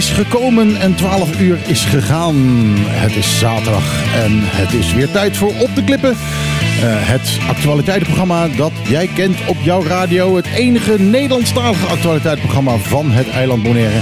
[0.00, 2.36] is gekomen en 12 uur is gegaan.
[2.78, 6.10] Het is zaterdag en het is weer tijd voor Op de Klippen.
[6.10, 6.16] Uh,
[6.82, 10.36] het actualiteitenprogramma dat jij kent op jouw radio.
[10.36, 14.00] Het enige Nederlandstalige actualiteitenprogramma van het eiland Bonaire.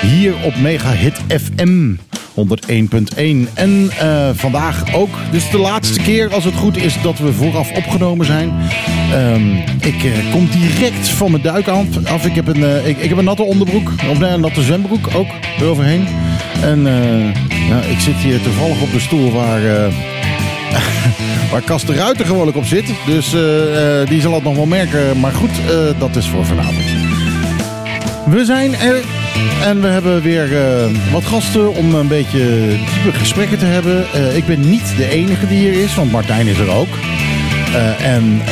[0.00, 1.94] Hier op Mega Hit FM
[2.36, 3.52] 101.1.
[3.54, 7.72] En uh, vandaag ook, dus de laatste keer als het goed is dat we vooraf
[7.72, 8.52] opgenomen zijn.
[9.14, 12.26] Um, ik uh, kom direct van mijn duik af.
[12.26, 15.08] Ik heb een, uh, ik, ik, heb een natte onderbroek, of nee, een natte zwembroek
[15.14, 16.06] ook eroverheen.
[16.62, 16.86] En
[17.90, 19.60] ik zit hier toevallig op de stoel waar...
[21.50, 22.90] waar Kas de Ruiter gewoonlijk op zit.
[23.06, 23.34] Dus
[24.08, 25.20] die zal het nog wel merken.
[25.20, 25.50] Maar goed,
[25.98, 26.84] dat is voor vanavond.
[28.26, 29.15] We zijn er
[29.62, 34.04] en we hebben weer uh, wat gasten om een beetje diepe gesprekken te hebben.
[34.14, 36.88] Uh, ik ben niet de enige die hier is, want Martijn is er ook.
[37.74, 38.42] Uh, en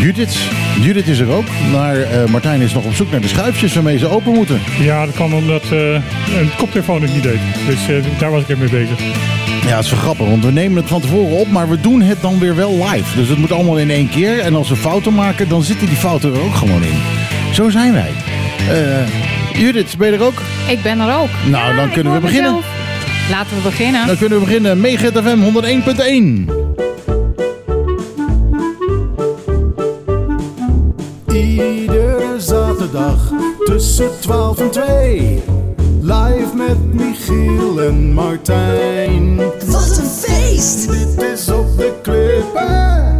[0.00, 0.38] Judith.
[0.80, 1.46] Judith is er ook.
[1.72, 1.96] Maar
[2.30, 4.60] Martijn is nog op zoek naar de schuifjes waarmee ze open moeten.
[4.80, 7.38] Ja, dat kan omdat een koptelefoon het niet deed.
[7.66, 7.78] Dus
[8.18, 8.98] daar was ik even mee bezig.
[9.66, 12.00] Ja, het is wel grappig, want we nemen het van tevoren op, maar we doen
[12.00, 13.16] het dan weer wel live.
[13.16, 14.38] Dus het moet allemaal in één keer.
[14.38, 16.98] En als we fouten maken, dan zitten die fouten er ook gewoon in.
[17.52, 18.10] Zo zijn wij.
[19.58, 20.42] Judith, ben je er ook?
[20.68, 21.28] Ik ben er ook.
[21.46, 22.54] Nou, dan kunnen we beginnen.
[22.54, 23.30] Mezelf.
[23.30, 24.06] Laten we beginnen.
[24.06, 24.80] Dan kunnen we beginnen.
[24.80, 26.66] Meegit FM 101.1.
[31.32, 33.32] Iedere zaterdag
[33.64, 35.42] tussen 12 en 2.
[36.02, 39.36] Live met Michiel en Martijn.
[39.66, 40.90] Wat een feest!
[40.90, 43.17] Dit is op de klippen.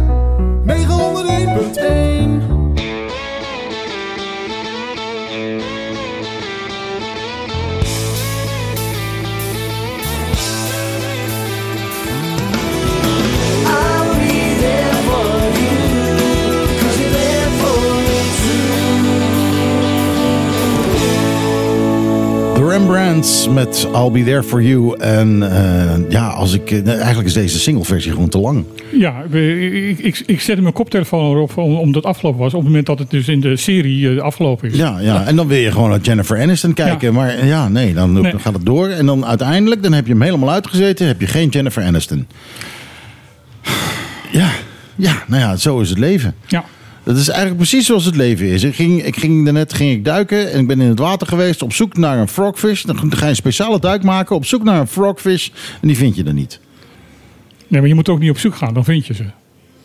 [22.69, 24.97] Rembrandts met I'll Be There For You.
[24.99, 28.65] En uh, ja, als ik, eigenlijk is deze singleversie gewoon te lang.
[28.91, 32.53] Ja, ik, ik, ik zette mijn koptelefoon erop omdat het afgelopen was.
[32.53, 34.75] Op het moment dat het dus in de serie uh, afgelopen is.
[34.75, 37.07] Ja, ja, en dan wil je gewoon naar Jennifer Aniston kijken.
[37.07, 37.13] Ja.
[37.13, 38.39] Maar ja, nee dan, nee.
[38.39, 38.87] gaat het door.
[38.87, 41.07] En dan uiteindelijk, dan heb je hem helemaal uitgezeten.
[41.07, 42.27] Heb je geen Jennifer Aniston.
[44.31, 44.49] Ja,
[44.95, 46.35] ja, nou ja, zo is het leven.
[46.47, 46.63] Ja.
[47.09, 48.63] Dat is eigenlijk precies zoals het leven is.
[48.63, 51.61] Ik ging, ik ging daarnet ging ik duiken en ik ben in het water geweest
[51.61, 52.83] op zoek naar een frogfish.
[52.83, 55.49] Dan ga je een speciale duik maken op zoek naar een frogfish
[55.81, 56.59] en die vind je er niet.
[57.67, 59.23] Nee, maar je moet ook niet op zoek gaan, dan vind je ze.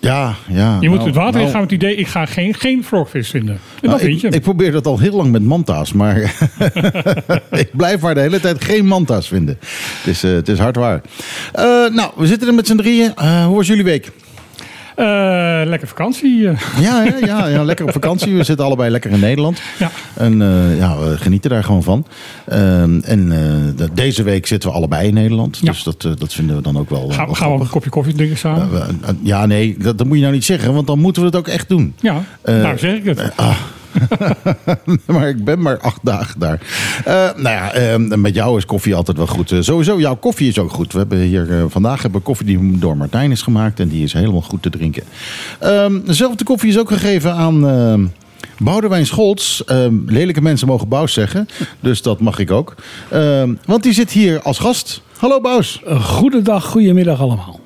[0.01, 0.77] Ja, ja.
[0.81, 2.85] Je moet nou, het water nou, in gaan met het idee, ik ga geen, geen
[2.85, 3.55] frogfish vinden.
[3.55, 6.17] En nou, dan vind je ik, ik, probeer dat al heel lang met manta's, maar
[7.51, 9.59] ik blijf maar de hele tijd geen manta's vinden.
[9.61, 11.01] Het is, uh, het is hard waar.
[11.55, 11.63] Uh,
[11.95, 13.13] nou, we zitten er met z'n drieën.
[13.19, 14.13] Uh, hoe was jullie week?
[14.99, 16.41] Uh, lekker vakantie.
[16.41, 18.37] Ja, ja, ja, ja, lekker op vakantie.
[18.37, 19.61] We zitten allebei lekker in Nederland.
[19.79, 19.91] Ja.
[20.15, 22.07] En uh, ja, we genieten daar gewoon van.
[22.45, 23.29] En
[23.77, 25.59] de, deze week zitten we allebei in Nederland.
[25.63, 25.71] Ja.
[25.71, 27.11] Dus dat, dat vinden we dan ook wel.
[27.11, 29.01] Gaan, wel gaan we een kopje koffie drinken samen?
[29.23, 31.49] ja, nee, dat, dat, moet je nou niet zeggen, want dan moeten we het ook
[31.49, 31.95] echt doen.
[32.01, 33.37] Ja, nou zeg ik het.
[33.37, 33.57] Ah.
[35.07, 36.61] maar ik ben maar acht dagen daar.
[37.07, 39.51] Uh, nou ja, uh, met jou is koffie altijd wel goed.
[39.51, 40.93] Uh, sowieso, jouw koffie is ook goed.
[40.93, 43.81] We hebben hier vandaag hebben koffie die door Martijn is gemaakt.
[43.81, 45.03] En die is helemaal goed te drinken.
[45.59, 47.69] Ehm, dezelfde koffie is ook gegeven aan...
[47.69, 48.07] ehm,
[48.59, 49.61] Boudewijn Scholz,
[50.07, 51.49] lelijke mensen mogen Bous zeggen.
[51.81, 52.75] Dus dat mag ik ook.
[53.65, 55.03] want die zit hier als gast.
[55.17, 55.83] Hallo Bous.
[55.87, 57.64] Goedendag, goedemiddag allemaal.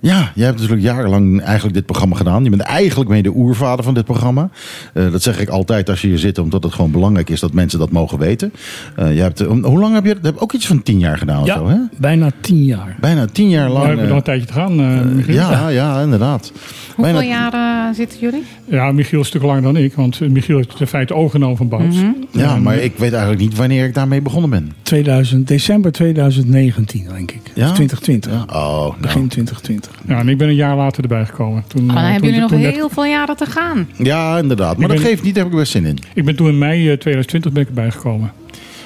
[0.00, 2.44] Ja, jij hebt natuurlijk jarenlang eigenlijk dit programma gedaan.
[2.44, 4.50] Je bent eigenlijk mee de oervader van dit programma.
[4.94, 7.52] Uh, dat zeg ik altijd als je hier zit, omdat het gewoon belangrijk is dat
[7.52, 8.52] mensen dat mogen weten.
[8.98, 10.22] Uh, je hebt, hoe lang heb je dat?
[10.22, 11.78] heb ook iets van tien jaar gedaan ja, of zo, hè?
[11.96, 12.96] bijna tien jaar.
[13.00, 13.82] Bijna tien jaar lang.
[13.82, 14.80] We hebben nog een tijdje te gaan.
[14.80, 16.52] Uh, ja, ja, inderdaad.
[16.94, 17.28] Hoeveel bijna...
[17.28, 18.44] jaren zitten jullie?
[18.64, 21.68] Ja, Michiel is een stuk langer dan ik, want Michiel heeft in feite overgenomen van
[21.68, 21.96] Bouts.
[21.96, 22.40] Mm -hmm.
[22.40, 24.72] Ja, maar ik weet eigenlijk niet wanneer ik daarmee begonnen ben.
[24.82, 27.40] 2000, december 2019, denk ik.
[27.54, 27.72] Ja?
[27.72, 28.32] 2020.
[28.32, 28.42] Ja?
[28.42, 28.94] Oh, nou.
[29.00, 29.87] Begin 2020.
[30.06, 31.64] Ja, en ik ben een jaar later erbij gekomen.
[31.66, 32.92] Toen, oh, dan uh, hebben jullie nog toen heel net...
[32.92, 33.88] veel jaren te gaan.
[33.96, 34.76] Ja, inderdaad.
[34.76, 35.98] Maar Ik dat ben- geeft niet, daar heb ik best zin in.
[36.14, 38.32] Ik ben toen in mei uh, 2020 ben ik erbij gekomen.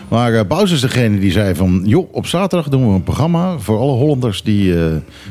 [0.09, 1.83] Maar uh, Bous is degene die zei van...
[1.85, 4.43] joh, op zaterdag doen we een programma voor alle Hollanders...
[4.43, 4.85] die uh,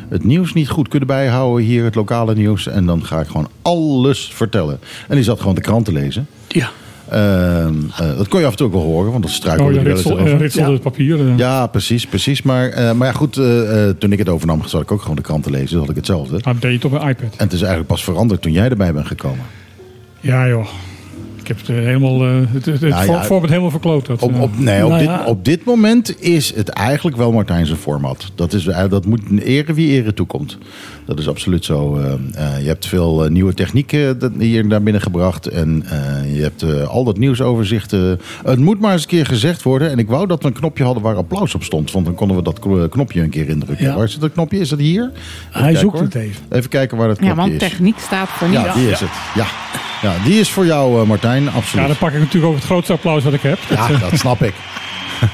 [0.09, 2.67] het nieuws niet goed kunnen bijhouden hier, het lokale nieuws.
[2.67, 4.79] En dan ga ik gewoon alles vertellen.
[5.07, 6.27] En die zat gewoon de krant te lezen.
[6.47, 6.69] Ja.
[7.13, 7.68] Uh,
[8.18, 9.94] dat kon je af en toe ook wel horen, want dat struikelde Oh, ja, wel
[9.94, 10.74] ritsel, uh, ritselde Ja.
[10.74, 11.19] het papier.
[11.19, 11.38] uh.
[11.38, 12.42] Ja, precies, precies.
[12.42, 15.22] Maar, uh, maar ja, goed, uh, toen ik het overnam, zat ik ook gewoon de
[15.22, 15.68] krant te lezen.
[15.69, 16.36] Dus had ik hetzelfde.
[16.38, 17.24] Ah, dat deed je het op een iPad.
[17.38, 19.46] En het is eigenlijk pas veranderd toen jij erbij bent gekomen.
[20.19, 20.68] Ja joh.
[21.51, 24.06] Heb het eh, helemaal, eh, het, het, het Nou voor- ja, voorbeeld helemaal verkloot.
[24.06, 24.42] Dat, Op, eh.
[24.42, 25.25] op, nee, op, Nou dit, ja.
[25.25, 28.31] op dit moment is het eigenlijk wel Martijn zijn format.
[28.36, 30.57] Dat, is, dat moet ere wie ere toekomt.
[31.06, 31.98] Dat is absoluut zo.
[31.98, 35.48] eh, eh, je hebt veel nieuwe technieken hier naar binnen gebracht.
[35.48, 37.92] En eh, je hebt al dat nieuwsoverzicht.
[37.92, 39.89] het moet maar eens een keer gezegd worden.
[39.92, 41.92] En ik wou dat we een knopje hadden waar applaus op stond.
[41.92, 43.86] Want dan konden we dat kno- knopje een keer indrukken.
[43.86, 43.95] Ja.
[43.95, 44.59] Waar zit dat knopje?
[44.59, 45.03] Is dat hier?
[45.03, 45.13] Even
[45.51, 46.03] Hij kijken, zoekt hoor.
[46.03, 46.42] het even.
[46.50, 47.69] Even kijken waar dat Ja, knopje want is.
[47.69, 48.62] techniek staat voor niets.
[48.63, 49.09] Ja, die is het.
[49.36, 49.45] Ja.
[50.01, 51.07] ja, die is voor jou, eh,
[51.47, 51.81] Absoluut.
[51.81, 53.59] ja, dan pak ik natuurlijk ook het grootste applaus wat ik heb.
[53.69, 54.53] Ja, dat snap ik.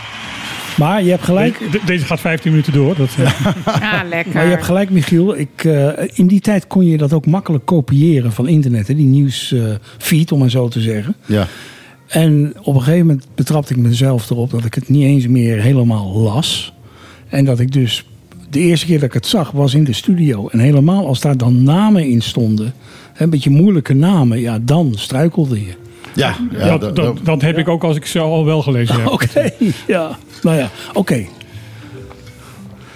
[0.77, 2.95] Maar je hebt gelijk, De- deze gaat 15 minuten door.
[2.95, 3.31] Dat, eh,
[3.65, 4.33] Ah, lekker.
[4.33, 5.37] maar je hebt gelijk Michiel.
[5.37, 8.87] Ik, eh, in die tijd kon je dat ook makkelijk kopiëren van internet.
[8.87, 8.95] Hè?
[8.95, 11.15] Die nieuwsfeed, om maar zo te zeggen.
[11.25, 11.47] Ja.
[12.07, 15.61] En op een gegeven moment betrapte ik mezelf erop dat ik het niet eens meer
[15.61, 16.73] helemaal las.
[17.29, 18.05] En dat ik dus
[18.49, 20.47] de eerste keer dat ik het zag was in de studio.
[20.47, 22.73] En helemaal als daar dan namen in stonden,
[23.13, 25.73] hè, een beetje moeilijke namen, ja, dan struikelde je.
[26.17, 28.95] Ja, ja, dat, dat- dat, dat heb ik ook als ik ze al wel gelezen
[28.95, 29.07] heb.
[29.07, 29.49] Oké,
[29.87, 30.17] ja.
[30.41, 31.25] Nou ja, oké.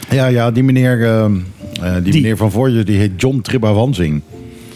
[0.09, 1.31] Ja, ja, die meneer, eh, eh,
[1.93, 2.13] die, Die.
[2.13, 4.21] meneer van voor je, die heet John Tribbawanzing.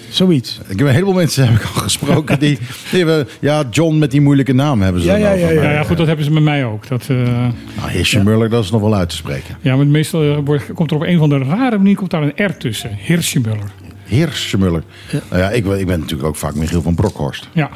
[0.10, 0.60] Zoiets.
[0.68, 2.58] Ik heb een heleboel mensen heb ik al gesproken die,
[2.92, 5.46] die hebben, ja, John met die moeilijke naam hebben ze Ja, dan ja, over.
[5.46, 5.62] ja, ja.
[5.64, 6.88] Ja, ja, goed, dat hebben ze met mij ook.
[6.88, 7.16] Dat, eh,
[7.78, 9.58] Nou, Hirschmuller, dat is nog wel uit te spreken.
[9.62, 12.22] ja, maar meestal eh, wordt- komt er op een van de rare manier komt daar
[12.24, 12.92] een R tussen.
[13.00, 13.72] Hirschmuller.
[14.06, 14.84] Hirschmuller.
[15.30, 17.50] Nou ja, ik, ben- ik ben natuurlijk ook vaak Michiel van Brokhorst.
[17.54, 17.70] Ja.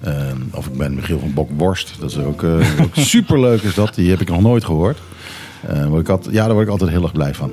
[0.00, 0.12] Eh,
[0.52, 1.92] of ik ben Michiel van Bokworst.
[2.00, 3.94] Dat is ook, eh ook superleuk is dat.
[3.94, 4.98] Die heb ik nog nooit gehoord.
[5.66, 7.50] Eh, word ik altijd, ja, daar word ik altijd heel erg blij van.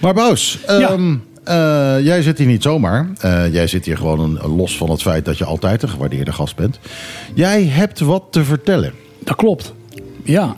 [0.00, 1.14] Maar Bous, ehm,
[1.44, 3.08] eh, jij zit hier niet zomaar.
[3.20, 6.32] Eh, jij zit hier gewoon een- los van het feit dat je altijd een gewaardeerde
[6.32, 6.78] gast bent.
[7.34, 8.92] Jij hebt wat te vertellen.
[9.18, 9.72] Dat klopt.
[10.24, 10.56] Ja.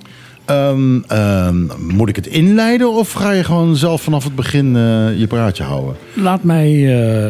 [0.51, 1.57] Ehm, ehm,
[1.95, 5.63] moet ik het inleiden of ga je gewoon zelf vanaf het begin eh, je praatje
[5.63, 5.97] houden?
[6.15, 6.69] Laat mij,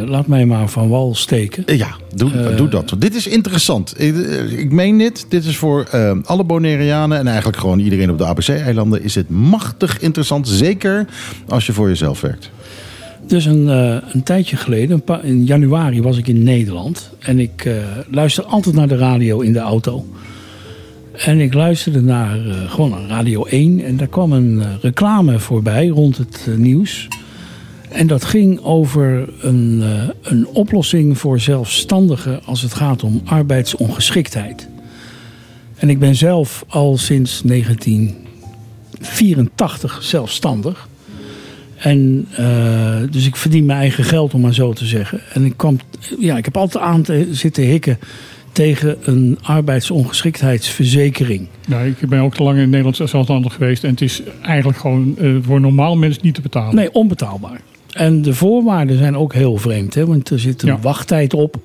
[0.01, 1.67] eh, laat mij maar van wal steken.
[1.67, 2.95] Eh, Ja, doe, doe dat.
[2.99, 3.95] Dit is interessant.
[4.01, 5.27] Ik, eh, ik meen dit.
[5.29, 9.29] Dit is voor eh, alle Bonaireanen en eigenlijk gewoon iedereen op de ABC-eilanden is het
[9.31, 10.49] machtig interessant.
[10.49, 11.07] Zeker
[11.49, 12.51] als je voor jezelf werkt.
[13.27, 17.11] Dus een, eh, een tijdje geleden, een in januari, was ik in Nederland.
[17.19, 17.75] En ik eh,
[18.11, 20.05] luister altijd naar de radio in de auto.
[21.25, 23.85] En ik luisterde naar eh, gewoon Radio 1.
[23.85, 27.09] En daar kwam een eh, reclame voorbij rond het eh, nieuws.
[27.89, 29.83] En dat ging over een,
[30.23, 34.69] een oplossing voor zelfstandigen als het gaat om arbeidsongeschiktheid.
[35.77, 40.89] En ik ben zelf al sinds 1984 zelfstandig.
[41.77, 42.29] En
[43.11, 45.21] dus ik verdien mijn eigen geld, om maar zo te zeggen.
[45.33, 45.79] En ik, kwam,
[46.19, 47.99] ja, ik heb altijd aan te zitten hikken
[48.53, 51.49] tegen een arbeidsongeschiktheidsverzekering.
[51.67, 53.85] Ja, ik ben ook te lang in Nederland zelfstandig geweest.
[53.85, 56.75] En het is eigenlijk gewoon uh, voor normaal mensen niet te betalen.
[56.75, 57.61] Nee, onbetaalbaar.
[57.93, 59.95] En de voorwaarden zijn ook heel vreemd.
[59.95, 60.07] Hè?
[60.07, 60.79] Want er zit een ja.
[60.79, 61.57] wachttijd op.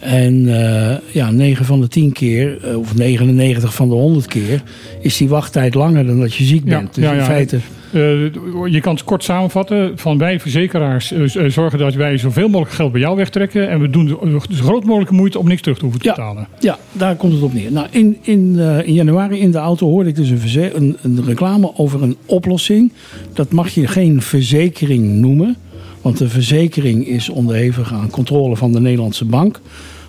[0.00, 4.62] En uh, ja, 9 van de 10 keer, uh, of 99 van de 100 keer,
[5.00, 6.96] is die wachttijd langer dan dat je ziek bent.
[6.96, 7.58] Ja, dus ja, in feite.
[7.94, 9.98] Uh, je kan het kort samenvatten.
[9.98, 11.12] Van wij verzekeraars
[11.46, 13.68] zorgen dat wij zoveel mogelijk geld bij jou wegtrekken.
[13.68, 16.48] En we doen zo groot mogelijke moeite om niks terug te hoeven te ja, betalen.
[16.58, 17.72] Ja, daar komt het op neer.
[17.72, 21.72] Nou, in, in, in januari in de auto hoorde ik dus een, een, een reclame
[21.76, 22.92] over een oplossing.
[23.32, 25.56] Dat mag je geen verzekering noemen.
[26.02, 29.60] Want de verzekering is onderhevig aan controle van de Nederlandse bank.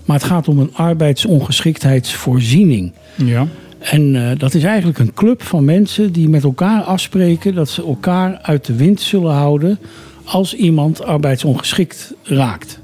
[0.05, 2.91] Maar het gaat om een arbeidsongeschiktheidsvoorziening.
[3.15, 3.47] Ja.
[3.83, 7.85] En uh, dat is eigenlijk een club van mensen die met elkaar afspreken dat ze
[7.85, 9.79] elkaar uit de wind zullen houden
[10.23, 12.79] als iemand arbeidsongeschikt raakt.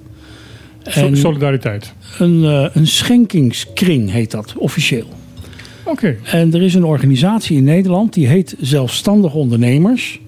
[0.83, 1.93] En Solidariteit.
[2.17, 5.07] Een, uh, een schenkingskring heet dat officieel.
[5.83, 5.89] Oké.
[5.89, 6.41] Okay.
[6.41, 10.19] En er is een organisatie in Nederland die heet Zelfstandig Ondernemers.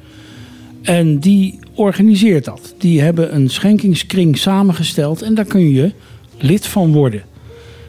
[0.82, 2.76] En die organiseert dat.
[2.78, 5.92] Die hebben een schenkingskring samengesteld en daar kun je
[6.38, 7.22] lid van worden.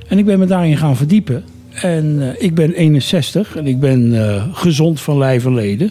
[0.08, 1.44] En ik ben me daarin gaan verdiepen.
[1.74, 5.90] En uh, ik ben 61 en ik ben uh, gezond van lijf en leden.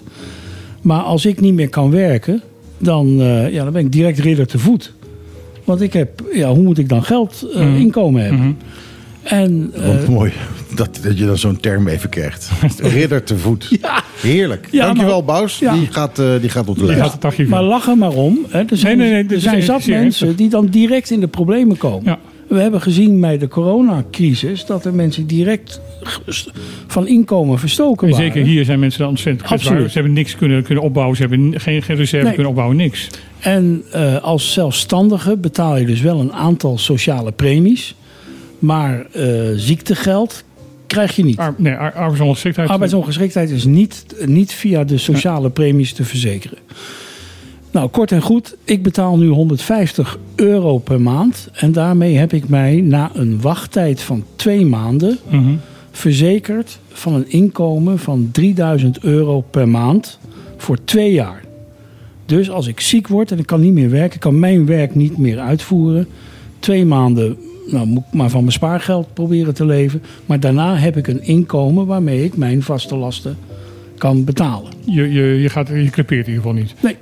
[0.81, 2.41] Maar als ik niet meer kan werken,
[2.77, 4.93] dan, uh, ja, dan ben ik direct ridder te voet.
[5.63, 7.75] Want ik heb, ja, hoe moet ik dan geld, mm.
[7.75, 8.39] inkomen hebben?
[8.39, 8.57] Mm -hmm.
[9.23, 10.31] En, Wat mooi
[10.75, 12.49] dat, dat je dan zo'n term even krijgt.
[12.77, 13.67] Ridder te voet.
[13.81, 14.03] Ja.
[14.21, 14.67] Heerlijk.
[14.71, 15.59] Ja, Dankjewel, maar- Baus.
[15.59, 15.73] Ja.
[15.73, 17.21] Die, gaat, uh, die gaat op de lijst.
[17.47, 17.67] Maar in.
[17.67, 18.39] lachen maar om.
[18.49, 18.59] Hè.
[18.59, 21.27] Er zijn, Nee, nee, nee, dit er zijn zat mensen die dan direct in de
[21.27, 22.17] problemen komen.
[22.51, 25.81] We hebben gezien bij de coronacrisis dat er mensen direct
[26.87, 28.31] van inkomen verstoken En waren.
[28.31, 29.81] zeker hier zijn mensen dan ontzettend kwetsbaar.
[29.81, 31.15] Ze hebben niks kunnen, kunnen opbouwen.
[31.15, 32.33] Ze hebben geen, geen reserve Nee.
[32.33, 32.77] kunnen opbouwen.
[32.77, 33.07] Niks.
[33.39, 37.95] En eh, als zelfstandige betaal je dus wel een aantal sociale premies.
[38.59, 40.43] Maar eh, ziektegeld
[40.87, 41.37] krijg je niet.
[41.37, 42.69] Ar nee, ar arbeidsongeschiktheid.
[42.69, 46.57] Arbeidsongeschiktheid is niet, niet via de sociale premies te verzekeren.
[47.71, 51.49] Nou, kort en goed, ik betaal nu 150 euro per maand.
[51.53, 55.53] En daarmee heb ik mij na een wachttijd van twee maanden Mhm.
[55.91, 60.19] verzekerd van een inkomen van 3000 euro per maand
[60.57, 61.43] voor twee jaar.
[62.25, 64.95] Dus als ik ziek word en ik kan niet meer werken, ik kan mijn werk
[64.95, 66.07] niet meer uitvoeren.
[66.59, 67.37] Twee maanden
[67.67, 70.01] nou, moet ik maar van mijn spaargeld proberen te leven.
[70.25, 73.37] Maar daarna heb ik een inkomen waarmee ik mijn vaste lasten
[73.97, 74.71] kan betalen.
[74.85, 76.73] Je, je, je, gaat, je crepeert in ieder geval niet.
[76.81, 76.95] Nee.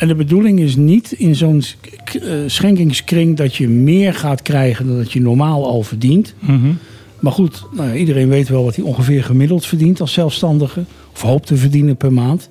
[0.00, 1.62] En de bedoeling is niet in zo'n
[2.04, 6.34] eh, schenkingskring dat je meer gaat krijgen dan dat je normaal al verdient.
[6.38, 6.72] Mhm.
[7.18, 10.84] Maar goed, nou ja, iedereen weet wel wat hij ongeveer gemiddeld verdient als zelfstandige.
[11.12, 12.48] Of hoopt te verdienen per maand.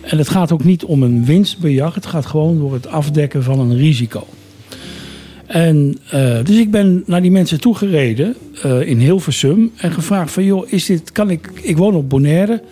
[0.00, 1.94] En het gaat ook niet om een winstbejag.
[1.94, 4.26] Het gaat gewoon door het afdekken van een risico.
[5.46, 9.72] En, eh, dus ik ben naar die mensen toegereden eh in Hilversum.
[9.76, 12.62] En gevraagd van, joh, is dit, kan ik, ik woon op Bonaire.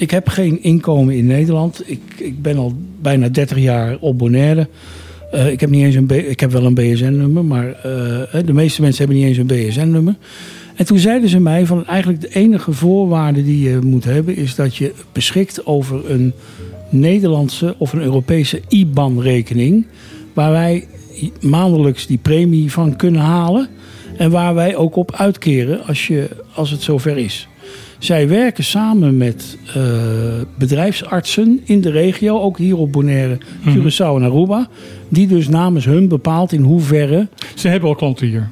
[0.00, 1.82] Ik heb geen inkomen in Nederland.
[1.86, 4.68] Ik, ik ben al bijna 30 jaar op Bonaire.
[5.30, 8.80] Eh, ik heb niet eens een ik heb wel een BSN-nummer, maar eh, de meeste
[8.80, 10.14] mensen hebben niet eens een BSN-nummer.
[10.74, 14.54] En toen zeiden ze mij van eigenlijk de enige voorwaarde die je moet hebben is
[14.54, 16.32] dat je beschikt over een
[16.90, 19.86] Nederlandse of een Europese IBAN-rekening,
[20.32, 20.86] waar wij
[21.40, 23.68] maandelijks die premie van kunnen halen
[24.16, 27.48] en waar wij ook op uitkeren als, je, als het zover is.
[28.00, 29.82] Zij werken samen met eh,
[30.58, 33.38] bedrijfsartsen in de regio, ook hier op Bonaire,
[33.68, 34.68] Curaçao en Aruba.
[35.08, 37.28] Die dus namens hun bepaalt in hoeverre.
[37.54, 38.48] Ze hebben al klanten hier.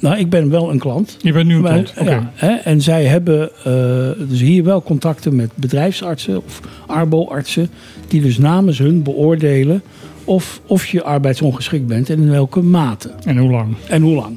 [0.00, 1.16] Nou, ik ben wel een klant.
[1.20, 1.94] Je bent nu een Maar, klant.
[1.98, 2.10] Oké.
[2.10, 7.70] ja, hè, en zij hebben eh, dus hier wel contacten met bedrijfsartsen of arbo-artsen.
[8.08, 9.82] Die dus namens hun beoordelen
[10.24, 13.10] of, of je arbeidsongeschikt bent en in welke mate.
[13.24, 13.74] En hoe lang?
[13.88, 14.36] En hoe lang.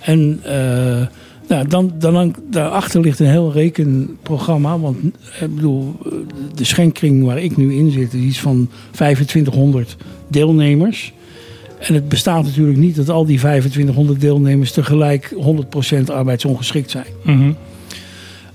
[0.00, 1.06] En eh,
[1.50, 4.78] nou, dan, dan, daarachter ligt een heel rekenprogramma.
[4.78, 6.12] Want eh, ik bedoel, eh,
[6.54, 9.96] de schenkring waar ik nu in zit, is iets van 2500
[10.28, 11.12] deelnemers.
[11.78, 17.06] En het bestaat natuurlijk niet dat al die 2500 deelnemers tegelijk 100% arbeidsongeschikt zijn.
[17.22, 17.52] Mhm.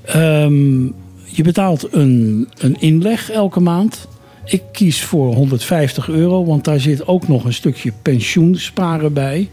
[0.02, 0.84] Ehm,
[1.24, 4.08] je betaalt een, een inleg elke maand.
[4.46, 9.50] Ik kies voor 150 euro, want daar zit ook nog een stukje pensioensparen bij.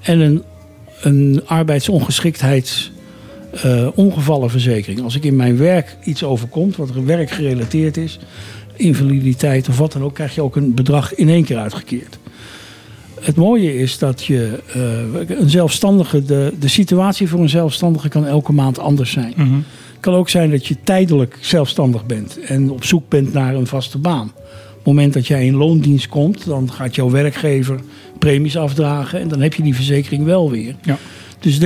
[0.00, 0.42] En een,
[1.06, 2.92] een arbeidsongeschiktheids
[3.62, 5.02] eh, ongevallenverzekering.
[5.02, 8.18] Als ik in mijn werk iets overkomt, wat er werkgerelateerd is,
[8.76, 12.18] invaliditeit of wat dan ook, krijg je ook een bedrag in één keer uitgekeerd.
[13.20, 18.26] Het mooie is dat je eh, een zelfstandige, de, de situatie voor een zelfstandige kan
[18.26, 19.32] elke maand anders zijn.
[19.36, 19.54] Mhm.
[19.54, 23.66] Het kan ook zijn dat je tijdelijk zelfstandig bent en op zoek bent naar een
[23.66, 24.32] vaste baan.
[24.36, 27.80] Op het moment dat jij in loondienst komt, dan gaat jouw werkgever
[28.18, 30.74] premies afdragen en dan heb je die verzekering wel weer.
[30.82, 30.98] Ja.
[31.40, 31.58] Dus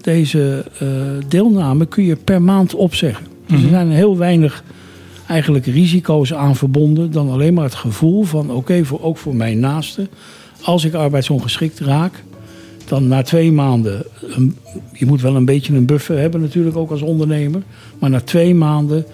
[0.00, 0.88] deze eh,
[1.28, 3.26] deelname kun je per maand opzeggen.
[3.46, 4.64] Dus er zijn heel weinig
[5.28, 9.58] eigenlijk risico's aan verbonden dan alleen maar het gevoel van oké, voor, ook voor mijn
[9.60, 10.08] naaste,
[10.62, 12.22] als ik arbeidsongeschikt raak,
[12.88, 14.56] dan na twee maanden, een-
[14.92, 17.62] je moet wel een beetje een buffer hebben natuurlijk ook als ondernemer,
[17.98, 19.04] maar na twee maanden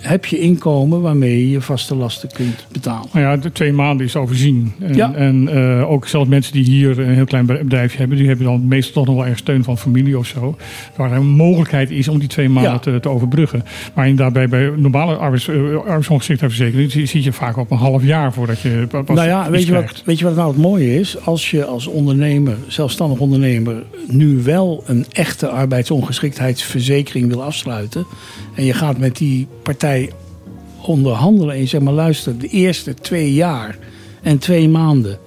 [0.00, 3.08] heb je inkomen waarmee je je vaste lasten kunt betalen.
[3.12, 4.72] Nou ja, de twee maanden is overzien.
[4.80, 5.14] En, Ja.
[5.14, 8.68] en eh, ook zelfs mensen die hier een heel klein bedrijfje hebben, die hebben dan
[8.68, 10.56] meestal toch nog wel erg steun van familie of zo.
[10.96, 12.78] Waar er een mogelijkheid is om die twee maanden Ja.
[12.78, 13.64] te, te overbruggen.
[13.94, 18.04] Maar inderdaad, bij, bij normale arbeids, uh, arbeidsongeschiktheidsverzekering zie, zie je vaak op een half
[18.04, 20.98] jaar voordat je pas nou ja, weet je, wat, weet je wat nou het mooie
[20.98, 21.24] is?
[21.24, 28.06] Als je als ondernemer, zelfstandig ondernemer, nu wel een echte arbeidsongeschiktheidsverzekering wil afsluiten.
[28.54, 30.10] En je gaat met die partij
[30.82, 33.78] onderhandelen en je zegt maar luister, de eerste twee jaar
[34.22, 35.18] en twee maanden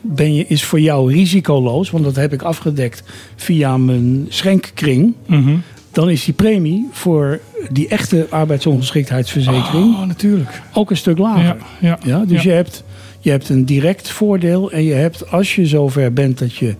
[0.00, 1.90] ben je, is voor jou risicoloos.
[1.90, 3.02] Want dat heb ik afgedekt
[3.36, 5.14] via mijn schenkkring.
[5.26, 5.56] Mhm.
[5.92, 10.62] Dan is die premie voor die echte arbeidsongeschiktheidsverzekering Oh, natuurlijk.
[10.74, 11.44] ook een stuk lager.
[11.44, 12.50] Ja, ja, Ja, dus ja.
[12.50, 12.84] Je, hebt,
[13.20, 14.70] je hebt een direct voordeel.
[14.72, 16.74] En je hebt, als je zover bent dat je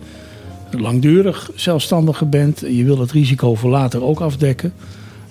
[0.71, 2.63] langdurig zelfstandige bent.
[2.63, 4.73] En je wil het risico voor later ook afdekken.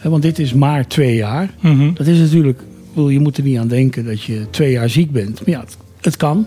[0.02, 1.50] Want dit is maar twee jaar.
[1.60, 1.92] Mhm.
[1.94, 2.60] Dat is natuurlijk,
[2.94, 5.40] je moet er niet aan denken dat je twee jaar ziek bent.
[5.46, 6.46] Maar ja, het, het kan.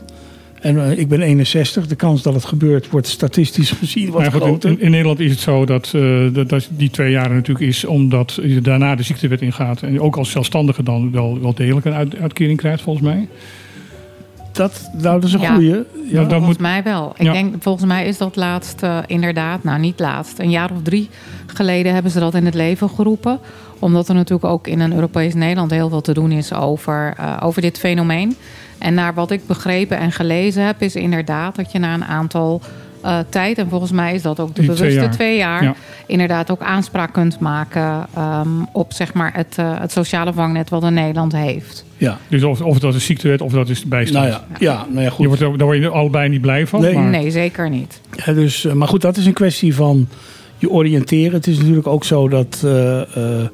[0.61, 1.87] En eh, ik ben 61.
[1.87, 4.69] De kans dat het gebeurt wordt statistisch gezien wat goed, in, groter.
[4.69, 7.85] in, in Nederland is het zo dat, eh, dat, dat die twee jaren natuurlijk is
[7.85, 9.81] omdat je daarna de ziektewet ingaat.
[9.81, 13.27] En ook als zelfstandige dan wel, wel degelijk een uit- uitkering krijgt, volgens mij.
[14.53, 15.53] Dat, nou, dat is een Ja.
[15.53, 15.69] goeie.
[15.69, 15.83] Ja,
[16.19, 17.13] dan Volgens moet, mij wel.
[17.17, 17.31] Ik Ja.
[17.31, 21.09] denk, volgens mij is dat laatst eh, inderdaad, nou niet laatst, een jaar of drie
[21.47, 23.39] geleden hebben ze dat in het leven geroepen.
[23.79, 27.37] Omdat er natuurlijk ook in een Europees Nederland heel veel te doen is over, eh,
[27.43, 28.35] over dit fenomeen.
[28.77, 32.61] En naar wat ik begrepen en gelezen heb, is inderdaad dat je na een aantal
[33.03, 33.57] eh, tijd.
[33.57, 35.11] En volgens mij is dat ook de Die twee bewuste jaar.
[35.11, 35.63] twee jaar.
[35.63, 35.75] Ja.
[36.05, 40.83] Inderdaad ook aanspraak kunt maken ehm, op zeg maar, het, eh, het sociale vangnet wat
[40.83, 41.85] in Nederland heeft.
[41.97, 42.17] Ja.
[42.27, 44.27] Dus of, of dat is ziektewet of dat is de bijstand.
[44.27, 45.19] Nou ja, ja, nou ja goed.
[45.21, 46.81] Je wordt, er- daar word je allebei niet blij van.
[46.81, 46.93] Nee.
[46.93, 48.01] maar- Nee, zeker niet.
[48.25, 50.07] Ja, dus, eh, maar goed, dat is een kwestie van
[50.57, 51.33] je oriënteren.
[51.33, 53.47] Het is natuurlijk ook zo dat eh, eh, eh,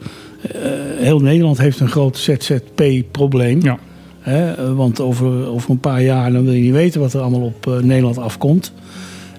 [0.98, 3.62] heel Nederland heeft een groot ZZP-probleem.
[3.62, 3.78] Ja.
[4.20, 7.42] Hè, want over, over een paar jaar dan wil je niet weten wat er allemaal
[7.42, 8.74] op Nederland afkomt.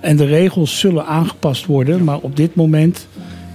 [0.01, 2.05] En de regels zullen aangepast worden.
[2.05, 3.09] Maar op dit moment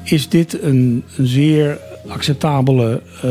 [0.04, 3.30] is dit een, een zeer acceptabele eh,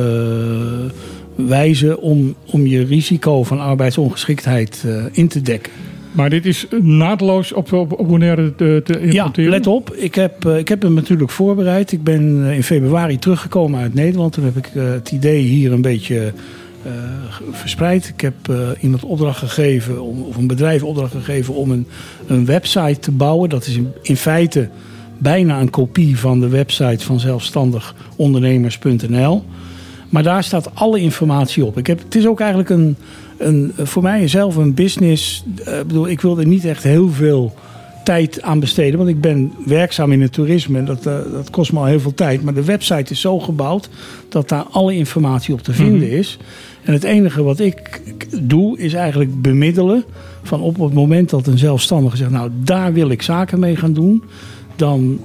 [1.46, 5.72] wijze om, om je risico van arbeidsongeschiktheid eh, in te dekken.
[6.14, 9.94] Maar dit is naadloos op, op, op Bonaire te, te Ja, let op.
[9.94, 11.92] Ik heb, eh, ik heb hem natuurlijk voorbereid.
[11.92, 14.32] Ik ben eh, in februari teruggekomen uit Nederland.
[14.32, 16.32] Toen heb ik eh, het idee hier een beetje
[16.84, 16.90] eh,
[17.50, 18.08] verspreid.
[18.08, 21.86] Ik heb eh, iemand opdracht gegeven, om, of een bedrijf opdracht gegeven om een,
[22.26, 23.48] een website te bouwen.
[23.48, 24.68] Dat is in, in feite
[25.18, 29.44] bijna een kopie van de website van zelfstandigondernemers.nl.
[30.08, 31.78] Maar daar staat alle informatie op.
[31.78, 32.96] Ik heb, het is ook eigenlijk een,
[33.38, 35.44] een, voor mij zelf een business.
[35.64, 37.54] eh, Ik bedoel, ik wil er niet echt heel veel
[38.04, 38.98] tijd aan besteden.
[38.98, 40.78] Want ik ben werkzaam in het toerisme.
[40.78, 42.42] En dat, dat kost me al heel veel tijd.
[42.42, 43.88] Maar de website is zo gebouwd
[44.28, 46.38] dat daar alle informatie op te vinden is.
[46.84, 48.00] En het enige wat ik
[48.40, 50.04] doe is eigenlijk bemiddelen.
[50.42, 53.92] Van op het moment dat een zelfstandige zegt, nou daar wil ik zaken mee gaan
[53.92, 54.22] doen.
[54.76, 55.20] Dan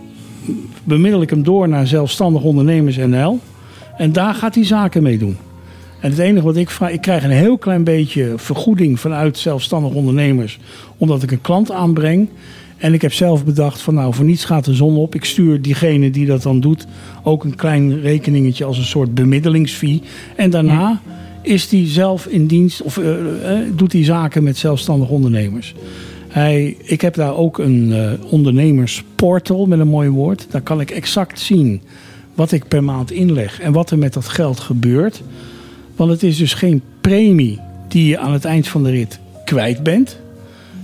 [0.83, 3.39] bemiddel ik hem door naar zelfstandig ondernemers NL.
[3.97, 5.37] En daar gaat hij zaken mee doen.
[5.99, 9.93] En het enige wat ik vraag, ik krijg een heel klein beetje vergoeding vanuit zelfstandig
[9.93, 10.59] ondernemers,
[10.97, 12.29] omdat ik een klant aanbreng.
[12.77, 15.15] En ik heb zelf bedacht van nou, voor niets gaat de zon op.
[15.15, 16.87] Ik stuur diegene die dat dan doet
[17.23, 20.01] ook een klein rekeningetje als een soort bemiddelingsfee.
[20.35, 21.01] En daarna
[21.41, 25.73] is hij zelf in dienst of eh, eh, doet hij zaken met zelfstandig ondernemers.
[26.27, 30.47] Hij, ik heb daar ook een eh, ondernemersportal met een mooi woord.
[30.49, 31.81] Daar kan ik exact zien
[32.33, 35.21] wat ik per maand inleg en wat er met dat geld gebeurt.
[35.95, 39.83] Want het is dus geen premie die je aan het eind van de rit kwijt
[39.83, 40.19] bent.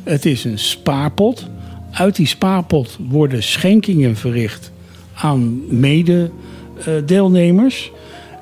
[0.03, 1.47] Het is een spaarpot.
[1.91, 4.71] Uit die spaarpot worden schenkingen verricht
[5.13, 7.91] aan mede-deelnemers.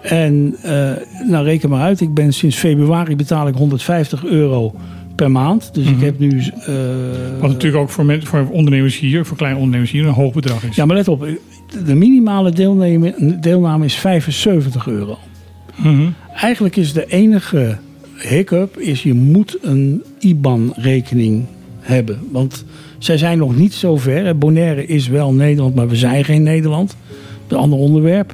[0.04, 0.92] En eh,
[1.28, 4.74] nou reken maar uit, ik ben sinds februari betaal ik 150 euro
[5.16, 5.70] per maand.
[5.74, 6.30] Dus ik heb nu.
[6.30, 6.76] eh,
[7.40, 10.76] Wat natuurlijk ook voor, voor ondernemers hier, voor kleine ondernemers hier, een hoog bedrag is.
[10.76, 11.28] ja, maar let op,
[11.86, 15.18] de minimale deelname, deelname is 75 euro.
[15.76, 16.02] Mhm.
[16.36, 17.78] Eigenlijk is de enige
[18.18, 21.46] hiccup is je moet een IBAN-rekening
[21.80, 22.20] hebben.
[22.32, 22.66] Want
[22.98, 24.38] zij zijn nog niet zo ver.
[24.38, 26.96] Bonaire is wel Nederland, maar we zijn geen Nederland.
[27.48, 28.34] Een ander onderwerp.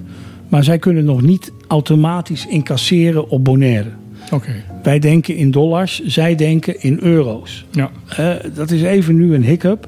[0.50, 3.90] Maar zij kunnen nog niet automatisch incasseren op Bonaire.
[4.34, 4.52] Oké,
[4.84, 7.66] Wij denken in dollars, zij denken in euro's.
[7.72, 7.92] ja.
[8.18, 9.88] Eh, dat is even nu een hiccup.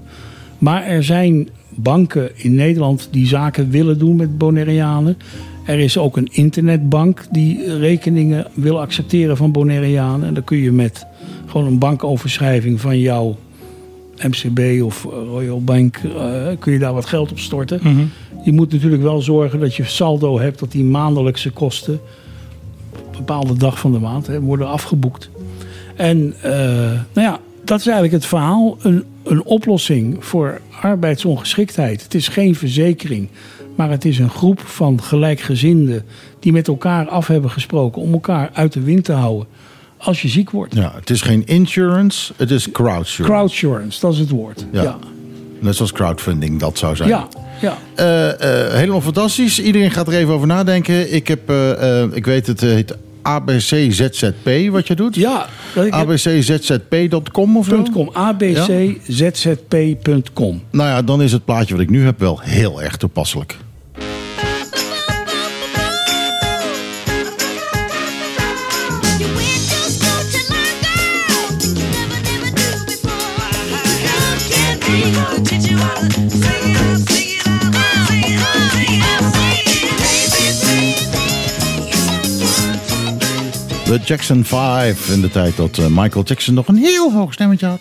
[0.58, 5.17] Maar er zijn banken in Nederland die zaken willen doen met Bonaireanen.
[5.65, 10.28] Er is ook een internetbank die rekeningen wil accepteren van Bonaireanen.
[10.28, 11.06] En dan kun je met
[11.45, 13.38] gewoon een bankoverschrijving van jouw
[14.28, 15.97] MCB of Royal Bank...
[15.97, 17.80] eh, kun je daar wat geld op storten.
[17.84, 18.02] Mhm.
[18.44, 20.60] Je moet natuurlijk wel zorgen dat je saldo hebt...
[20.60, 22.00] dat die maandelijkse kosten
[22.92, 25.30] op een bepaalde dag van de maand hè, worden afgeboekt.
[25.96, 26.52] En eh,
[27.14, 28.78] nou ja, dat is eigenlijk het verhaal.
[28.82, 32.04] Een, een oplossing voor arbeidsongeschiktheid.
[32.04, 33.30] Het is geen verzekering,
[33.76, 36.06] maar het is een groep van gelijkgezinden
[36.40, 39.48] die met elkaar af hebben gesproken om elkaar uit de wind te houden
[39.98, 40.76] als je ziek wordt.
[40.76, 43.24] Ja, het is geen insurance, het is crowdsurance.
[43.24, 44.66] Crowdsurance, dat is het woord.
[44.72, 44.84] Ja.
[44.84, 44.98] Ja,
[45.60, 47.10] Net zoals crowdfunding dat zou zijn.
[47.10, 47.28] ja,
[47.62, 47.78] ja.
[47.95, 48.30] Eh,
[48.67, 49.60] eh, helemaal fantastisch.
[49.60, 51.13] Iedereen gaat er even over nadenken.
[51.13, 55.15] Ik, heb, eh, eh, ik weet het, heet ABCZZP wat je doet.
[55.15, 57.84] ja dat ik heb- ABCZZP.com of zo?
[57.93, 59.12] .com, abczp.com.
[60.71, 63.58] Nou ja, dan is het plaatje wat ik nu heb wel heel erg toepasselijk.
[75.60, 76.61] You
[83.92, 87.66] De Jackson 5 in de tijd dat eh, Michael Jackson nog een heel hoog stemmetje
[87.66, 87.80] had.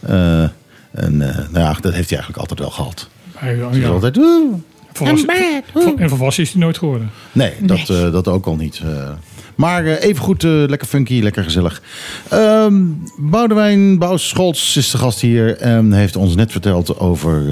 [0.00, 0.52] Eh, en
[0.92, 3.08] eh, nou ja, dat heeft hij eigenlijk altijd wel gehad.
[3.34, 3.88] Hij- is ja.
[3.88, 4.16] altijd...
[4.16, 4.54] "Oeh."
[4.92, 5.28] Volwassen,
[5.72, 7.10] vo- en volwassen is hij nooit geworden.
[7.32, 8.80] Nee, dat, eh, dat ook al niet.
[8.84, 9.10] eh.
[9.54, 11.82] maar eh, even goed, eh, lekker funky, lekker gezellig.
[12.28, 12.74] Ehm
[13.18, 17.42] Boudewijn Bous Scholz is de gast hier en heeft ons net verteld over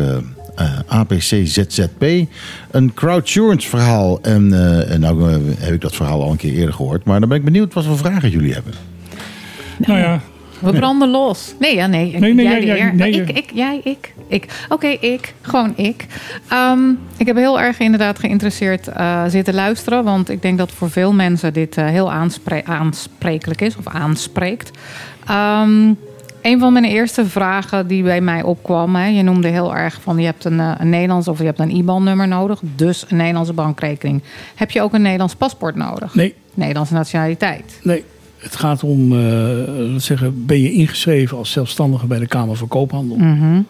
[0.54, 2.04] eh eh, APC-ZZP.
[2.70, 4.18] Een crowdsurance verhaal.
[4.22, 7.04] En, eh, en nou eh, heb ik dat verhaal al een keer eerder gehoord.
[7.04, 8.72] Maar dan ben ik benieuwd wat voor vragen jullie hebben.
[9.78, 10.20] Nou ja,
[10.58, 11.54] We branden los.
[11.58, 12.18] Nee, ja, nee.
[12.18, 14.46] Nee, nee, jij nee, ik, ik, jij, ik, ik.
[14.68, 15.34] Oké, ik.
[15.40, 16.06] Gewoon ik.
[16.48, 20.04] Ehm, ik heb heel erg inderdaad geïnteresseerd eh, zitten luisteren.
[20.04, 23.76] Want ik denk dat voor veel mensen dit eh, heel aanspre- aansprekelijk is.
[23.76, 24.70] Of aanspreekt.
[25.26, 25.92] Ehm,
[26.42, 28.94] een van mijn eerste vragen die bij mij opkwam.
[28.96, 31.58] Hè, je noemde heel erg van je hebt een, eh, een Nederlands of je hebt
[31.58, 32.60] een IBAN-nummer nodig.
[32.76, 34.22] Dus een Nederlandse bankrekening.
[34.54, 36.14] Heb je ook een Nederlands paspoort nodig?
[36.14, 37.80] Nee, Nederlandse nationaliteit.
[37.82, 38.04] nee.
[38.36, 42.68] Het gaat om, laten we zeggen, ben je ingeschreven als zelfstandige bij de Kamer van
[42.68, 43.16] Koophandel?
[43.16, 43.60] Mhm.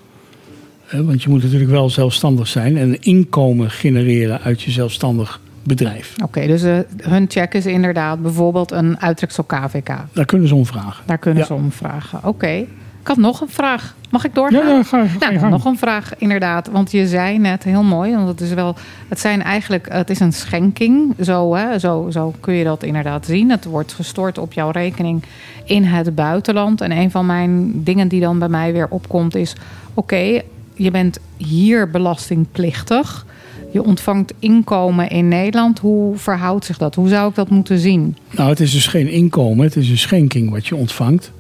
[0.91, 6.15] Want je moet natuurlijk wel zelfstandig zijn en inkomen genereren uit je zelfstandig bedrijf.
[6.23, 9.91] Oké, dus eh, hun check is inderdaad bijvoorbeeld een uittreksel KVK.
[10.13, 11.03] Daar kunnen ze om vragen.
[11.07, 11.47] Daar kunnen Ja.
[11.47, 12.21] ze om vragen.
[12.25, 12.65] Oké.
[13.01, 13.95] Ik had nog een vraag.
[14.11, 14.67] Mag ik doorgaan?
[14.69, 16.69] Ja, ja, ga, ga Nou, nog een vraag inderdaad.
[16.69, 18.77] Want je zei net heel mooi, want het is wel,
[19.09, 21.15] het zijn eigenlijk, het is een schenking.
[21.21, 23.51] Zo, hè, zo, zo kun je dat inderdaad zien.
[23.51, 25.23] Het wordt gestort op jouw rekening
[25.65, 26.81] in het buitenland.
[26.81, 29.55] En een van mijn dingen die dan bij mij weer opkomt is:
[29.95, 30.41] oké,
[30.75, 33.27] je bent hier belastingplichtig.
[33.73, 35.79] Je ontvangt inkomen in Nederland.
[35.79, 36.95] Hoe verhoudt zich dat?
[36.95, 38.17] Hoe zou ik dat moeten zien?
[38.31, 41.33] Nou, het is dus geen inkomen, het is een schenking wat je ontvangt.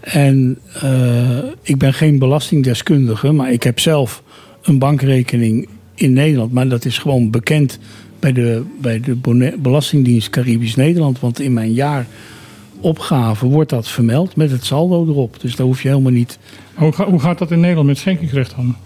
[0.00, 4.22] En eh, ik ben geen belastingdeskundige, maar ik heb zelf
[4.62, 6.52] een bankrekening in Nederland.
[6.52, 7.78] Maar dat is gewoon bekend
[8.20, 9.16] bij de, bij de
[9.58, 11.20] Belastingdienst Caribisch Nederland.
[11.20, 15.40] Want in mijn jaaropgave wordt dat vermeld met het saldo erop.
[15.40, 16.38] Dus daar hoef je helemaal niet.
[16.74, 18.76] Hoe, ga- hoe gaat dat in Nederland met schenkingsrecht dan?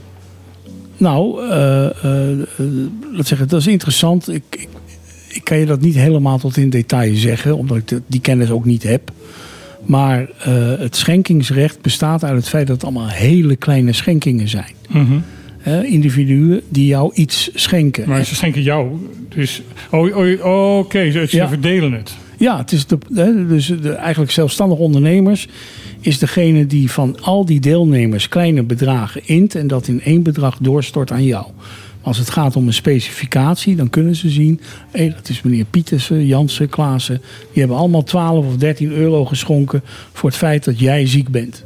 [1.01, 2.47] Nou, eh, eh, eh,
[3.13, 4.29] laat zeggen, dat is interessant.
[4.29, 4.69] Ik, ik,
[5.29, 8.51] ik kan je dat niet helemaal tot in detail zeggen, omdat ik de- die kennis
[8.51, 9.11] ook niet heb.
[9.85, 10.29] Maar
[10.79, 14.75] het schenkingsrecht bestaat uit het feit dat het allemaal hele kleine schenkingen zijn.
[14.89, 15.19] Mhm.
[15.85, 18.09] Individuen die jou iets schenken.
[18.09, 18.89] Maar ze schenken jou.
[19.29, 21.49] Dus, oh, oh, oh, oké, ze, ze Ja.
[21.49, 22.17] verdelen het.
[22.41, 25.49] Ja, het is de, hè, dus de, eigenlijk zelfstandige ondernemers
[26.01, 30.59] is degene die van al die deelnemers kleine bedragen int en dat in één bedrag
[30.61, 31.47] doorstort aan jou.
[32.03, 36.27] Als het gaat om een specificatie, dan kunnen ze zien, hé, dat is meneer Pietersen,
[36.27, 37.21] Jansen, Klaassen,
[37.53, 41.65] die hebben allemaal 12 of 13 euro geschonken voor het feit dat jij ziek bent.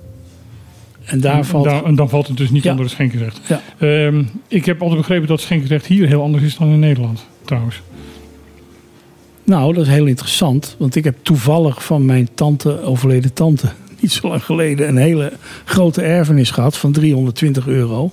[1.05, 1.67] En daar valt.
[1.85, 2.71] En dan valt het dus niet Ja.
[2.71, 3.41] onder het schenkingsrecht.
[3.49, 3.61] Ja.
[3.79, 7.83] Ehm, ik heb altijd begrepen dat het hier heel anders is dan in Nederland, trouwens.
[9.44, 10.74] Nou, dat is heel interessant.
[10.78, 13.68] Want ik heb toevallig van mijn tante, overleden tante,
[14.00, 15.33] niet zo lang geleden, een hele
[15.64, 18.12] grote erfenis gehad van 320 euro.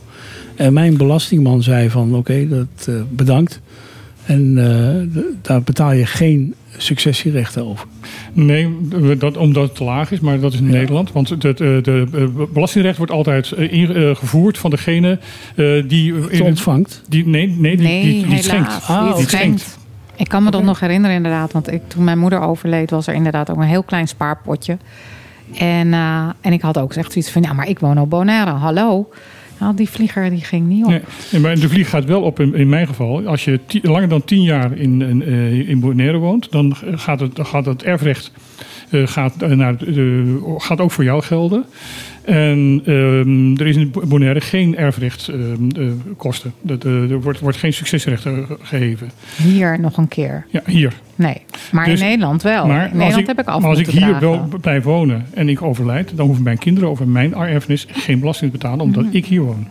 [0.55, 3.59] En mijn belastingman zei van oké, dat eh, bedankt.
[4.25, 7.85] En eh, daar betaal je geen successierechten over.
[8.33, 8.69] Nee,
[9.17, 10.71] dat, omdat het te laag is, maar dat is in Ja.
[10.71, 11.11] Nederland.
[11.11, 15.19] Want het, de, de, de belastingrecht wordt altijd eh, inge- eh, gevoerd van degene
[15.55, 17.01] eh, die, Het in, ontvangt.
[17.09, 17.27] die.
[17.27, 18.73] Nee, nee, die, Nee, die, die het helaas.
[18.73, 18.85] schenkt.
[18.87, 19.79] Ah, die schenkt.
[20.21, 21.51] Ik kan me dat nog herinneren inderdaad.
[21.51, 24.77] Want ik, toen mijn moeder overleed was er inderdaad ook een heel klein spaarpotje.
[25.57, 27.41] En, eh, en ik had ook echt zoiets van...
[27.41, 28.51] Ja, maar ik woon op Bonaire.
[28.51, 29.09] Hallo.
[29.59, 31.01] Nou, die vlieger die ging niet op.
[31.31, 33.27] Nee, maar de vlieg gaat wel op in, in mijn geval.
[33.27, 37.35] Als je langer dan tien jaar in, in, eh, in Bonaire woont, dan gaat het,
[37.35, 38.31] dan gaat het erfrecht
[38.91, 41.65] eh, gaat, eh, naar, de- gaat ook voor jou gelden.
[42.21, 46.53] En ehm, er is in Bonaire geen erfrecht ehm, eh, kosten.
[46.61, 49.09] Dat, eh, er wordt, wordt geen succesrecht eh, geheven.
[49.43, 50.45] Hier nog een keer.
[50.49, 50.93] Ja, hier.
[51.15, 51.37] Nee.
[51.71, 52.67] Maar Dus- in Nederland wel.
[52.67, 55.25] Maar in als Nederland ik, heb ik af maar als ik hier wel blijf wonen
[55.33, 59.03] en ik overlijd, dan hoeven mijn kinderen over mijn erfenis geen belasting te betalen, omdat
[59.05, 59.15] Mhm.
[59.15, 59.67] ik hier woon.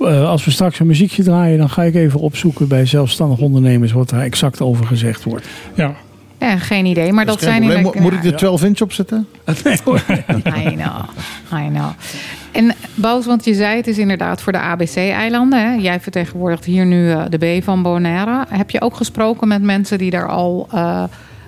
[0.00, 3.92] Eh, als we straks een muziekje draaien, dan ga ik even opzoeken bij zelfstandig ondernemers
[3.92, 5.46] wat daar exact over gezegd wordt.
[5.74, 5.94] Ja,
[6.40, 7.12] Ja, geen idee.
[7.12, 9.26] Maar dat, zijn inderdaad- Moet ik de 12 inch opzetten?
[9.64, 10.02] Nee hoor.
[10.66, 11.04] I know,
[11.52, 11.90] I know.
[12.52, 15.58] En Boos, want je zei het is inderdaad voor de ABC-eilanden.
[15.70, 15.74] hè?
[15.74, 18.44] Jij vertegenwoordigt hier nu eh, de B van Bonaire.
[18.48, 21.02] Heb je ook gesproken met mensen die daar al eh,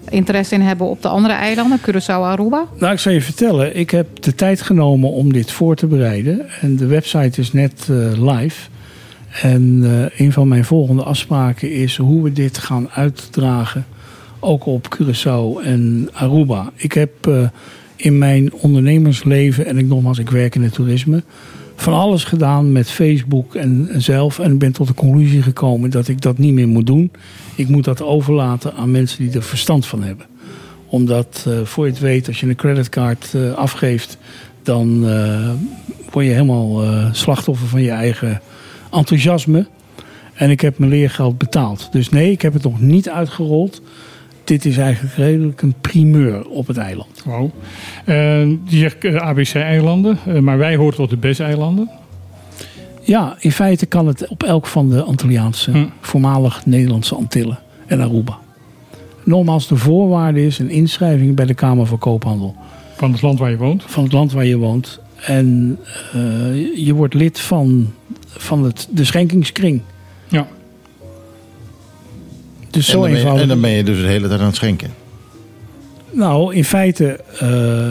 [0.09, 1.79] interesse in hebben op de andere eilanden?
[1.81, 2.64] Curaçao, Aruba?
[2.79, 3.76] Nou, ik zal je vertellen.
[3.76, 6.46] Ik heb de tijd genomen om dit voor te bereiden.
[6.61, 7.96] En de website is net eh,
[8.37, 8.68] live.
[9.42, 9.81] En
[10.14, 13.87] eh, een van mijn volgende afspraken is hoe we dit gaan uitdragen.
[14.42, 16.72] Ook op Curaçao en Aruba.
[16.76, 17.48] Ik heb eh,
[17.96, 21.22] in mijn ondernemersleven, en ik nogmaals, ik werk in het toerisme.
[21.76, 24.38] Van alles gedaan met Facebook en, zelf.
[24.38, 27.11] En ik ben tot de conclusie gekomen dat ik dat niet meer moet doen.
[27.55, 30.26] Ik moet dat overlaten aan mensen die er verstand van hebben
[30.87, 34.18] omdat eh, voor je het weet, als je een creditcard eh, afgeeft,
[34.62, 35.00] dan
[36.11, 38.40] word je helemaal slachtoffer van je eigen
[38.92, 39.66] enthousiasme.
[40.35, 41.88] En ik heb mijn leergeld betaald.
[41.92, 43.83] Dus nee, ik heb het nog niet uitgerold.
[44.51, 47.23] Dit is eigenlijk redelijk een primeur op het eiland.
[47.25, 47.51] Wauw.
[48.05, 51.91] Eh, die zegt eh, ABC-eilanden, eh, maar wij horen tot de BES-eilanden.
[53.03, 55.87] Ja, in feite kan het op elk van de Antilliaanse, Hm.
[56.01, 58.39] voormalig Nederlandse Antillen en Aruba.
[59.25, 62.57] Nogmaals, de voorwaarde is een inschrijving bij de Kamer van Koophandel.
[62.97, 63.83] Van het land waar je woont.
[63.87, 65.01] van het land waar je woont.
[65.27, 65.79] En
[66.77, 67.93] je wordt lid van,
[68.27, 69.81] van het, de schenkingskring.
[70.29, 70.47] Ja.
[72.71, 73.43] Dus En zo dan, ben je, eenvoudig.
[73.43, 74.91] en dan ben je dus de hele tijd aan het schenken.
[76.11, 77.91] Nou, in feite eh,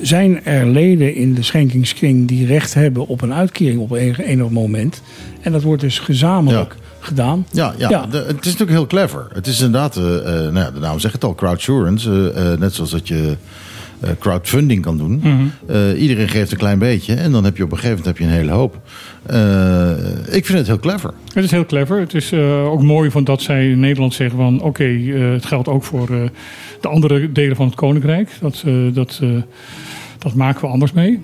[0.00, 4.48] zijn er leden in de schenkingskring die recht hebben op een uitkering op een enig
[4.50, 5.02] moment.
[5.40, 7.46] En dat wordt dus gezamenlijk gedaan.
[7.50, 8.06] Ja, ja, Ja.
[8.06, 9.26] de- het is natuurlijk heel clever.
[9.32, 12.32] Het is inderdaad, eh, eh, nou ja, de naam zegt het al, crowdsurance.
[12.58, 13.36] net zoals dat je
[14.18, 15.22] crowdfunding kan doen.
[15.66, 18.28] Eh, iedereen geeft een klein beetje en dan heb je op een gegeven moment heb
[18.28, 18.80] je een hele hoop.
[19.26, 19.90] Eh,
[20.36, 21.14] ik vind het heel clever.
[21.34, 22.00] Het is heel clever.
[22.00, 24.62] Het is eh, ook mooi van dat zij in Nederland zeggen van...
[24.62, 26.22] oké, eh, het geldt ook voor eh,
[26.80, 28.28] de andere delen van het Koninkrijk.
[28.40, 29.28] Dat, eh, dat, eh,
[30.18, 31.20] dat maken we anders mee.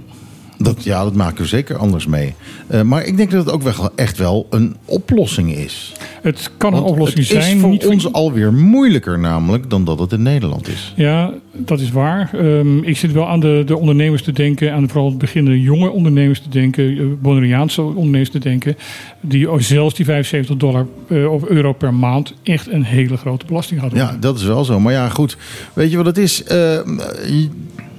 [0.62, 2.35] Dat, ja, dat maken we zeker anders mee.
[2.66, 5.92] Eh, maar ik denk dat het ook wel echt wel een oplossing is.
[6.23, 7.59] Het kan een oplossing het is zijn.
[7.59, 10.92] voor niet ons alweer moeilijker namelijk dan dat het in Nederland is.
[10.96, 12.31] Ja, dat is waar.
[12.33, 16.40] Ehm, ik zit wel aan de, de ondernemers te denken, aan vooral beginnende jonge ondernemers
[16.40, 18.77] te denken, eh, Bonaireaanse ondernemers te denken,
[19.20, 23.81] die zelfs die 75 dollar eh, of euro per maand echt een hele grote belasting
[23.81, 23.99] hadden.
[23.99, 24.81] Ja, dat is wel zo.
[24.81, 25.37] Maar ja, goed.
[25.73, 26.44] Weet je wat het is?
[26.44, 26.79] Eh,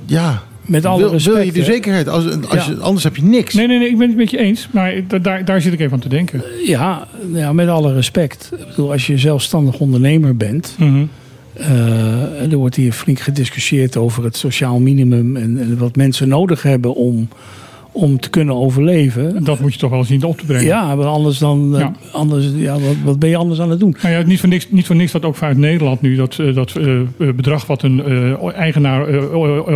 [0.06, 1.36] ja, Met alle wil, respect.
[1.36, 2.08] wil je de zekerheid?
[2.08, 2.71] Als, als Ja.
[2.71, 3.54] je, anders heb je niks.
[3.54, 5.80] Nee, nee, nee, ik ben het met je eens, maar da- daar, daar zit ik
[5.80, 6.43] even aan te denken.
[6.65, 8.52] Ja, ja, met alle respect.
[8.60, 10.76] Ik bedoel, als je zelfstandig ondernemer bent.
[11.54, 15.36] Eh, er wordt hier flink gediscussieerd over het sociaal minimum.
[15.38, 17.28] En, en wat mensen nodig hebben om,
[17.93, 19.43] om te kunnen overleven.
[19.43, 20.65] Dat moet je toch wel zien op te brengen.
[20.65, 21.73] Ja, maar anders dan.
[21.73, 21.91] eh, Ja.
[22.12, 23.95] Anders, ja, wat, wat ben je anders aan het doen?
[24.01, 26.56] Nou ja, niet voor niks, niet voor niks dat ook vanuit Nederland nu dat, eh,
[26.56, 28.04] dat eh, bedrag wat een
[28.54, 29.30] eigenaar,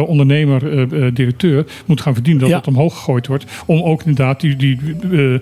[0.06, 2.56] ondernemer, directeur moet gaan verdienen, dat Ja.
[2.56, 3.46] dat omhoog gegooid wordt.
[3.66, 4.78] Om ook inderdaad die, die
[5.12, 5.34] eh,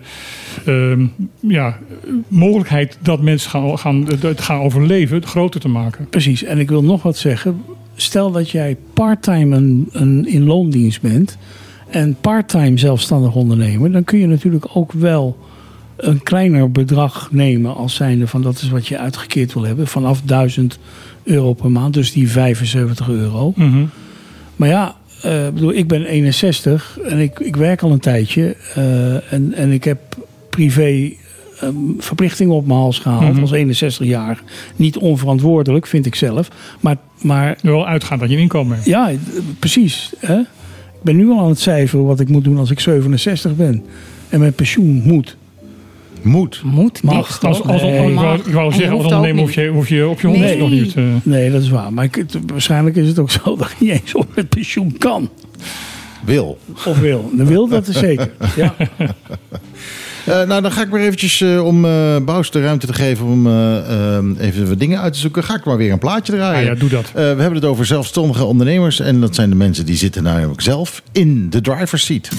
[0.65, 1.05] ehm,
[1.39, 1.77] ja,
[2.27, 6.07] mogelijkheid dat mensen gaan, gaan, het gaan overleven groter te maken.
[6.09, 6.43] Precies.
[6.43, 7.61] En ik wil nog wat zeggen.
[7.95, 11.37] Stel dat jij parttime een, een in loondienst bent.
[11.93, 13.91] En parttime zelfstandig ondernemer.
[13.91, 15.37] Dan kun je natuurlijk ook wel
[15.97, 17.75] een kleiner bedrag nemen.
[17.75, 19.87] Als zijnde van dat is wat je uitgekeerd wil hebben.
[19.87, 20.79] Vanaf 1000
[21.23, 21.93] euro per maand.
[21.93, 23.53] Dus die 75 euro.
[23.55, 23.83] Mhm.
[24.55, 28.55] Maar ja, eh, bedoel, ik ben 61 en ik, ik werk al een tijdje.
[28.75, 29.99] eh, en, en ik heb
[30.49, 31.11] privé
[31.59, 33.41] ehm, verplichtingen op mijn hals gehaald Mhm.
[33.41, 34.41] als 61 jaar.
[34.75, 36.47] Niet onverantwoordelijk, vind ik zelf.
[36.79, 38.87] Maar, maar Wel uitgaan dat je een inkomen hebt.
[38.87, 39.11] ja,
[39.59, 40.13] precies.
[40.19, 40.39] Hè?
[41.03, 43.83] Ik ben nu al aan het cijferen wat ik moet doen als ik 67 ben.
[44.29, 45.37] En mijn pensioen moet.
[46.21, 46.61] Moet.
[46.63, 47.43] Moet Mag.
[47.43, 48.11] Als, als, Nee.
[48.11, 48.15] ik
[48.53, 50.59] wou, ik zeggen, als ondernemer hoef je, hoef je op je honderd Nee.
[50.59, 50.95] nog niet.
[50.95, 51.93] eh, Nee, dat is waar.
[51.93, 54.97] Maar ik, het- waarschijnlijk is het ook zo dat ik niet eens op met pensioen
[54.97, 55.29] kan.
[56.25, 56.57] Wil.
[56.85, 57.29] Of wil.
[57.37, 58.31] De wil, dat is zeker.
[58.55, 58.75] Ja.
[60.25, 63.25] Eh, nou, dan ga ik maar eventjes, eh, om eh Bous de ruimte te geven
[63.25, 63.47] om
[64.37, 66.65] even wat dingen uit te zoeken, ga ik maar weer een plaatje ah draaien.
[66.65, 67.11] ja, doe dat.
[67.13, 68.99] We hebben het over zelfstandige ondernemers.
[68.99, 72.29] En dat zijn de mensen die zitten namelijk zelf in de driver's seat.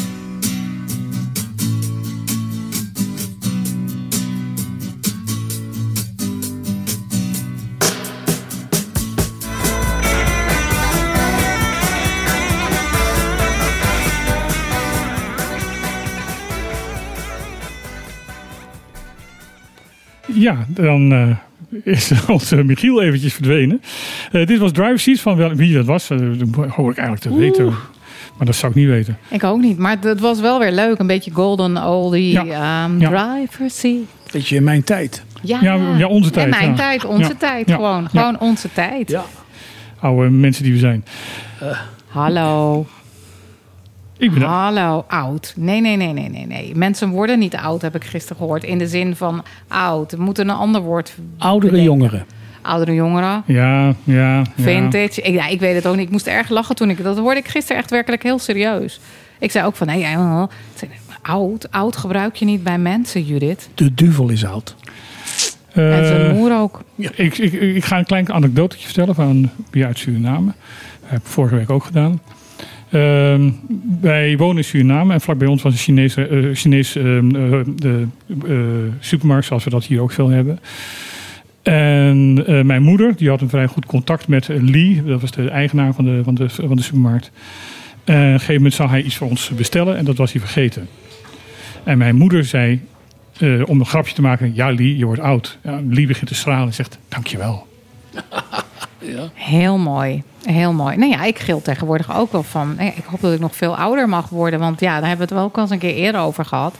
[20.45, 23.83] Ja, dan eh, is onze Michiel eventjes verdwenen.
[24.33, 26.11] Eh, dit was Driver Seats van wel, wie dat was.
[26.11, 27.65] eh, dat hoor ik eigenlijk te weten.
[28.37, 29.19] Maar dat zou ik niet weten.
[29.29, 30.99] Ik ook niet, maar het was wel weer leuk.
[30.99, 32.45] Een beetje golden oldie Ja.
[32.85, 33.09] ehm, Ja.
[33.09, 34.03] driver seat.
[34.31, 35.25] Weet je, in mijn tijd.
[35.43, 36.75] Ja, Ja, ja, onze tijd, En mijn ja.
[36.77, 37.35] tijd, onze Ja.
[37.39, 37.69] tijd.
[37.69, 37.75] Ja.
[37.75, 38.09] Gewoon, Ja.
[38.21, 39.11] gewoon onze tijd.
[39.11, 39.25] Ja.
[40.01, 41.05] Oude mensen die we zijn.
[42.09, 42.87] Hallo.
[44.19, 45.53] Ik ben Hallo, oud.
[45.57, 46.75] Nee, nee, nee, nee, nee, nee.
[46.75, 48.65] Mensen worden niet oud, heb ik gisteren gehoord.
[48.65, 50.11] In de zin van oud.
[50.13, 51.15] We moeten een ander woord.
[51.39, 51.99] Oudere bedenken.
[51.99, 52.27] jongeren.
[52.63, 53.43] Oudere jongeren.
[53.47, 53.95] Ja, ja.
[54.05, 54.45] ja.
[54.57, 55.21] Vintage.
[55.21, 56.05] Ik, ja, ik weet het ook niet.
[56.05, 57.03] Ik moest erg lachen toen ik...
[57.03, 59.01] Dat hoorde ik gisteren echt werkelijk heel serieus.
[59.39, 59.87] Ik zei ook van...
[59.87, 60.91] Nee, ja, ik zei,
[61.23, 61.71] oud.
[61.71, 63.69] Oud gebruik je niet bij mensen, Judith.
[63.75, 64.77] De duvel is oud.
[65.73, 66.83] Eh, en zijn moer ook.
[66.97, 70.53] ik, ik, ik ga een klein anekdotetje vertellen van wie uit Suriname.
[71.01, 72.21] Dat heb ik vorige week ook gedaan.
[72.91, 73.51] Ehm,
[74.01, 77.61] wij wonen in Suriname en vlak bij ons was een Chinese, eh, Chinees ehm, eh,
[77.61, 78.59] eh,
[79.01, 80.59] supermarkt, zoals we dat hier ook veel hebben.
[81.63, 82.35] En
[82.67, 86.05] mijn moeder, die had een vrij goed contact met Lee, dat was de eigenaar van
[86.05, 87.31] de, van de, van de supermarkt.
[88.05, 90.41] En op een gegeven moment zou hij iets voor ons bestellen en dat was hij
[90.41, 90.89] vergeten.
[91.85, 92.81] En mijn moeder zei,
[93.65, 95.59] om een grapje te maken, ja Lee, je wordt oud.
[95.63, 97.67] Ja, Lee begint te stralen en zegt, dankjewel.
[99.35, 100.23] Heel mooi.
[100.45, 100.97] Heel mooi.
[100.97, 102.79] Nou ja, ik gil tegenwoordig ook wel van...
[102.79, 104.59] eh, Ik hoop dat ik nog veel ouder mag worden.
[104.61, 106.75] Want ja, daar hebben we het wel ook al eens een keer eerder over gehad.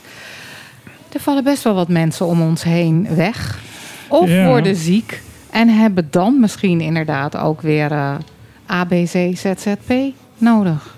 [1.13, 3.59] Er vallen best wel wat mensen om ons heen weg.
[4.07, 4.45] Of Ja.
[4.47, 5.21] worden ziek.
[5.49, 8.15] En hebben dan misschien inderdaad ook weer eh
[8.65, 9.93] ABC, ZZP.
[10.37, 10.94] nodig.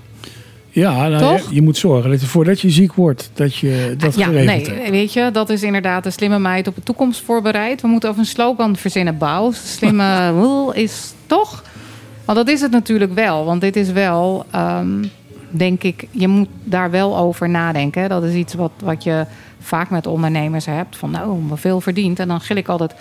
[0.70, 1.50] Ja, nou, Toch?
[1.50, 4.68] je, je moet zorgen dat je, voordat je ziek wordt, dat je dat ja, geregeld
[4.68, 4.90] nee, hebt.
[4.90, 7.82] weet je, dat is inderdaad een slimme meid op de toekomst voorbereid.
[7.82, 9.18] We moeten over een slogan verzinnen.
[9.18, 11.64] Bouw, slimme wil is toch?
[12.26, 13.46] Want dat is het natuurlijk wel.
[13.46, 15.04] Want dit is wel, ehm,
[15.50, 18.10] denk ik, je moet daar wel over nadenken.
[18.10, 19.26] Dat is iets wat, wat je
[19.60, 20.98] vaak met ondernemers hebt.
[20.98, 22.20] Van nou, veel verdient.
[22.20, 22.96] En dan gil ik altijd...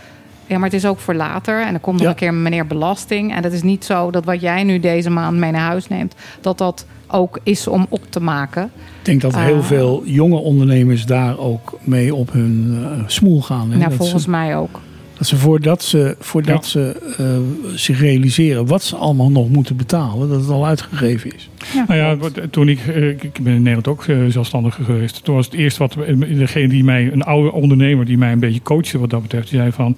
[0.46, 1.60] Ja, maar het is ook voor later.
[1.62, 2.10] En dan komt nog Ja.
[2.10, 3.34] een keer meneer belasting.
[3.34, 6.14] En dat is niet zo dat wat jij nu deze maand mee naar huis neemt...
[6.40, 8.64] dat dat ook is om op te maken.
[8.64, 9.64] Ik denk dat heel Ah.
[9.64, 13.70] veel jonge ondernemers daar ook mee op hun eh, smoel gaan.
[13.70, 13.78] Hè?
[13.78, 14.80] Ja, dat, volgens ze, mij ook.
[15.18, 16.70] dat ze voordat ze, voordat Ja.
[16.70, 21.48] ze eh, zich realiseren wat ze allemaal nog moeten betalen, dat het al uitgegeven is.
[21.88, 25.24] Nou ja, wat- toen ik, eh, ik ben in Nederland ook eh, zelfstandig geweest.
[25.24, 28.38] Toen was het eerst wat, eh, degene die mij, een oude ondernemer die mij een
[28.40, 29.50] beetje coachte wat dat betreft.
[29.50, 29.96] Die zei van,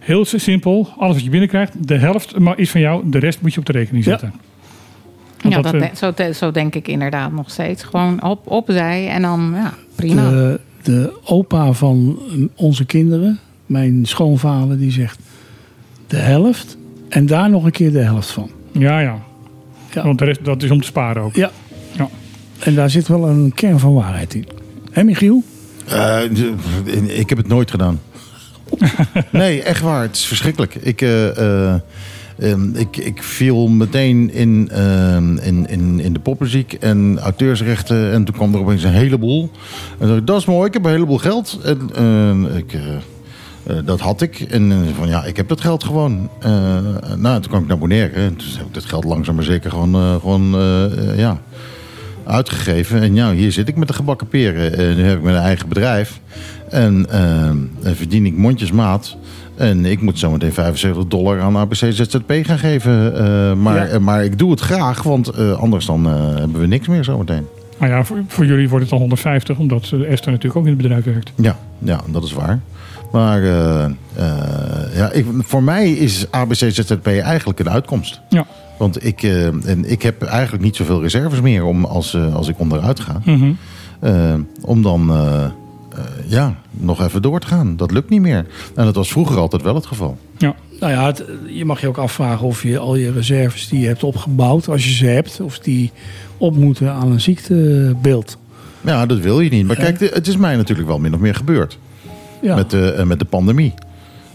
[0.00, 3.60] heel simpel, alles wat je binnenkrijgt, de helft is van jou, de rest moet je
[3.60, 4.32] op de rekening zetten.
[5.48, 7.82] Ja, dat, zo, te- zo denk ik inderdaad nog steeds.
[7.82, 10.30] Gewoon op, opzij en dan, ja, prima.
[10.30, 12.18] De, de opa van
[12.54, 15.18] onze kinderen, mijn schoonvader, die zegt
[16.06, 16.76] de helft
[17.08, 18.50] en daar nog een keer de helft van.
[18.72, 19.18] Ja, ja.
[19.92, 20.02] Ja.
[20.02, 21.34] Want de rest, dat is om te sparen ook.
[21.34, 21.50] Ja.
[21.92, 22.08] Ja.
[22.58, 24.46] En daar zit wel een kern van waarheid in.
[24.90, 25.42] Hé Michiel?
[25.86, 26.20] Eh,
[27.18, 28.00] ik heb het nooit gedaan.
[29.30, 30.02] nee, echt waar.
[30.02, 30.74] Het is verschrikkelijk.
[30.74, 31.80] Ik, eh, eh,
[32.38, 38.12] ehm, ik, ik viel meteen in, ehm, in, in, in de popmuziek en auteursrechten.
[38.12, 39.50] En toen kwam er opeens een heleboel.
[39.98, 41.58] En dacht ik, dat is mooi, ik heb een heleboel geld.
[41.64, 42.80] En eh, ik, eh,
[43.66, 44.40] eh, dat had ik.
[44.40, 46.30] En eh, van ja, ik heb dat geld gewoon.
[47.16, 48.14] Nou, toen kwam ik naar Bonaire.
[48.14, 50.56] En toen heb ik dat geld langzaam maar zeker gewoon, gewoon
[51.16, 51.40] ja,
[52.24, 53.00] uitgegeven.
[53.00, 54.76] En ja, hier zit ik met de gebakken peren.
[54.78, 56.20] En nu heb ik mijn eigen bedrijf.
[56.70, 59.16] En en verdien ik mondjesmaat.
[59.56, 63.16] En ik moet zometeen 75 dollar aan ABC ZZP gaan geven.
[63.16, 63.86] Eh, maar, Ja.
[63.86, 67.46] eh, maar ik doe het graag, want eh, anders dan hebben we niks meer zometeen.
[67.78, 70.82] Nou ja, voor, voor jullie wordt het al 150, omdat Esther natuurlijk ook in het
[70.82, 71.32] bedrijf werkt.
[71.34, 72.60] Ja, ja, dat is waar.
[73.12, 73.42] Maar
[74.94, 78.20] ja, ik, voor mij is ABC ZZP eigenlijk een uitkomst.
[78.28, 78.46] Ja.
[78.78, 83.00] Want ik, en ik heb eigenlijk niet zoveel reserves meer om als, als ik onderuit
[83.00, 83.20] ga.
[83.24, 83.52] Mhm.
[84.60, 85.12] Om dan
[86.26, 87.76] ja, nog even door te gaan.
[87.76, 88.46] Dat lukt niet meer.
[88.74, 90.18] En dat was vroeger altijd wel het geval.
[90.38, 90.54] Ja.
[90.80, 93.86] Nou ja, het- je mag je ook afvragen of je al je reserves die je
[93.86, 95.90] hebt opgebouwd, als je ze hebt, of die
[96.38, 98.38] op moeten aan een ziektebeeld.
[98.80, 99.66] Ja, dat wil je niet.
[99.66, 101.78] Maar kijk, het is mij natuurlijk wel min of meer gebeurd.
[102.42, 102.54] Ja.
[102.54, 103.74] Met, de, eh, met de pandemie.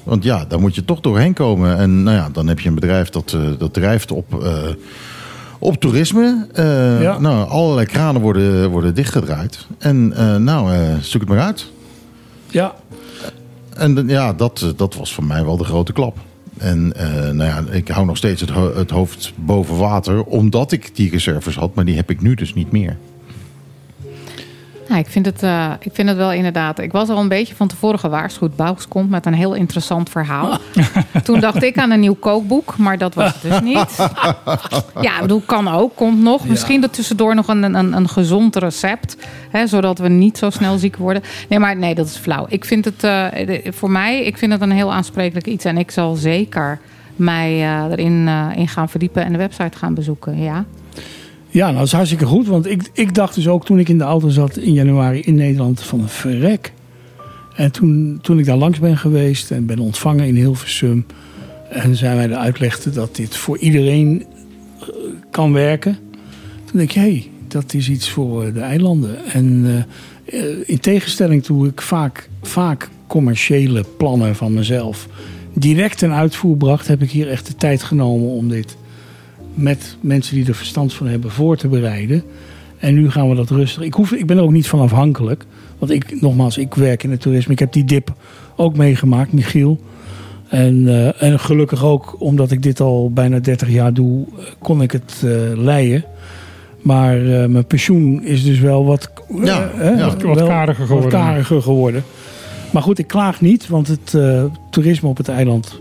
[0.03, 1.77] Want ja, daar moet je toch doorheen komen.
[1.77, 4.57] En nou ja, dan heb je een bedrijf dat, eh, dat drijft op, eh,
[5.59, 6.47] op toerisme.
[6.53, 7.19] Eh, Ja.
[7.19, 9.65] Nou, allerlei kranen worden, worden dichtgedraaid.
[9.77, 11.71] En eh, nou, eh, zoek het maar uit.
[12.47, 12.75] ja,
[13.75, 16.17] En ja, dat, dat was voor mij wel de grote klap.
[16.57, 16.87] En
[17.31, 20.23] nou ja, ik hou nog steeds het, ho- het hoofd boven water.
[20.23, 21.75] Omdat ik die reserves had.
[21.75, 22.97] Maar die heb ik nu dus niet meer.
[24.89, 26.79] Ja, ik, vind het, eh, ik vind het wel inderdaad.
[26.79, 28.55] Ik was al een beetje van tevoren gewaarschuwd.
[28.55, 30.57] Bouws komt met een heel interessant verhaal.
[31.23, 33.97] Toen dacht ik aan een nieuw kookboek, maar dat was het dus niet.
[35.01, 36.47] Ja, ik bedoel, kan ook, komt nog.
[36.47, 39.17] Misschien er tussendoor nog een, een, een gezond recept.
[39.49, 41.23] Hè, zodat we niet zo snel ziek worden.
[41.49, 42.45] Nee, maar nee, dat is flauw.
[42.49, 43.25] Ik vind het eh,
[43.71, 45.65] voor mij, ik vind het een heel aansprekelijk iets.
[45.65, 46.79] En ik zal zeker
[47.15, 50.41] mij eh, erin in gaan verdiepen en de website gaan bezoeken.
[50.41, 50.65] Ja.
[51.49, 52.47] Ja, nou dat is hartstikke goed.
[52.47, 55.35] Want ik, ik dacht dus ook toen ik in de auto zat in januari in
[55.35, 56.73] Nederland van een verrek.
[57.55, 61.05] En toen, toen ik daar langs ben geweest en ben ontvangen in Hilversum.
[61.69, 64.25] En zij mij de uitlegde dat dit voor iedereen
[64.79, 64.87] eh,
[65.31, 65.97] kan werken.
[66.65, 69.25] Toen denk ik, hé, hey, dat is iets voor eh, de eilanden.
[69.25, 69.65] En
[70.25, 75.07] eh, in tegenstelling toe ik vaak, vaak commerciële plannen van mezelf
[75.53, 78.77] direct ten uitvoer bracht, heb ik hier echt de tijd genomen om dit
[79.53, 82.23] met mensen die er verstand van hebben voor te bereiden.
[82.77, 83.83] En nu gaan we dat rustig.
[83.83, 85.45] Ik, hoef, ik ben er ook niet van afhankelijk.
[85.77, 87.53] Want ik, nogmaals, ik werk in het toerisme.
[87.53, 88.13] Ik heb die dip
[88.55, 89.79] ook meegemaakt, Michiel.
[90.49, 94.81] En, eh, en gelukkig ook, omdat ik dit al bijna 30 jaar doe, eh, kon
[94.81, 96.03] ik het eh leiden.
[96.81, 99.09] Maar eh, mijn pensioen is dus wel wat,
[99.43, 99.97] Ja, ja.
[100.05, 101.11] Wat- wat wel kariger geworden.
[101.11, 102.03] Wat kariger geworden.
[102.71, 105.79] Maar goed, ik klaag niet, want het eh, toerisme op het eiland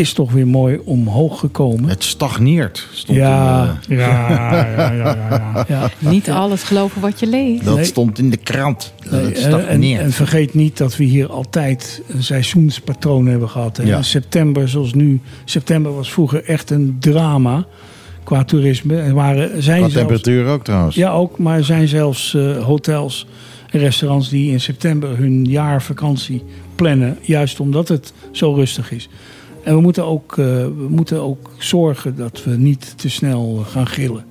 [0.00, 1.88] is toch weer mooi omhoog gekomen.
[1.90, 2.88] Het stagneert.
[2.92, 3.78] Stond Ja.
[3.88, 5.64] in, eh, Ja, ja, ja, ja, ja.
[5.68, 7.64] Ja, Niet alles geloven wat je leest.
[7.64, 7.84] dat Nee.
[7.84, 8.92] stond in de krant.
[9.10, 10.00] Nee, het en, en, stagneert.
[10.02, 13.76] en vergeet niet dat we hier altijd een seizoenspatroon hebben gehad.
[13.76, 14.02] Hè.
[14.02, 15.20] September, zoals nu.
[15.44, 17.64] September was vroeger echt een drama
[18.24, 18.96] qua toerisme.
[18.96, 20.94] Er waren, zijn Qua zelfs, temperatuur ook trouwens.
[20.96, 23.26] ja, ook, maar er zijn zelfs eh, hotels
[23.70, 26.42] en restaurants die in september hun jaarvakantie
[26.74, 27.18] plannen.
[27.20, 29.08] Juist omdat het zo rustig is.
[29.64, 33.86] En we moeten ook, eh, we moeten ook zorgen dat we niet te snel gaan
[33.86, 34.24] gillen.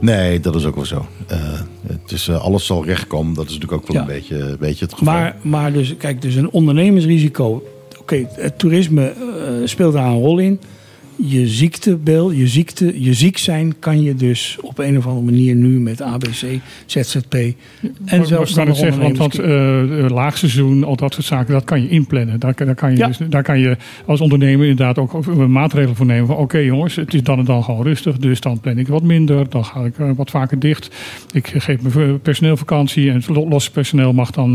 [0.00, 1.06] Nee, dat is ook wel zo.
[1.26, 1.38] Eh,
[1.86, 3.34] het is, eh, alles zal rechtkomen.
[3.34, 4.02] Dat is natuurlijk ook wel Ja.
[4.08, 5.14] een, beetje, een beetje het geval.
[5.14, 7.62] Maar, maar dus, kijk, dus een ondernemersrisico.
[8.00, 9.14] Oké, het toerisme eh,
[9.64, 10.60] speelt daar een rol in.
[11.24, 15.54] Je ziektebeeld, je, ziekte, je ziek zijn kan je dus op een of andere manier
[15.54, 16.44] nu met ABC,
[16.86, 17.54] ZZP en
[18.18, 21.52] Maar- zelfs ik kan het zeggen, want, want eh, eh, laagseizoen, al dat soort zaken,
[21.52, 22.40] dat kan je inplannen.
[22.40, 23.06] Daar, daar, kan je Ja.
[23.06, 26.26] dus, daar kan je als ondernemer inderdaad ook maatregelen voor nemen.
[26.26, 29.02] Van oké jongens, het is dan en dan gewoon rustig, dus dan plan ik wat
[29.02, 29.48] minder.
[29.48, 30.94] Dan ga ik eh, wat vaker dicht.
[31.32, 34.54] Ik geef mijn personeel vakantie en lo- los personeel mag dan,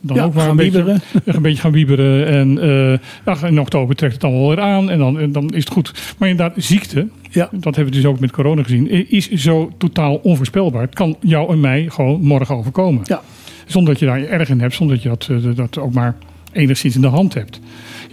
[0.00, 1.00] dan Ja, ook maar een beetje, wieberen.
[1.36, 2.26] een beetje gaan wieberen.
[2.26, 2.98] En eh,
[3.40, 6.14] ja, in oktober trekt het dan wel weer aan en dan, dan is het goed.
[6.18, 7.48] Maar inderdaad, ziekte, Ja.
[7.52, 10.82] dat hebben we dus ook met corona gezien, is zo totaal onvoorspelbaar.
[10.82, 13.02] Het kan jou en mij gewoon morgen overkomen.
[13.04, 13.22] Ja.
[13.66, 16.16] Zonder dat je daar erg in hebt, zonder dat je dat, eh, dat ook maar
[16.52, 17.60] enigszins in de hand hebt.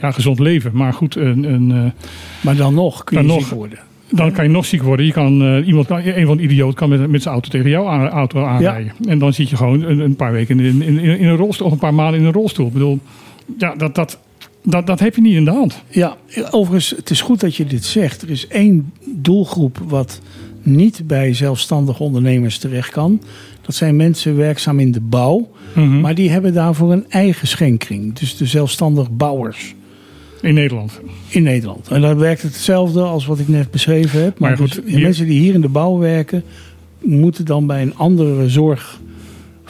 [0.01, 0.71] Ja, gezond leven.
[0.73, 1.91] Maar goed, een, een, eh,
[2.41, 3.57] Maar dan nog kun je Dan ziek nog.
[3.57, 3.79] worden.
[4.09, 5.05] dan kan je nog ziek worden.
[5.05, 7.69] Je kan, eh, iemand, kan- een van de idioot kan met, met zijn auto tegen
[7.69, 8.91] jouw auto aanrijden.
[9.07, 11.67] En dan zit je gewoon een, een paar weken in, in, in, in een rolstoel,
[11.67, 12.67] of een paar maanden in een rolstoel.
[12.67, 12.99] Ik bedoel,
[13.57, 14.19] ja, dat, dat,
[14.63, 15.83] dat, dat heb je niet in de hand.
[15.89, 16.17] Ja,
[16.51, 18.21] overigens, het is goed dat je dit zegt.
[18.21, 20.19] Er is één doelgroep wat
[20.61, 23.21] niet bij zelfstandige ondernemers terecht kan.
[23.61, 25.49] Dat zijn mensen werkzaam in de bouw.
[25.75, 25.99] Mhm.
[25.99, 28.19] Maar die hebben daarvoor een eigen schenkring.
[28.19, 29.75] Dus de zelfstandig bouwers
[30.41, 30.99] In Nederland.
[31.27, 31.87] in Nederland.
[31.87, 34.39] En daar werkt het hetzelfde als wat ik net beschreven heb.
[34.39, 36.43] Maar, Maar goed, dus hier- mensen die hier in de bouw werken...
[37.01, 38.99] moeten dan bij een andere zorg...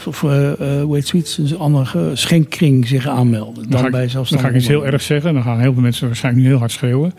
[0.07, 1.37] Of, eh, eh, hoe heet zoiets?
[1.37, 3.53] Een andere schenkring zich aanmelden.
[3.63, 5.33] Dan, Dan ga, ik, bij dan ga ik iets heel erg zeggen.
[5.33, 7.13] Dan gaan heel veel mensen waarschijnlijk nu heel hard schreeuwen.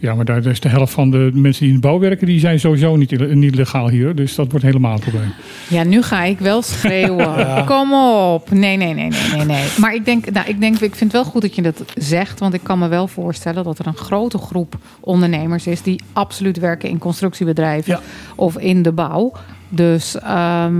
[0.00, 2.40] Ja, maar daar is de helft van de mensen die in de bouw werken, die
[2.40, 4.14] zijn sowieso niet, niet legaal hier.
[4.14, 5.32] Dus dat wordt helemaal een probleem.
[5.68, 7.46] Ja, nu ga ik wel schreeuwen.
[7.66, 8.50] Kom op.
[8.50, 9.66] Nee, nee, nee, nee, nee, nee.
[9.78, 12.38] Maar ik denk, nou, ik denk, ik vind het wel goed dat je dat zegt.
[12.40, 16.58] Want ik kan me wel voorstellen dat er een grote groep ondernemers is die absoluut
[16.58, 18.00] werken in constructiebedrijven Ja.
[18.34, 19.32] of in de bouw.
[19.68, 20.74] Dus ehm,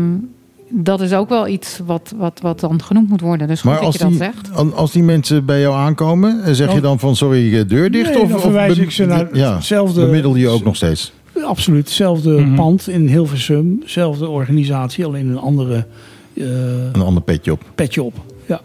[0.70, 3.46] dat is ook wel iets wat, wat, wat dan genoemd moet worden.
[3.48, 4.74] Dus goed Maar dat als je dat die, zegt.
[4.74, 8.10] als die mensen bij jou aankomen, eh, zeg je Dan- van sorry, eh, deur dicht?
[8.10, 11.12] Nee, of, dan of verwijs ik ze naar ja, hetzelfde- Bemiddel je ook nog steeds?
[11.44, 12.54] Absoluut, hetzelfde Mhm.
[12.54, 13.82] pand in Hilversum.
[13.84, 15.86] Zelfde organisatie, alleen een andere
[16.34, 16.44] eh,
[16.92, 17.62] Een ander petje op.
[17.74, 18.14] petje op.
[18.46, 18.60] Ja.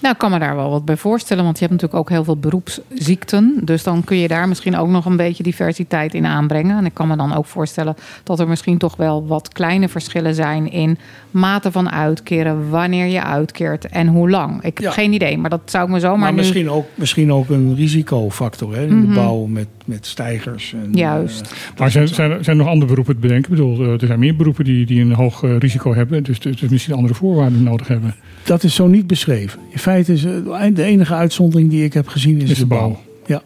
[0.00, 1.44] Nou, ik kan me daar wel wat bij voorstellen.
[1.44, 3.54] Want je hebt natuurlijk ook heel veel beroepsziekten.
[3.62, 6.76] Dus dan kun je daar misschien ook nog een beetje diversiteit in aanbrengen.
[6.78, 7.94] En ik kan me dan ook voorstellen
[8.24, 10.98] dat er misschien toch wel wat kleine verschillen zijn in
[11.30, 14.56] mate van uitkeren, wanneer je uitkeert en hoe lang.
[14.56, 14.90] Ik heb Ja.
[14.90, 16.36] geen idee, maar dat zou ik me zomaar Maar nu...
[16.36, 20.72] misschien ook, misschien ook een risicofactor hè, in de bouw met, met stijgers.
[20.72, 20.98] En, Mhm.
[20.98, 21.40] Juist.
[21.40, 23.52] eh, Maar zijn, zijn, zijn er nog andere beroepen te bedenken?
[23.52, 26.22] Ik bedoel, eh, er zijn meer beroepen die, die een hoog eh, risico hebben.
[26.22, 28.14] Dus, dus misschien andere voorwaarden nodig hebben.
[28.44, 29.60] dat is zo niet beschreven.
[29.70, 32.66] In feite is eh, de enige uitzondering die ik heb gezien is, Is de de
[32.66, 33.00] bouw.
[33.26, 33.42] Ja.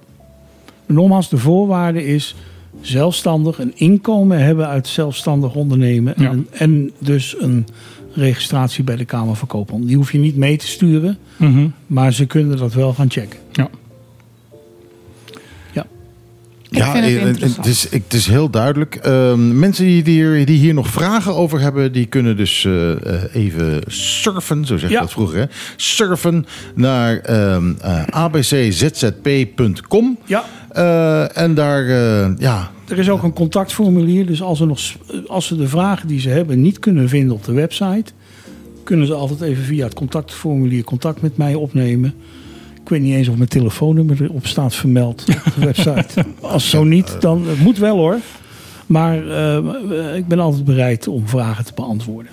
[0.87, 2.35] Nogmaals, de voorwaarde is
[2.81, 6.15] zelfstandig een inkomen hebben uit zelfstandig ondernemen.
[6.17, 6.31] Ja.
[6.31, 7.67] En, en dus een
[8.15, 9.87] registratie bij de Kamer van Koophandel.
[9.89, 11.67] Die hoef je niet mee te sturen, Mhm.
[11.87, 13.39] maar ze kunnen dat wel gaan checken.
[13.53, 13.69] Ja.
[16.77, 17.57] Ik vind het interessant.
[17.57, 18.95] het, is, ik- het is heel duidelijk.
[18.95, 23.23] Ehm, mensen die hier, die hier nog vragen over hebben, die kunnen dus eh, eh,
[23.35, 25.01] even surfen, zo zeg je Ja.
[25.01, 25.45] dat vroeger, hè?
[25.77, 28.03] Surfen naar ehm eh,
[29.07, 30.19] abczp.com.
[30.27, 30.45] Ja.
[30.69, 34.81] Eh, en daar, eh, ja, Er is ook een contactformulier, dus als, er nog,
[35.27, 38.13] als ze de vragen die ze hebben niet kunnen vinden op de website,
[38.85, 42.15] kunnen ze altijd even via het contactformulier contact met mij opnemen.
[42.93, 46.25] Ik weet niet eens of mijn telefoonnummer erop staat vermeld op de website.
[46.41, 48.17] Als zo niet, dan het moet wel hoor.
[48.87, 52.33] Maar eh, ik ben altijd bereid om vragen te beantwoorden.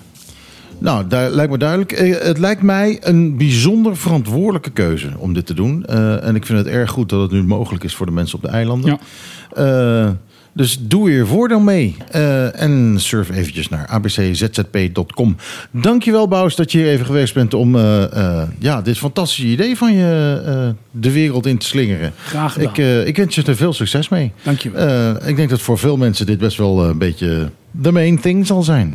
[0.78, 1.92] Nou, daar lijkt me duidelijk.
[1.92, 5.84] Eh, Het lijkt mij een bijzonder verantwoordelijke keuze om dit te doen.
[5.84, 8.36] Eh, en ik vind het erg goed dat het nu mogelijk is voor de mensen
[8.36, 8.98] op de eilanden.
[9.56, 10.04] Ja.
[10.04, 10.10] Eh,
[10.60, 11.96] dus doe je voordeel mee.
[12.10, 15.36] Eh, en surf eventjes naar abczzp.com.
[15.70, 19.76] Dankjewel, Bous, dat je hier even geweest bent om eh, eh, ja, dit fantastische idee
[19.76, 22.12] van je de wereld in te slingeren.
[22.24, 22.74] Graag gedaan.
[22.74, 24.32] Ik, ik wens je er veel succes mee.
[24.42, 25.16] Dankjewel.
[25.26, 28.62] Ik denk dat voor veel mensen dit best wel een beetje de main thing zal
[28.62, 28.94] zijn.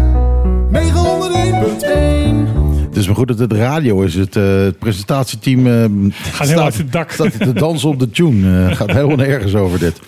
[3.11, 4.15] Maar goed dat het radio is.
[4.15, 5.85] Het, eh, het presentatieteam eh,
[6.31, 7.11] Gaat heel uit het dak.
[7.11, 8.69] Staat te dansen op de tune.
[8.69, 9.99] Eh, gaat helemaal nergens over dit.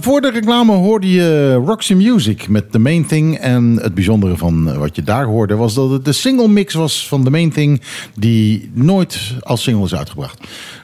[0.00, 3.38] Voor de reclame hoorde je Roxy Music met The Main Thing.
[3.38, 7.08] En het bijzondere van wat je daar hoorde was dat het de single mix was
[7.08, 7.82] van The Main Thing.
[8.14, 10.40] Die nooit als single is uitgebracht.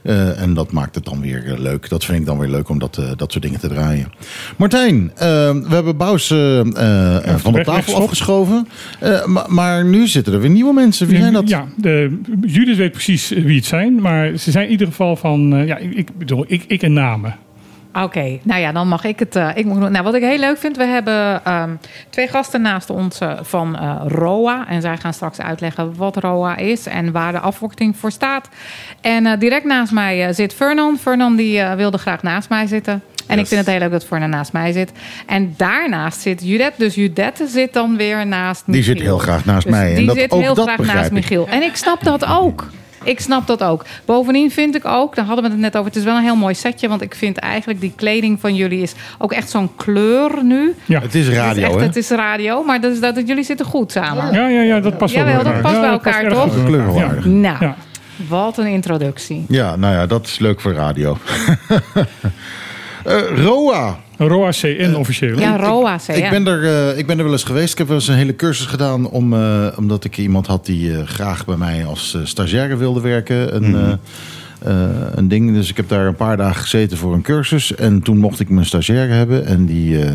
[0.09, 1.89] Eh, en dat maakt het dan weer eh, leuk.
[1.89, 4.13] Dat vind ik dan weer leuk om dat, eh, dat soort dingen te draaien.
[4.57, 6.61] Martijn, we hebben Bous eh,
[7.37, 8.69] van de tafel afgeschoven.
[9.27, 11.07] Maar, maar nu zitten er weer nieuwe mensen.
[11.07, 11.49] Wie zijn dat?
[11.49, 14.01] Ja, de, Judith weet precies wie het zijn.
[14.01, 15.67] Maar ze zijn in ieder geval van...
[15.67, 17.37] ja, ik, ik bedoel, ik, ik en namen.
[17.93, 19.37] Oké, nou ja, dan mag ik het.
[19.37, 21.71] eh, ik moet, nou, wat ik heel leuk vind, we hebben ehm,
[22.11, 24.69] twee gasten naast ons eh, van eh, ROA.
[24.69, 28.49] En zij gaan straks uitleggen wat ROA is en waar de afkorting voor staat.
[29.01, 30.99] En direct naast mij zit Vernon.
[30.99, 33.03] Vernon die wilde graag naast mij zitten.
[33.27, 34.93] En ik vind het heel leuk dat Vernon naast mij zit.
[35.27, 36.79] En daarnaast zit Judette.
[36.79, 38.95] Dus Judette zit dan weer naast Die Michiel.
[38.95, 39.91] zit heel graag naast Dus mij.
[39.91, 41.13] En Die dat, zit ook heel dat graag naast ik.
[41.13, 41.49] Michiel.
[41.49, 42.67] En ik snap dat ook.
[43.09, 43.85] Ik snap dat ook.
[44.05, 45.87] Bovendien vind ik ook, daar hadden we het net over.
[45.89, 46.89] Het is wel een heel mooi setje.
[46.89, 50.75] Want ik vind eigenlijk die kleding van jullie is ook echt zo'n kleur nu.
[50.85, 51.81] Ja, Het is Het is, radio, echt, hè?
[51.83, 54.33] het is radio, maar dat is, dat, jullie zitten goed samen.
[54.35, 55.63] ja, ja, ja dat past wel Jawel, dat elkaar.
[55.63, 56.45] past bij Ja, elkaar, toch?
[56.45, 56.67] bij elkaar.
[56.67, 57.25] Kleurenwaardig.
[57.25, 57.31] Ja.
[57.31, 57.77] Nou, Ja.
[58.29, 59.45] wat een introductie.
[59.49, 61.17] Ja, nou ja, dat is leuk voor radio.
[63.09, 63.99] Eh, Roa.
[64.19, 65.39] ROA CN officieel.
[65.39, 67.73] Ja, ROA, zei Ik ben, er, eh, ik ben er wel eens geweest.
[67.73, 69.11] Ik heb wel eens een hele cursus gedaan.
[69.11, 73.01] Om, eh, omdat ik iemand had die eh, graag bij mij als eh, stagiaire wilde
[73.01, 73.55] werken.
[73.57, 73.97] Een, eh, eh,
[75.15, 75.53] een ding.
[75.55, 77.75] Dus ik heb daar een paar dagen gezeten voor een cursus.
[77.75, 79.47] En toen mocht ik mijn stagiaire hebben.
[79.47, 80.09] En die, eh,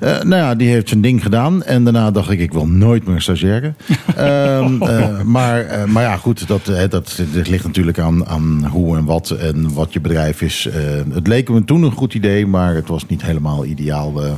[0.00, 1.62] eh, nou ja, die heeft zijn ding gedaan.
[1.62, 3.72] En daarna dacht ik, ik wil nooit meer een stagiaire.
[4.16, 6.48] Ehm, eh, maar, eh, maar ja, goed.
[6.48, 9.30] Dat, eh, dat, dat ligt natuurlijk aan, aan hoe en wat.
[9.30, 10.66] En wat je bedrijf is.
[10.66, 10.80] Eh,
[11.14, 12.46] het leek me toen een goed idee.
[12.46, 14.22] Maar het was niet helemaal ideaal.
[14.24, 14.32] eh,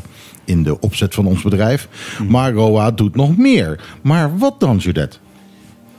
[0.44, 1.88] in de opzet van ons bedrijf.
[2.28, 3.80] Maar ROA doet nog meer.
[4.02, 5.20] Maar wat dan, Judith?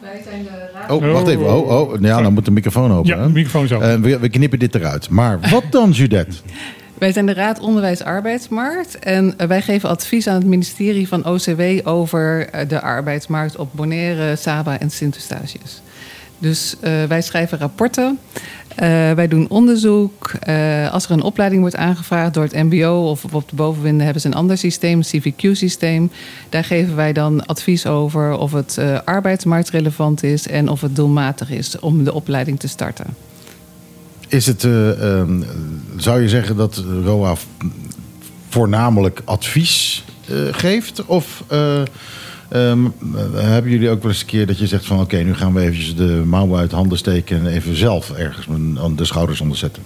[0.01, 1.53] Wij zijn de Oh, wacht even.
[1.53, 2.01] Oh, oh.
[2.01, 3.17] Ja, dan moet de microfoon open.
[3.17, 3.79] Ja, de microfoon zo.
[3.79, 5.09] Eh, we, we knippen dit eruit.
[5.09, 6.41] Maar wat dan, Judith?
[6.97, 11.25] Wij zijn de Raad Onderwijs Arbeidsmarkt en eh, wij geven advies aan het ministerie van
[11.25, 15.81] OCW over eh, de arbeidsmarkt op Bonaire, Saba en Sint-Eustatius.
[16.37, 18.19] Dus eh, wij schrijven rapporten,
[19.15, 20.31] wij doen onderzoek.
[20.39, 24.21] Eh, als er een opleiding wordt aangevraagd door het MBO of op de bovenwinden hebben
[24.21, 26.11] ze een ander systeem, CVQ-systeem.
[26.49, 31.49] Daar geven wij dan advies over of het eh, arbeidsmarktrelevant is en of het doelmatig
[31.49, 33.05] is om de opleiding te starten.
[34.27, 35.41] Is het, eh, ehm,
[35.95, 37.35] zou je zeggen dat ROA
[38.49, 41.05] voornamelijk advies eh, geeft?
[41.05, 41.43] Of
[42.49, 42.91] eh, ehm, eh,
[43.33, 44.99] hebben jullie ook wel eens een keer dat je zegt van...
[44.99, 47.39] oké, nu gaan we eventjes de mouwen uit handen steken...
[47.39, 48.47] en even zelf ergens
[48.95, 49.83] de schouders onder zetten?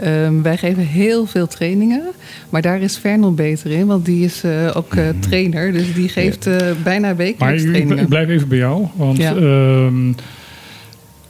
[0.00, 2.02] Ehm, wij geven heel veel trainingen,
[2.50, 5.72] maar daar is Vernon beter in, want die is eh, ook eh, trainer.
[5.72, 8.02] Dus die geeft eh, bijna Maar wekelijks ik, trainingen.
[8.02, 8.86] ik blijf even bij jou.
[8.94, 9.34] Want Ja.
[9.34, 10.12] ehm,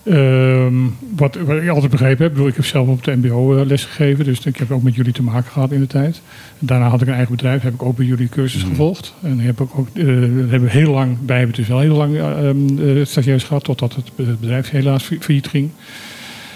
[0.05, 0.75] Ehm,
[1.17, 3.67] wat, wat ik altijd begrepen heb, ik bedoel, ik heb zelf op het MBO eh,
[3.67, 6.21] les gegeven, dus ik heb ook met jullie te maken gehad in de tijd.
[6.59, 9.15] Daarna had ik een eigen bedrijf, heb ik ook bij jullie cursus gevolgd.
[9.23, 12.15] En heb ik ook, eh, hebben we heel lang, wij hebben dus wel heel lang
[12.17, 15.71] eh, ehm, eh, stagiairs gehad, totdat het be- bedrijf helaas fa- failliet ging.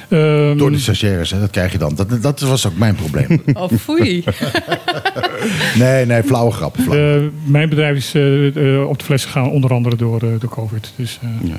[0.09, 1.95] Ehm, Door de stagiaires, hè, dat krijg je dan.
[1.95, 3.43] Dat, dat was ook mijn probleem.
[3.55, 4.25] Oh, foei.
[5.79, 6.77] nee, nee, flauwe grap.
[6.81, 7.15] flauwe.
[7.45, 8.07] Eh, mijn bedrijf is
[8.87, 10.93] op de fles gegaan, onder andere door, eh, door COVID.
[10.97, 11.57] Dus eh, eh,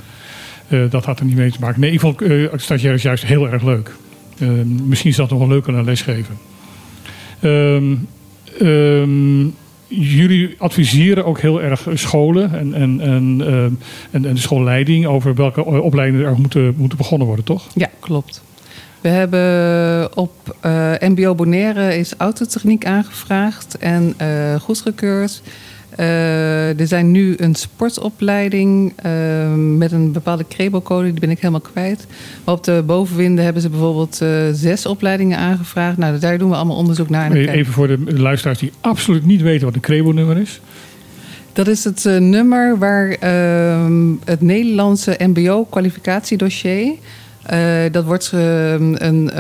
[0.90, 1.80] dat had er niet mee te maken.
[1.80, 3.92] Nee, in ieder geval, uh, stagiair is juist heel erg leuk.
[4.38, 4.50] Eh,
[4.84, 6.38] misschien is dat nog wel leuker dan lesgeven.
[7.40, 7.96] Ehm,
[8.60, 9.48] ehm,
[9.88, 13.72] jullie adviseren ook heel erg scholen en, en, en, ehm,
[14.12, 17.68] en, en de schoolleiding over welke eh, opleidingen er moeten, moeten begonnen worden, toch?
[17.74, 18.44] Ja, klopt.
[19.02, 25.42] We hebben op eh, MBO Bonaire is autotechniek aangevraagd en eh, goedgekeurd.
[25.96, 29.12] Eh, er zijn nu een sportopleiding eh,
[29.54, 32.08] met een bepaalde Crebo-code, die ben ik helemaal kwijt.
[32.44, 35.98] Maar op de bovenwinden hebben ze bijvoorbeeld eh, zes opleidingen aangevraagd.
[35.98, 37.32] Nou, daar doen we allemaal onderzoek naar.
[37.32, 40.62] Even voor de luisteraars die absoluut niet weten wat een Crebo-nummer is.
[41.54, 46.94] Dat is het eh, nummer waar ehm, het Nederlandse MBO-kwalificatiedossier.
[47.92, 49.32] dat wordt eh, een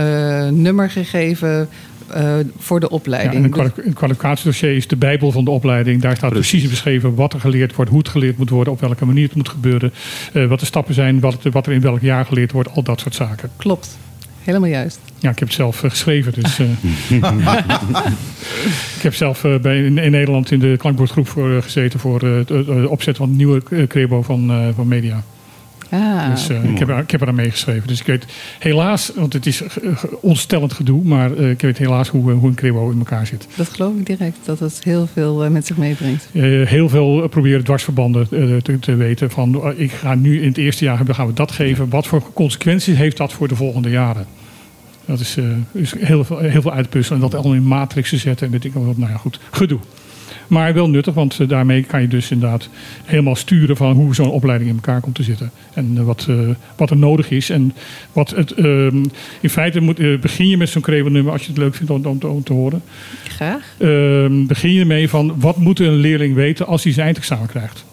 [0.61, 1.69] nummer gegeven
[2.16, 3.36] eh, voor de Ja, opleiding.
[3.36, 6.01] en een, Dus- een kwalificatiedossier is de bijbel van de opleiding.
[6.01, 9.05] Daar staat precies, beschreven wat er geleerd wordt, hoe het geleerd moet worden, op welke
[9.05, 9.93] manier het moet gebeuren,
[10.34, 12.99] eh, wat de stappen zijn, wat, wat er in welk jaar geleerd wordt, al dat
[12.99, 13.49] soort zaken.
[13.57, 13.97] Klopt,
[14.43, 14.99] helemaal juist.
[15.20, 16.34] Ja, ik heb het zelf eh, geschreven.
[16.34, 16.66] Dus, eh,
[18.97, 22.36] ik heb zelf eh, bij, in, in Nederland in de klankbordgroep voor, gezeten voor eh,
[22.38, 25.24] het opzetten van het nieuwe Crebo van, eh, van Media.
[25.89, 27.88] Ah, Dus eh, ik, heb, ik heb er aan meegeschreven.
[27.88, 28.25] Dus ik weet
[28.59, 29.63] helaas, want het is
[30.21, 33.47] ontstellend gedoe, maar eh, ik weet helaas hoe, eh, hoe een Crebo in elkaar zit.
[33.55, 36.29] dat geloof ik direct, dat het heel veel met zich meebrengt.
[36.67, 38.27] Heel veel proberen dwarsverbanden
[38.63, 39.31] te, te weten.
[39.31, 41.89] Van, ik ga nu in het eerste jaar gaan we dat geven.
[41.89, 44.25] Wat voor consequenties heeft dat voor de volgende jaren?
[45.05, 45.38] Dat is,
[45.71, 47.21] is heel, veel, heel veel uitpuzzelen.
[47.21, 48.45] En dat allemaal in matrixen zetten.
[48.45, 48.97] En weet ik wat.
[48.97, 49.39] Nou ja, goed.
[49.51, 49.79] Gedoe.
[50.47, 52.69] Maar wel nuttig, want eh, daarmee kan je dus inderdaad
[53.05, 55.51] helemaal sturen van hoe zo'n opleiding in elkaar komt te zitten.
[55.73, 56.35] En eh, wat, eh,
[56.75, 57.49] wat er nodig is.
[57.49, 57.73] En
[58.13, 59.03] wat het, ehm,
[59.41, 62.19] in feite moet, begin je met zo'n nummer als je het leuk vindt om, om,
[62.19, 62.81] te- om te horen.
[63.27, 63.75] Graag.
[63.77, 67.85] Ehm, begin je ermee van wat moet een leerling weten als hij zijn eindexamen krijgt?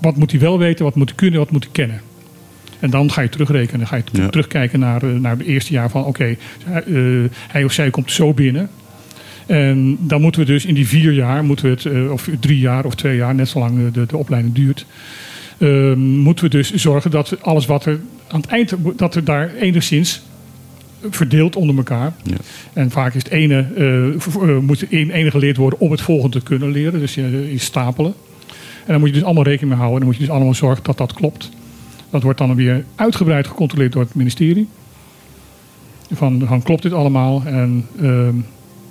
[0.00, 2.00] Wat moet hij wel weten, wat moet hij kunnen, wat moet hij kennen?
[2.80, 3.78] En dan ga je terugrekenen.
[3.78, 4.28] Dan ga je Ja.
[4.28, 6.94] terugkijken naar, naar het eerste jaar van oké, eh,
[7.48, 8.68] hij of zij komt zo binnen.
[9.46, 12.58] En dan moeten we dus in die vier jaar, moeten we het, eh, of drie
[12.58, 14.86] jaar of twee jaar, net zolang de, de opleiding duurt,
[15.58, 19.54] ehm, moeten we dus zorgen dat alles wat er aan het eind, dat er daar
[19.54, 20.22] enigszins
[21.10, 22.12] verdeeld onder elkaar.
[22.22, 22.36] Ja.
[22.72, 26.38] En vaak is het ene, eh, eh, moet één ene geleerd worden om het volgende
[26.38, 27.00] te kunnen leren.
[27.00, 28.14] Dus je, je stapelen.
[28.86, 30.00] En dan moet je dus allemaal rekening mee houden.
[30.00, 31.50] En dan moet je dus allemaal zorgen dat dat klopt.
[32.10, 34.68] Dat wordt dan weer uitgebreid gecontroleerd door het ministerie.
[36.12, 37.42] Van, van klopt dit allemaal?
[37.44, 38.34] En ehm,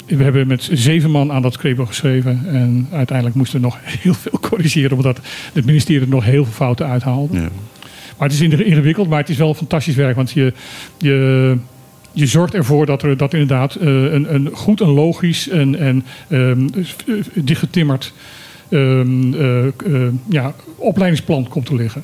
[0.06, 2.42] we hebben met zeven man aan dat crepo geschreven.
[2.48, 4.98] En uiteindelijk moesten we nog heel veel corrigeren.
[4.98, 5.20] Omdat
[5.54, 7.34] het ministerie er nog heel veel fouten uithaalde.
[7.38, 7.50] Ja.
[8.18, 10.16] Maar het is inge- ingewikkeld, maar het is wel fantastisch werk.
[10.16, 10.54] Want je,
[10.98, 11.58] je,
[12.12, 16.06] je zorgt ervoor dat er dat inderdaad eh, een, een goed en logisch en, en
[16.28, 18.14] ehm, eh, dichtgetimmerd
[18.70, 19.72] ehm, eh, eh,
[20.30, 22.04] ja, opleidingsplan komt te liggen.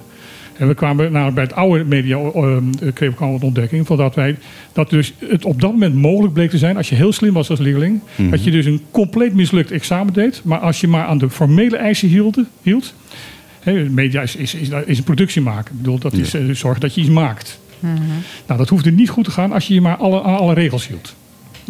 [0.57, 3.97] En we kwamen nou, bij het oude media ehm, eh, kregen we een ontdekking van
[3.97, 4.37] dat wij
[4.73, 7.49] dat dus het op dat moment mogelijk bleek te zijn als je heel slim was
[7.49, 11.17] als leerling, dat je dus een compleet mislukt examen deed, maar als je maar aan
[11.17, 12.93] de formele eisen hield, hield
[13.61, 15.71] Hè, media is, is, is, is een productie maken.
[15.71, 17.59] Ik bedoel, dat is eh, zorgen dat je iets maakt.
[18.47, 20.87] Nou, dat hoefde niet goed te gaan als je je maar alle, aan alle regels
[20.87, 21.15] hield.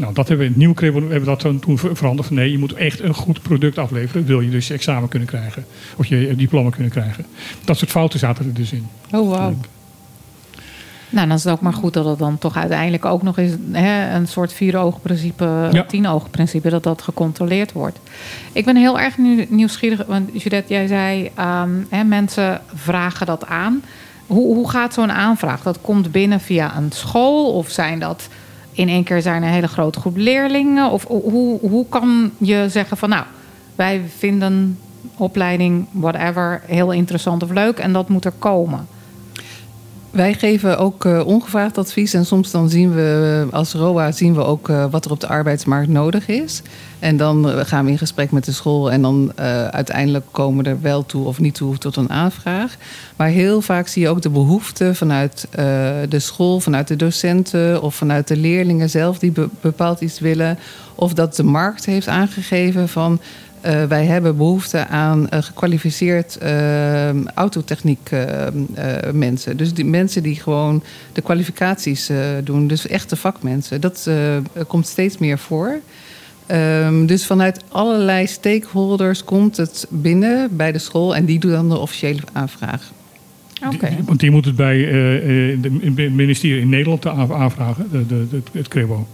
[0.01, 2.29] Nou, dat hebben we in het nieuwe Crebo hebben we dat toen- toen ver- veranderd.
[2.29, 4.25] Nee, je moet echt een goed product afleveren.
[4.25, 5.65] Wil je dus je examen kunnen krijgen.
[5.95, 7.25] Of je eh, diploma kunnen krijgen.
[7.65, 8.87] Dat soort fouten zaten er dus in.
[9.11, 9.55] Oh, wauw.
[11.09, 13.53] Nou, dan is het ook maar goed dat het dan toch uiteindelijk ook nog eens
[13.71, 15.83] hè, een soort vier-ogen-principe, Ja.
[15.83, 17.99] tien-ogen-principe, dat dat gecontroleerd wordt.
[18.51, 23.45] Ik ben heel erg nieuw- nieuwsgierig, want Judith, jij zei, ehm, hè, mensen vragen dat
[23.47, 23.83] aan.
[24.27, 25.61] Hoe, hoe gaat zo'n aanvraag?
[25.63, 28.27] Dat komt binnen via een school of zijn dat
[28.71, 30.91] in één keer zijn er een hele grote groep leerlingen?
[30.91, 33.23] Of hoe, hoe kan je zeggen van nou,
[33.75, 34.79] wij vinden
[35.17, 38.87] opleiding, whatever, heel interessant of leuk en dat moet er komen?
[40.11, 42.13] Wij geven ook eh, ongevraagd advies.
[42.13, 45.19] En soms dan zien we eh, als ROA zien we ook eh, wat er op
[45.19, 46.61] de arbeidsmarkt nodig is.
[46.99, 48.91] En dan gaan we in gesprek met de school.
[48.91, 49.31] En dan
[49.71, 52.75] uiteindelijk komen we er wel toe of niet toe tot een aanvraag.
[53.15, 55.47] Maar heel vaak zie je ook de behoefte vanuit
[56.09, 60.59] de school, vanuit de docenten of vanuit de leerlingen zelf die be- bepaald iets willen.
[60.95, 63.19] Of dat de markt heeft aangegeven van
[63.61, 68.53] eh, wij hebben behoefte aan eh, gekwalificeerd eh, autotechniek eh, eh,
[69.13, 69.57] mensen.
[69.57, 70.83] Dus die mensen die gewoon
[71.13, 72.67] de kwalificaties eh, doen.
[72.67, 73.81] Dus echte vakmensen.
[73.81, 74.15] Dat eh,
[74.67, 75.79] komt steeds meer voor.
[76.45, 81.15] Ehm, dus vanuit allerlei stakeholders komt het binnen bij de school.
[81.15, 82.91] En die doen dan de officiële aanvraag.
[83.69, 85.59] Die- Want die moet het bij eh, eh,
[85.95, 89.07] het ministerie in Nederland aan- aanvragen, de, de, de- het CREBO.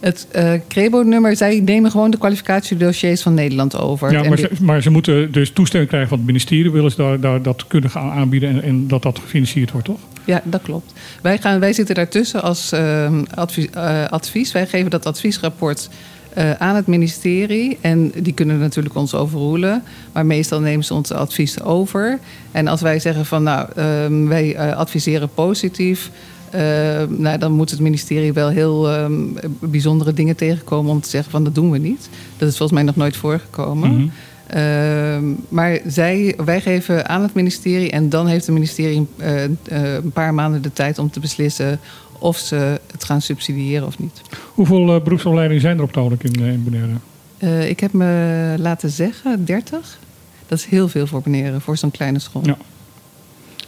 [0.00, 4.12] Het eh CREBO-nummer, zij nemen gewoon de kwalificatiedossiers van Nederland over.
[4.12, 7.20] Ja, maar ze, maar ze moeten dus toestemming krijgen van het ministerie, willen ze daar,
[7.20, 9.98] daar, dat kunnen gaan aanbieden en, en dat dat gefinancierd wordt, toch?
[10.24, 10.92] Ja, dat klopt.
[11.22, 14.52] Wij, gaan, wij zitten daartussen als ehm, advies, eh, advies.
[14.52, 15.88] Wij geven dat adviesrapport
[16.34, 17.78] eh, aan het ministerie.
[17.80, 19.82] En die kunnen natuurlijk ons overroelen.
[20.12, 22.18] Maar meestal nemen ze ons advies over.
[22.52, 26.10] En als wij zeggen van nou, ehm, wij adviseren positief.
[26.50, 29.12] Eh, nou, dan moet het ministerie wel heel ehm,
[29.60, 32.08] bijzondere dingen tegenkomen om te zeggen van dat doen we niet.
[32.36, 33.94] Dat is volgens mij nog nooit voorgekomen.
[33.94, 34.08] Mhm.
[34.48, 39.50] Ehm, maar zij, wij geven aan het ministerie en dan heeft het ministerie eh, eh,
[39.94, 41.80] een paar maanden de tijd om te beslissen
[42.18, 44.20] of ze het gaan subsidiëren of niet.
[44.54, 47.68] Hoeveel beroepsopleidingen zijn er op het ogenblik in, eh, in Bonaire?
[47.68, 49.98] Ik heb me laten zeggen 30.
[50.46, 52.42] Dat is heel veel voor Bonaire, voor zo'n kleine school.
[52.44, 52.56] Ja.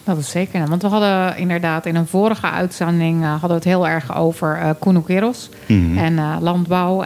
[0.05, 0.67] Dat is zeker.
[0.69, 4.77] Want we hadden inderdaad in een vorige uitzending eh, hadden we het heel erg over
[4.79, 5.99] Kunukeros Mhm.
[5.99, 7.03] en eh, landbouw.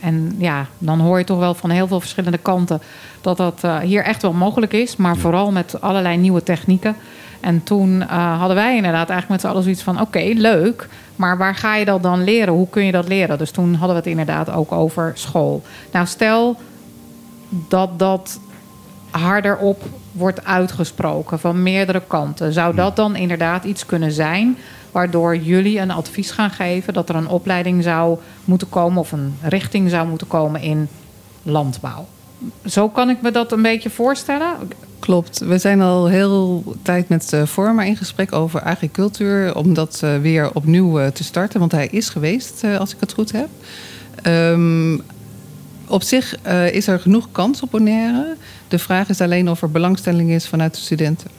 [0.00, 2.80] en ja, dan hoor je toch wel van heel veel verschillende kanten
[3.20, 4.96] dat dat hier echt wel mogelijk is.
[4.96, 6.96] Maar vooral met allerlei nieuwe technieken.
[7.40, 8.00] En toen
[8.38, 10.00] hadden wij inderdaad eigenlijk met z'n allen zoiets van...
[10.00, 12.54] oké, leuk, maar waar ga je dat dan leren?
[12.54, 13.38] Hoe kun je dat leren?
[13.38, 15.62] Dus toen hadden we het inderdaad ook over school.
[15.92, 16.56] Nou, stel
[17.48, 18.40] dat dat
[19.10, 19.82] harder op
[20.16, 22.52] wordt uitgesproken van meerdere kanten.
[22.52, 24.56] Zou dat dan inderdaad iets kunnen zijn
[24.90, 29.34] waardoor jullie een advies gaan geven dat er een opleiding zou moeten komen of een
[29.42, 30.88] richting zou moeten komen in
[31.42, 32.06] landbouw?
[32.64, 34.56] Zo kan ik me dat een beetje voorstellen.
[34.98, 35.38] Klopt.
[35.38, 39.54] We zijn al heel tijd met eh Forma in gesprek over agricultuur.
[39.54, 41.60] Om dat eh, weer opnieuw eh, te starten.
[41.60, 43.48] Want hij is geweest, eh, als ik het goed heb.
[44.22, 44.98] Ehm,
[45.88, 48.36] op zich eh, is er genoeg kans op Bonaire.
[48.68, 51.30] De vraag is alleen of er belangstelling is vanuit de studenten.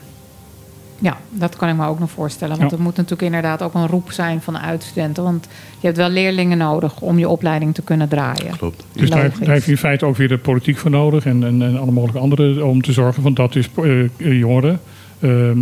[1.00, 2.58] Ja, dat kan ik me ook nog voorstellen.
[2.58, 2.76] Want Ja.
[2.76, 5.22] er moet natuurlijk inderdaad ook een roep zijn vanuit studenten.
[5.22, 5.48] Want
[5.80, 8.56] je hebt wel leerlingen nodig om je opleiding te kunnen draaien.
[8.56, 8.84] Klopt.
[8.92, 11.62] Dus daar, daar heb je in feite ook weer de politiek voor nodig en, en,
[11.62, 14.80] en alle mogelijke andere om te zorgen van dat dus eh, eh, jongeren
[15.20, 15.58] ehm,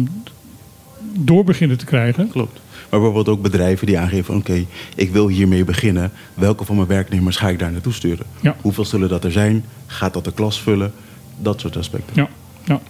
[1.19, 2.29] door beginnen te krijgen.
[2.29, 2.61] Klopt.
[2.91, 4.65] Maar bijvoorbeeld ook bedrijven die aangeven: oké,
[4.95, 6.13] ik wil hiermee beginnen.
[6.35, 8.27] Welke van mijn werknemers ga ik daar naartoe sturen?
[8.41, 8.57] Ja.
[8.61, 9.65] Hoeveel zullen dat er zijn?
[9.87, 10.93] Gaat dat de klas vullen?
[11.39, 12.15] Dat soort aspecten.
[12.15, 12.29] Ja,
[12.65, 12.81] ja.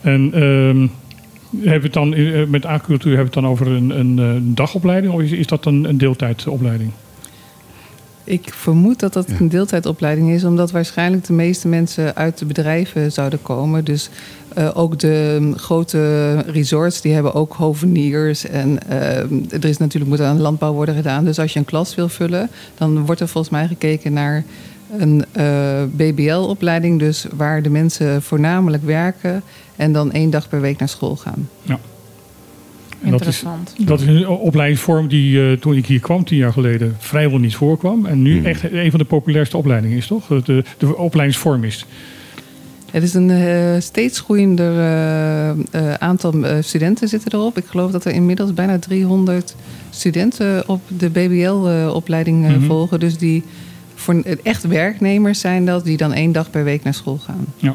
[0.00, 0.86] En ehm,
[1.64, 4.40] hebben we het dan eh, met agricultuur hebben we het dan over een, een, eh,
[4.42, 6.90] dagopleiding of is, is dat een, een deeltijdopleiding?
[8.24, 13.12] Ik vermoed dat dat een deeltijdopleiding is, omdat waarschijnlijk de meeste mensen uit de bedrijven
[13.12, 13.84] zouden komen.
[13.84, 14.10] Dus
[14.54, 18.46] eh, ook de mm, grote resorts, die hebben ook hoveniers.
[18.46, 19.18] En eh,
[19.52, 21.24] er is natuurlijk moet aan landbouw worden gedaan.
[21.24, 24.44] Dus als je een klas wil vullen, dan wordt er volgens mij gekeken naar
[24.98, 26.98] een eh, BBL-opleiding.
[26.98, 29.42] Dus waar de mensen voornamelijk werken
[29.76, 31.48] en dan één dag per week naar school gaan.
[33.02, 33.74] En dat is, Interessant.
[33.78, 37.54] dat is een opleidingsvorm die eh, toen ik hier kwam, tien jaar geleden, vrijwel niet
[37.56, 38.06] voorkwam.
[38.06, 38.46] En nu Hmm.
[38.46, 40.26] echt een van de populairste opleidingen is, toch?
[40.26, 41.86] De, de opleidingsvorm is.
[42.90, 45.56] Het is een eh, steeds groeiender eh, eh,
[45.98, 47.56] aantal eh, studenten zitten erop.
[47.58, 49.54] Ik geloof dat er inmiddels bijna 300
[49.90, 52.52] studenten op de BBL-opleiding Mhm.
[52.54, 53.00] eh, volgen.
[53.00, 53.42] Dus die
[53.94, 57.44] voor echt werknemers zijn dat, die dan één dag per week naar school gaan.
[57.56, 57.74] Ja.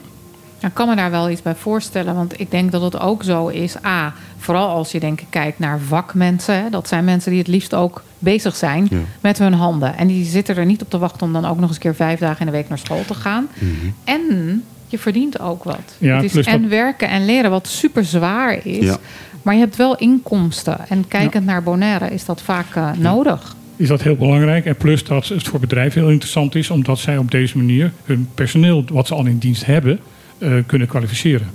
[0.66, 2.16] Ik kan me daar wel iets bij voorstellen.
[2.16, 3.76] Want ik denk dat het ook zo is.
[3.86, 6.55] A, vooral als je denk ik kijkt naar vakmensen.
[6.63, 8.97] Hè, dat zijn mensen die het liefst ook bezig zijn Ja.
[9.22, 9.97] met hun handen.
[9.97, 11.95] En die zitten er niet op te wachten om dan ook nog eens een keer
[11.95, 13.47] vijf dagen in de week naar school te gaan.
[14.03, 15.95] En je verdient ook wat.
[15.97, 18.84] Ja, het is plus en dat- werken en leren wat super zwaar is.
[18.86, 18.97] Ja.
[19.41, 20.78] Maar je hebt wel inkomsten.
[20.89, 23.55] En kijkend naar Bonaire is dat vaak eh, nodig.
[23.76, 24.66] Is dat heel belangrijk.
[24.66, 28.30] En plus dat het voor bedrijven heel interessant is, omdat zij op deze manier hun
[28.34, 29.99] personeel, wat ze al in dienst hebben,
[30.66, 31.50] kunnen kwalificeren.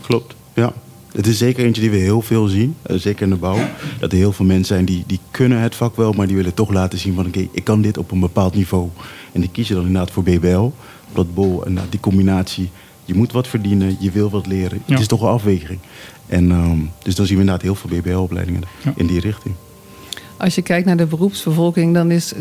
[0.00, 0.72] Klopt, ja.
[1.12, 3.58] Het is zeker eentje die we heel veel zien, eh, zeker in de bouw.
[3.98, 6.54] Dat er heel veel mensen zijn die, die kunnen het vak wel, maar die willen
[6.54, 8.88] toch laten zien van oké, ik kan dit op een bepaald niveau.
[9.32, 10.70] En die kiezen dan inderdaad voor BBL,
[11.12, 12.70] dat bol en die combinatie.
[13.04, 14.78] Je moet wat verdienen, je wil wat leren.
[14.86, 14.92] Ja.
[14.92, 15.78] Het is toch een afweging.
[16.26, 18.92] En ehm, dus dan zien we inderdaad heel veel BBL-opleidingen Ja.
[18.96, 19.54] in die richting.
[20.44, 22.36] Als je kijkt naar de beroepsbevolking, dan is 47%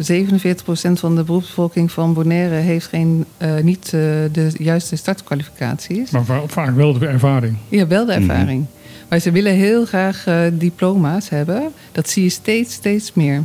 [0.93, 3.91] van de beroepsbevolking van Bonaire heeft geen, eh, niet eh,
[4.31, 6.11] de juiste startkwalificaties.
[6.11, 7.57] Maar va- vaak wel de ervaring.
[7.69, 8.65] Ja, wel de ervaring.
[9.09, 11.71] Maar ze willen heel graag eh, diploma's hebben.
[11.91, 13.43] Dat zie je steeds, steeds meer.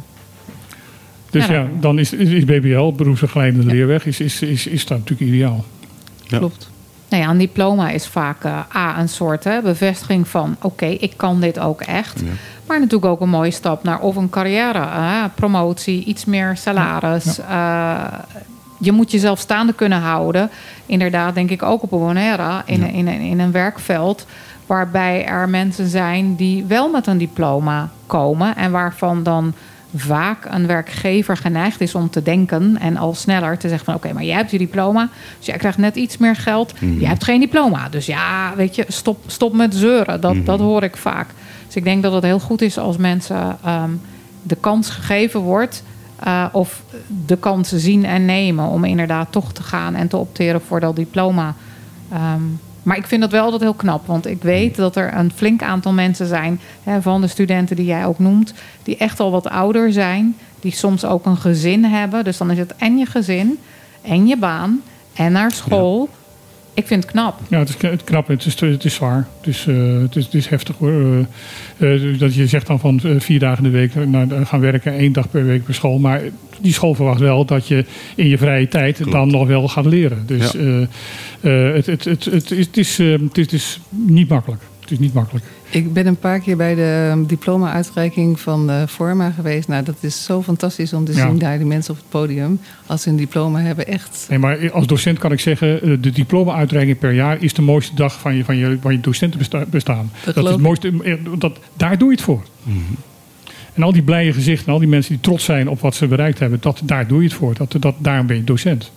[1.30, 5.30] Dus Ja, dan is, is is BBL, beroepsbegeleidende leerweg, is, is, is, is dat natuurlijk
[5.30, 5.64] ideaal.
[6.22, 6.38] Ja.
[6.38, 6.70] Klopt.
[7.09, 10.56] Nou ja, een diploma is vaak eh, A, een soort hè, bevestiging van...
[10.62, 12.22] oké, ik kan dit ook echt.
[12.69, 17.39] Maar natuurlijk ook een mooie stap naar of een carrière, eh, promotie, iets meer salaris.
[17.39, 18.05] Eh,
[18.79, 20.51] je moet jezelf staande kunnen houden.
[20.87, 24.27] Inderdaad, denk ik ook op een Bonaire, in, in, in, in een werkveld...
[24.66, 28.57] waarbij er mensen zijn die wel met een diploma komen...
[28.57, 29.53] en waarvan dan
[29.95, 32.79] vaak een werkgever geneigd is om te denken...
[32.81, 33.95] en al sneller te zeggen van...
[33.95, 36.73] oké, maar jij hebt je diploma, dus jij krijgt net iets meer geld.
[36.81, 40.21] Jij hebt geen diploma, dus ja, weet je, stop, stop met zeuren.
[40.21, 41.29] Dat, dat hoor ik vaak.
[41.69, 43.91] Dus ik denk dat het heel goed is als mensen ehm,
[44.43, 45.83] de kans gegeven wordt...
[46.21, 46.83] eh, of
[47.27, 49.95] de kansen zien en nemen om inderdaad toch te gaan...
[49.95, 51.55] en te opteren voor dat diploma...
[52.12, 52.43] Ehm,
[52.83, 54.07] maar ik vind dat wel altijd heel knap.
[54.07, 56.61] Want ik weet dat er een flink aantal mensen zijn...
[56.83, 58.55] Hè, van de studenten die jij ook noemt...
[58.83, 60.37] die echt al wat ouder zijn.
[60.61, 62.25] Die soms ook een gezin hebben.
[62.25, 63.59] Dus dan is het en je gezin
[64.03, 64.81] en je baan
[65.14, 66.09] en naar school.
[66.79, 67.41] Ik vind het knap.
[67.49, 69.26] Ja, het is kn- knap, het is, het is zwaar.
[69.39, 71.26] Het is, eh, het is, het is heftig hoor.
[71.79, 74.61] Eh, eh, dat je zegt dan van eh, vier dagen in de week naar, gaan
[74.61, 75.99] werken, één dag per week per school.
[75.99, 76.20] Maar
[76.61, 80.22] die school verwacht wel dat je in je vrije tijd dan nog wel gaat leren.
[80.26, 80.59] Dus Ja.
[81.41, 84.29] eh, eh, het, het, het, het, is, het, is, eh, het, is, het is niet
[84.29, 84.62] makkelijk.
[84.89, 85.45] Het is niet makkelijk.
[85.70, 89.68] Ik ben een paar keer bij de um, diploma-uitreiking van de Forma geweest.
[89.68, 91.26] Nou, dat is zo fantastisch om te Ja.
[91.26, 92.61] zien daar die mensen op het podium.
[92.86, 94.26] Als ze een diploma hebben, echt.
[94.28, 97.95] Nee, maar als docent kan ik zeggen, eh, de diploma-uitreiking per jaar is de mooiste
[97.95, 100.11] dag van je, van je, van je docentenbestaan.
[100.24, 102.43] Dat, is geloof het mooiste, eh, dat, daar doe je het voor.
[103.74, 106.39] En al die blije gezichten, al die mensen die trots zijn op wat ze bereikt
[106.39, 107.55] hebben, dat, daar doe je het voor.
[107.55, 108.91] Dat, dat, daarom ben je docent.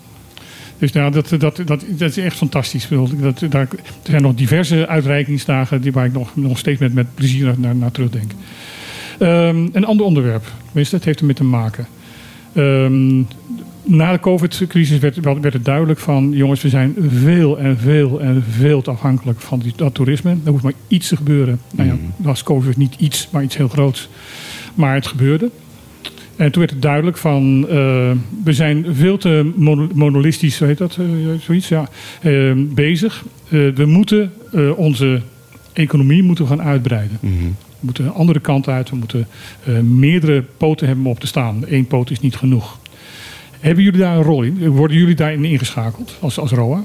[0.81, 2.87] Dus nou, dat, dat, dat, dat is echt fantastisch.
[3.19, 7.15] Dat, daar, er zijn nog diverse uitreikingsdagen die, waar ik nog, nog steeds met, met
[7.15, 8.31] plezier naar, naar, terugdenk.
[9.19, 11.87] Ehm, een ander onderwerp, tenminste, het heeft ermee te maken.
[12.53, 13.17] Ehm,
[13.83, 16.31] na de COVID-crisis werd, werd het duidelijk van...
[16.33, 20.37] jongens, we zijn veel en veel en veel te afhankelijk van die, dat toerisme.
[20.43, 21.59] Er hoeft maar iets te gebeuren.
[21.71, 24.09] Nou ja, was COVID niet iets, maar iets heel groots.
[24.73, 25.49] Maar het gebeurde.
[26.35, 27.65] En toen werd het duidelijk van...
[27.69, 27.75] eh,
[28.43, 31.05] we zijn veel te mono- monolistisch, heet dat, eh,
[31.39, 31.89] zoiets, ja,
[32.21, 33.23] eh, bezig.
[33.49, 34.31] We moeten
[34.75, 35.21] onze
[35.73, 37.17] economie moeten gaan uitbreiden.
[37.21, 37.27] We
[37.79, 38.89] moeten een andere kant uit.
[38.89, 39.27] We moeten
[39.99, 41.63] meerdere poten hebben om op te staan.
[41.67, 42.79] Eén poot is niet genoeg.
[43.59, 44.67] Hebben jullie daar een rol in?
[44.69, 46.83] Worden jullie daarin ingeschakeld als, als ROA?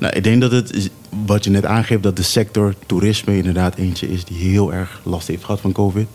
[0.00, 0.90] Nou, ik denk dat het,
[1.26, 5.28] wat je net aangeeft, dat de sector toerisme inderdaad eentje is die heel erg last
[5.28, 6.06] heeft gehad van COVID.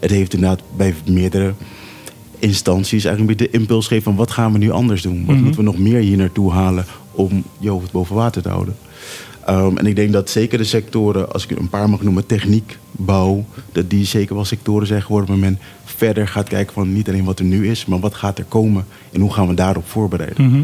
[0.00, 1.54] Het heeft inderdaad bij meerdere
[2.38, 5.24] instanties eigenlijk een beetje de impuls gegeven van wat gaan we nu anders doen?
[5.26, 5.44] Wat Mhm.
[5.44, 8.76] moeten we nog meer hier naartoe halen om je hoofd boven water te houden?
[9.46, 12.78] Ehm, en ik denk dat zeker de sectoren, als ik een paar mag noemen, techniek,
[12.90, 17.08] bouw, dat die zeker wel sectoren zijn geworden waar men verder gaat kijken van niet
[17.08, 19.88] alleen wat er nu is, maar wat gaat er komen en hoe gaan we daarop
[19.88, 20.46] voorbereiden.
[20.50, 20.62] Mhm.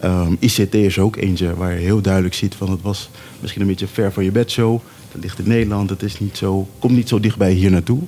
[0.00, 3.68] Ehm, ICT is ook eentje waar je heel duidelijk ziet van het was misschien een
[3.68, 4.80] beetje ver van je bedshow.
[5.12, 8.00] Dat ligt in Nederland, het is niet zo, komt niet zo dichtbij hier naartoe.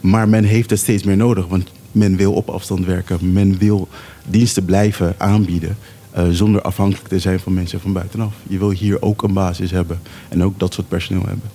[0.00, 3.32] Maar men heeft het steeds meer nodig, want men wil op afstand werken.
[3.32, 3.88] Men wil
[4.26, 5.76] diensten blijven aanbieden
[6.10, 8.34] eh, zonder afhankelijk te zijn van mensen van buitenaf.
[8.48, 11.50] Je wil hier ook een basis hebben en ook dat soort personeel hebben.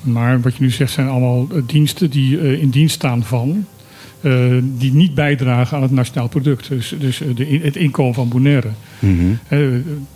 [0.00, 3.66] Maar wat je nu zegt zijn allemaal eh, diensten die eh, in dienst staan van...
[4.20, 6.68] eh, die niet bijdragen aan het nationaal product.
[6.68, 8.68] Dus, dus eh, de, het inkomen van Bonaire.
[9.48, 9.58] Eh,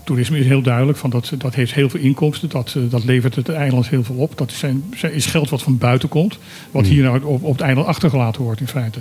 [0.05, 2.49] toerisme is heel duidelijk, van dat, dat heeft heel veel inkomsten.
[2.49, 4.39] Dat, dat levert het eiland heel veel op.
[4.39, 4.83] Dat is, zijn,
[5.13, 6.39] is geld wat van buiten komt.
[6.71, 9.01] Wat hier nou op, op het eiland achtergelaten wordt in feite.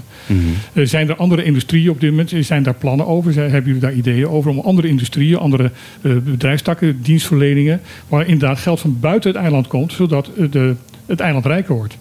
[0.74, 2.34] Eh, zijn er andere industrieën op dit moment?
[2.40, 3.34] Zijn daar plannen over?
[3.34, 5.72] Zijn, hebben jullie daar ideeën over om andere industrieën, andere
[6.02, 10.76] bedrijfstakken, dienstverleningen, waar inderdaad geld van buiten het eiland komt, zodat de,
[11.06, 11.98] het eiland rijker wordt?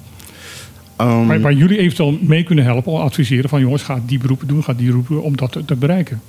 [1.00, 4.46] Ehm, Waar, waar jullie eventueel mee kunnen helpen, of adviseren van jongens, ga die beroepen
[4.48, 6.20] doen, ga die beroepen om dat te, te bereiken.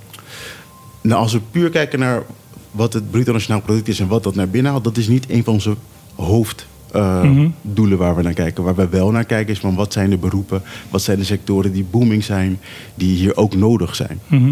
[1.02, 2.24] Nou, als we puur kijken naar
[2.72, 5.30] wat het bruto nationaal product is en wat dat naar binnen haalt, dat is niet
[5.30, 5.76] een van onze
[6.16, 7.96] hoofddoelen Mhm.
[7.96, 8.64] waar we naar kijken.
[8.64, 11.72] Waar we wel naar kijken is van wat zijn de beroepen, wat zijn de sectoren
[11.72, 12.60] die booming zijn,
[12.96, 14.20] die hier ook nodig zijn.
[14.28, 14.52] Mhm.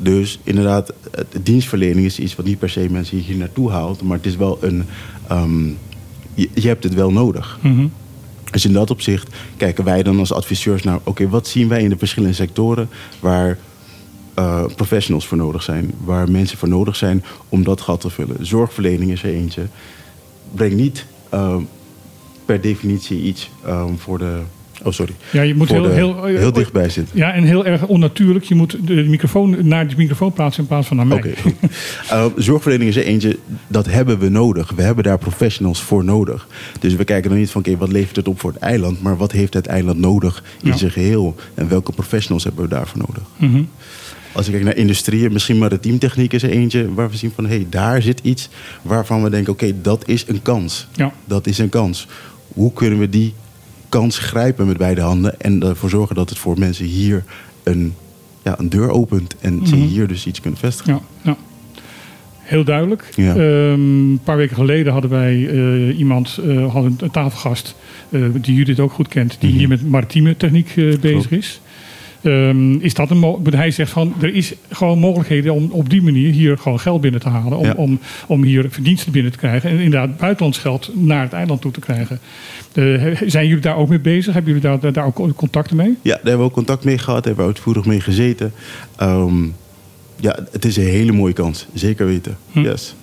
[0.00, 0.92] Dus inderdaad,
[1.30, 4.36] de dienstverlening is iets wat niet per se mensen hier naartoe haalt, maar het is
[4.36, 4.84] wel een.
[5.28, 5.66] ehm,
[6.34, 7.58] je, je hebt het wel nodig.
[7.62, 7.86] Mhm.
[8.54, 11.88] Dus in dat opzicht kijken wij dan als adviseurs naar, oké, wat zien wij in
[11.88, 12.88] de verschillende sectoren
[13.20, 13.58] waar
[14.34, 18.46] eh, professionals voor nodig zijn, waar mensen voor nodig zijn om dat gat te vullen.
[18.46, 19.66] Zorgverlening is er eentje.
[20.52, 21.56] Breng niet eh,
[22.44, 24.40] per definitie iets eh, voor de
[24.84, 25.12] Oh, sorry.
[25.30, 27.18] Ja, je moet heel, de- heel, heel dichtbij zitten.
[27.18, 28.44] Ja, en heel erg onnatuurlijk.
[28.44, 31.16] Je moet de microfoon naar die microfoon plaatsen in plaats van naar mij.
[31.16, 31.32] Oké.
[32.08, 34.70] Eh, zorgverlening is er eentje, dat hebben we nodig.
[34.76, 36.48] We hebben daar professionals voor nodig.
[36.80, 39.02] Dus we kijken dan niet van, oké, wat levert het op voor het eiland?
[39.02, 40.76] Maar wat heeft het eiland nodig in Ja.
[40.76, 41.34] zijn geheel?
[41.54, 43.22] En welke professionals hebben we daarvoor nodig?
[43.36, 43.62] Mhm.
[44.32, 46.94] Als ik kijk naar industrieën, misschien maritiem techniek is er eentje...
[46.94, 48.48] waar we zien van, hé, hey, daar zit iets
[48.82, 49.52] waarvan we denken...
[49.52, 50.86] oké, dat is een kans.
[50.94, 51.12] Ja.
[51.24, 52.06] Dat is een kans.
[52.48, 53.34] Hoe kunnen we die
[54.00, 55.40] kans grijpen met beide handen...
[55.40, 57.24] en ervoor zorgen dat het voor mensen hier
[57.62, 57.94] een,
[58.42, 59.34] ja, een deur opent...
[59.40, 59.84] en ze Mhm.
[59.86, 60.92] hier dus iets kunnen vestigen?
[60.92, 61.36] Ja, ja.
[62.38, 63.08] Heel duidelijk.
[63.16, 63.30] Ja.
[63.34, 63.40] Ehm,
[63.80, 67.74] een paar weken geleden hadden wij eh, iemand, eh hadden een tafelgast,
[68.10, 69.58] eh, die Judith ook goed kent, die Mhm.
[69.58, 71.60] hier met maritieme techniek bezig is.
[72.24, 76.02] Ehm, is dat een mo- hij zegt van er is gewoon mogelijkheden om op die
[76.02, 77.58] manier hier gewoon geld binnen te halen.
[77.58, 77.72] Om, Ja.
[77.76, 79.70] om, om hier verdiensten binnen te krijgen.
[79.70, 82.18] En inderdaad buitenlands geld naar het eiland toe te krijgen.
[82.72, 84.34] Eh, zijn jullie daar ook mee bezig?
[84.34, 85.94] Hebben jullie daar, daar ook contacten mee?
[86.02, 88.52] Ja, daar hebben we ook contact mee gehad, daar hebben we uitvoerig mee gezeten.
[88.96, 89.44] Ehm,
[90.20, 92.36] ja, het is een hele mooie kans, zeker weten.
[92.52, 92.60] Hm.
[92.60, 92.94] Yes.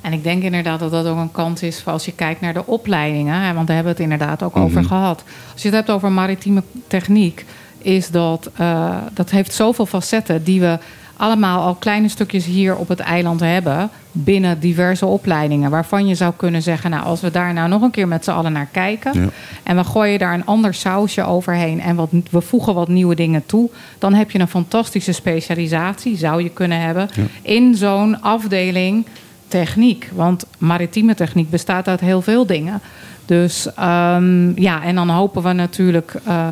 [0.00, 2.54] En ik denk inderdaad dat dat ook een kans is voor als je kijkt naar
[2.54, 3.40] de opleidingen.
[3.40, 4.88] Hè, want daar hebben we het inderdaad ook over Mhm.
[4.88, 5.24] gehad.
[5.52, 7.44] Als je het hebt over maritieme techniek,
[7.82, 10.78] is dat, eh, dat heeft zoveel facetten die we
[11.16, 13.90] allemaal al kleine stukjes hier op het eiland hebben.
[14.12, 15.70] Binnen diverse opleidingen.
[15.70, 18.30] Waarvan je zou kunnen zeggen, nou als we daar nou nog een keer met z'n
[18.30, 19.20] allen naar kijken.
[19.20, 19.28] Ja.
[19.62, 23.46] En we gooien daar een ander sausje overheen en wat, we voegen wat nieuwe dingen
[23.46, 23.70] toe.
[23.98, 27.08] Dan heb je een fantastische specialisatie, zou je kunnen hebben,
[27.42, 29.06] in zo'n afdeling
[29.48, 30.10] techniek.
[30.14, 32.80] Want maritieme techniek bestaat uit heel veel dingen.
[33.26, 36.46] Dus ehm, ja, en dan hopen we natuurlijk eh,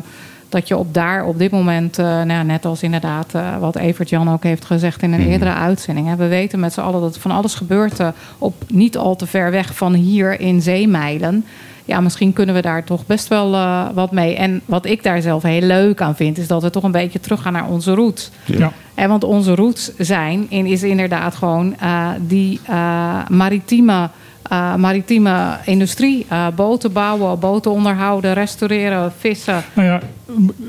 [0.51, 3.75] dat je op daar op dit moment, eh, nou, ja, net als inderdaad eh, wat
[3.75, 6.07] Evert Jan ook heeft gezegd in een eerdere uitzending.
[6.07, 9.27] Hè, we weten met z'n allen dat van alles gebeurt eh, op niet al te
[9.27, 11.45] ver weg van hier in zeemijlen.
[11.85, 14.35] Ja, misschien kunnen we daar toch best wel eh, wat mee.
[14.35, 17.19] En wat ik daar zelf heel leuk aan vind, is dat we toch een beetje
[17.19, 18.31] teruggaan naar onze roots.
[18.45, 18.71] Ja.
[18.93, 24.09] En want onze roots zijn, in, is inderdaad gewoon eh, die eh, maritieme,
[24.51, 26.25] eh, maritieme industrie.
[26.29, 29.63] Eh, boten bouwen, boten onderhouden, restaureren, vissen.
[29.73, 29.99] Nou ja,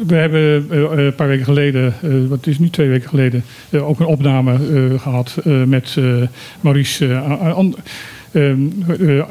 [0.06, 4.00] we hebben eh, een paar weken geleden, eh, wat is nu twee weken geleden, ook
[4.00, 6.04] een opname eh, gehad eh, met eh,
[6.60, 7.06] Maurice.
[7.08, 7.74] eh, aan-
[8.32, 8.58] ehm,
[8.88, 9.22] eh?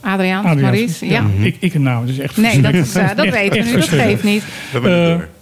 [0.00, 0.60] Adriaan, Adriaan.
[0.60, 1.06] Maurice.
[1.06, 1.24] Ja.
[1.40, 3.70] Ik, ik een naam, dat is echt Nee, dat, is, eh, dat Echt- weten we
[3.70, 3.74] nu.
[3.76, 4.44] Dat geeft niet.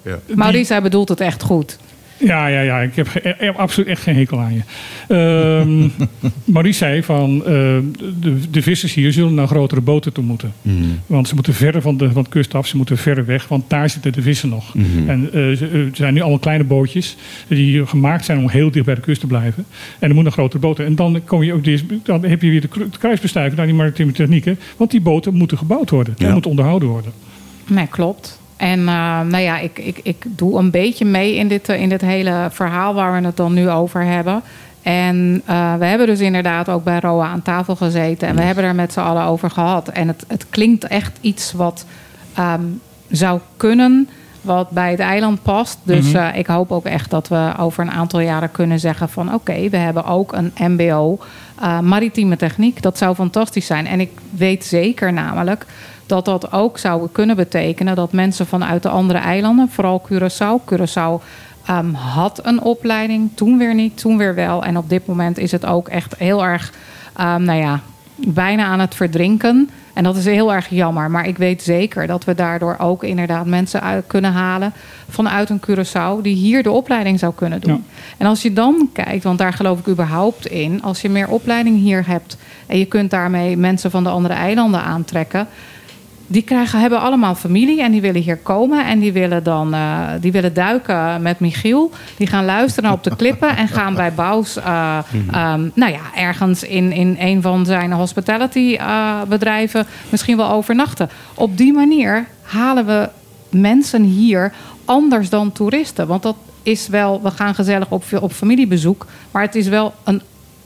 [0.03, 0.19] Ja.
[0.35, 1.79] Maurice, hij bedoelt het echt goed.
[2.25, 2.81] Ja, ja, ja.
[2.81, 4.61] Ik heb, ge- ik heb absoluut echt geen hekel aan je.
[5.09, 5.89] Ehm
[6.55, 7.53] Maurice zei van, eh,
[8.21, 10.53] de, de vissers hier zullen naar grotere boten toe moeten.
[10.63, 10.77] Mhm.
[11.07, 13.71] Want ze moeten verder van de, van de kust af, ze moeten verder weg, want
[13.71, 14.75] daar zitten de vissen nog.
[14.75, 15.09] Mhm.
[15.09, 17.17] En eh, ze- er zijn nu allemaal kleine bootjes
[17.49, 19.65] die gemaakt zijn om heel dicht bij de kust te blijven.
[19.99, 20.85] En er moet een grotere boten.
[20.85, 23.67] En dan, kom je ook deze, dan heb je weer de kru- de kruisbestuiving naar
[23.67, 24.59] die maritieme technieken.
[24.77, 26.15] Want die boten moeten gebouwd worden.
[26.17, 26.33] Die Ja.
[26.33, 27.13] moeten onderhouden worden.
[27.67, 28.41] Nee, klopt.
[28.63, 31.89] En eh, nou ja, ik, ik, ik doe een beetje mee in dit, eh, in
[31.89, 34.43] dit hele verhaal waar we het dan nu over hebben.
[34.83, 38.29] En eh, we hebben dus inderdaad ook bij ROA aan tafel gezeten.
[38.29, 39.89] En we hebben er met z'n allen over gehad.
[39.89, 41.87] En het, het klinkt echt iets wat
[42.35, 42.63] ehm,
[43.11, 44.09] zou kunnen,
[44.41, 45.79] wat bij het eiland past.
[45.83, 46.35] Dus Mhm.
[46.35, 49.35] ik hoop ook echt dat we over een aantal jaren kunnen zeggen van...
[49.35, 51.19] oké, we hebben ook een mbo
[51.83, 52.83] maritieme techniek.
[52.83, 53.87] Dat zou fantastisch zijn.
[53.87, 55.67] En ik weet zeker namelijk
[56.07, 57.97] dat dat ook zou kunnen betekenen...
[57.97, 60.73] dat mensen vanuit de andere eilanden, vooral Curaçao...
[60.73, 61.23] Curaçao
[61.67, 64.65] ehm, had een opleiding, toen weer niet, toen weer wel.
[64.65, 66.73] En op dit moment is het ook echt heel erg,
[67.17, 67.81] ehm, nou ja,
[68.15, 69.71] bijna aan het verdrinken.
[69.93, 71.11] En dat is heel erg jammer.
[71.11, 74.73] Maar ik weet zeker dat we daardoor ook inderdaad mensen uit kunnen halen
[75.09, 77.85] vanuit een Curaçao die hier de opleiding zou kunnen doen.
[78.17, 81.79] En als je dan kijkt, want daar geloof ik überhaupt in, als je meer opleiding
[81.79, 82.37] hier hebt
[82.67, 85.47] en je kunt daarmee mensen van de andere eilanden aantrekken.
[86.33, 88.87] Die krijgen, hebben allemaal familie en die willen hier komen.
[88.87, 91.91] En die willen dan eh, die willen duiken met Michiel.
[92.17, 94.99] Die gaan luisteren op de klippen en gaan bij Bous, eh,
[95.31, 101.11] ehm, nou ja, ergens in, in een van zijn hospitality eh, bedrijven misschien wel overnachten.
[101.35, 103.09] Op die manier halen we
[103.51, 104.53] mensen hier
[104.85, 106.07] anders dan toeristen.
[106.07, 109.07] Want dat is wel, we gaan gezellig op, op familiebezoek.
[109.31, 110.23] Maar het is wel een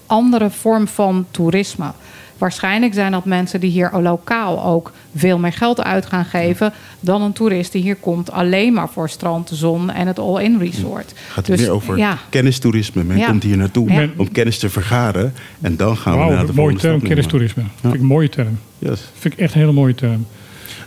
[0.06, 1.92] andere vorm van toerisme.
[2.38, 7.22] Waarschijnlijk zijn dat mensen die hier lokaal ook veel meer geld uit gaan geven dan
[7.22, 11.12] een toerist die hier komt alleen maar voor strand, zon en het all-in resort.
[11.28, 13.04] Gaat het Dus, meer over ja, kennistoerisme.
[13.04, 13.26] Men Ja.
[13.26, 14.06] komt hier naartoe Ja.
[14.16, 15.34] om kennis te vergaren.
[15.60, 17.62] En dan gaan we Wauw, naar de een mooie term, kennistoerisme.
[17.80, 18.58] Vind ik een mooie term.
[18.78, 19.00] Yes.
[19.18, 20.26] Vind ik echt een hele mooie term.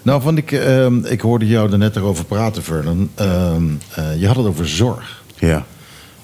[0.01, 3.09] Nou, vond ik, ehm, ik hoorde jou er net erover praten, Vernon.
[3.15, 3.63] Ehm,
[3.95, 5.23] eh, je had het over zorg.
[5.39, 5.65] Ja.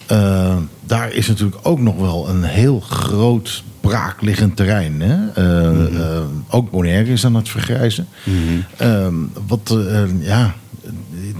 [0.08, 0.56] eh,
[0.86, 5.02] daar is natuurlijk ook nog wel een heel groot braakliggend terrein.
[5.02, 5.16] Hè?
[5.34, 6.02] Eh, Mhm.
[6.02, 6.20] eh,
[6.50, 8.08] ook Bonaire is aan het vergrijzen.
[8.78, 9.14] Ehm,
[9.48, 10.56] wat, eh, ja,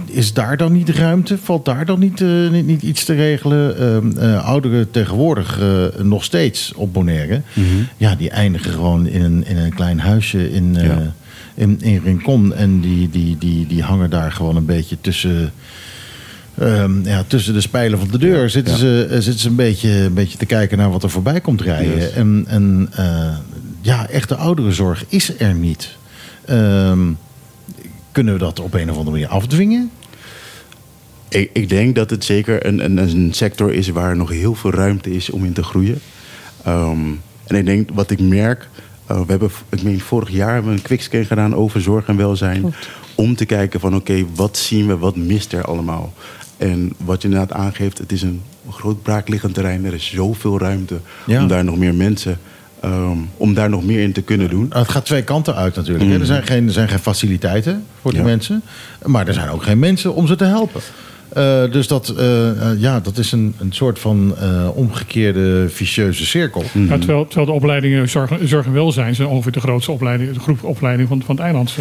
[0.04, 1.38] is daar dan niet ruimte?
[1.42, 3.78] Valt daar dan niet, eh, niet, niet iets te regelen?
[3.78, 5.58] Ehm, eh, ouderen tegenwoordig
[6.02, 7.40] nog steeds op Bonaire.
[7.96, 11.12] Ja, die eindigen gewoon in een, in een klein huisje in, Ja.
[11.54, 12.54] in, in Rincon.
[12.54, 15.52] En die, die, die, die hangen daar gewoon een beetje tussen...
[16.58, 18.78] ehm, ja, tussen de spijlen van de deur zitten, Ja.
[18.78, 21.60] ze, eh, zitten ze een beetje, een beetje te kijken naar wat er voorbij komt
[21.60, 21.96] rijden.
[21.96, 22.12] Yes.
[22.12, 23.36] En, en eh,
[23.80, 25.96] ja, echte ouderenzorg is er niet.
[26.44, 27.00] Ehm,
[28.12, 29.90] kunnen we dat op een of andere manier afdwingen?
[31.28, 34.70] Ik, ik denk dat het zeker een, een, een sector is waar nog heel veel
[34.72, 36.00] ruimte is om in te groeien.
[36.64, 36.98] Ehm,
[37.46, 38.68] en ik denk wat ik merk,
[39.06, 42.16] eh, we hebben, ik meen, vorig jaar hebben we een quickscan gedaan over zorg en
[42.16, 42.74] welzijn.
[43.14, 46.12] Om te kijken van oké, wat zien we, wat mist er allemaal?
[46.56, 49.84] En wat je inderdaad aangeeft, het is een groot braakliggend terrein.
[49.84, 51.42] Er is zoveel ruimte Ja.
[51.42, 52.38] om daar nog meer mensen,
[52.80, 54.66] ehm, om daar nog meer in te kunnen doen.
[54.68, 56.20] Nou, het gaat twee kanten uit natuurlijk.
[56.20, 58.26] Er, zijn geen, er zijn geen faciliteiten voor die Ja.
[58.26, 58.62] mensen.
[59.04, 60.80] Maar er zijn ook geen mensen om ze te helpen.
[61.36, 66.26] Eh, dus dat, eh, eh, ja, dat is een, een soort van eh, omgekeerde vicieuze
[66.26, 66.62] cirkel.
[66.74, 70.40] Ja, terwijl, terwijl de opleidingen zorg, zorg en welzijn zijn ongeveer de grootste opleiding, de
[70.40, 71.74] groep opleiding van, van het eiland.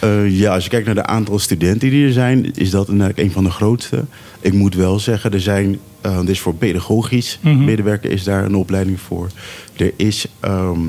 [0.00, 0.24] eh.
[0.24, 3.18] Eh, ja, als je kijkt naar de aantal studenten die er zijn, is dat inderdaad
[3.18, 4.04] een van de grootste.
[4.40, 7.64] Ik moet wel zeggen, er zijn, eh dit is voor pedagogisch Mhm.
[7.64, 9.28] medewerker is daar een opleiding voor.
[9.76, 10.80] Er is, ehm,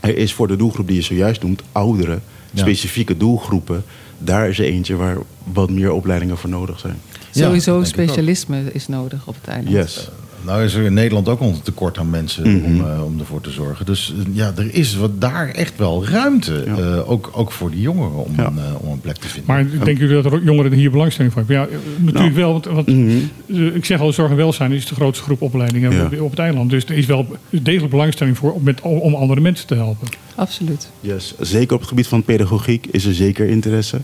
[0.00, 2.60] er is voor de doelgroep die je zojuist noemt, ouderen, Ja.
[2.60, 3.84] specifieke doelgroepen.
[4.18, 5.16] Daar is er eentje waar
[5.52, 7.00] wat meer opleidingen voor nodig zijn.
[7.30, 9.74] Sowieso specialisme is nodig op het eiland.
[9.74, 10.10] Yes.
[10.46, 12.64] Nou is er in Nederland ook al een tekort aan mensen Mhm.
[12.64, 13.86] om, eh, om ervoor te zorgen.
[13.86, 16.62] Dus eh, ja, er is wat, daar echt wel ruimte.
[16.66, 16.76] Ja.
[16.76, 18.46] eh, ook, ook voor die jongeren om, Ja.
[18.46, 19.54] een, eh, om een plek te vinden.
[19.54, 21.68] Maar denken jullie dat er ook jongeren hier belangstelling voor hebben?
[21.70, 22.52] Ja, natuurlijk wel.
[22.52, 23.74] Want, want Mhm.
[23.74, 26.04] ik zeg al, zorg en welzijn is de grootste groep opleidingen Ja.
[26.04, 26.70] op- op het eiland.
[26.70, 30.08] Dus er is wel degelijk belangstelling voor om, met, om andere mensen te helpen.
[30.34, 30.90] Absoluut.
[31.00, 31.34] Yes.
[31.40, 34.00] Zeker op het gebied van pedagogiek is er zeker interesse.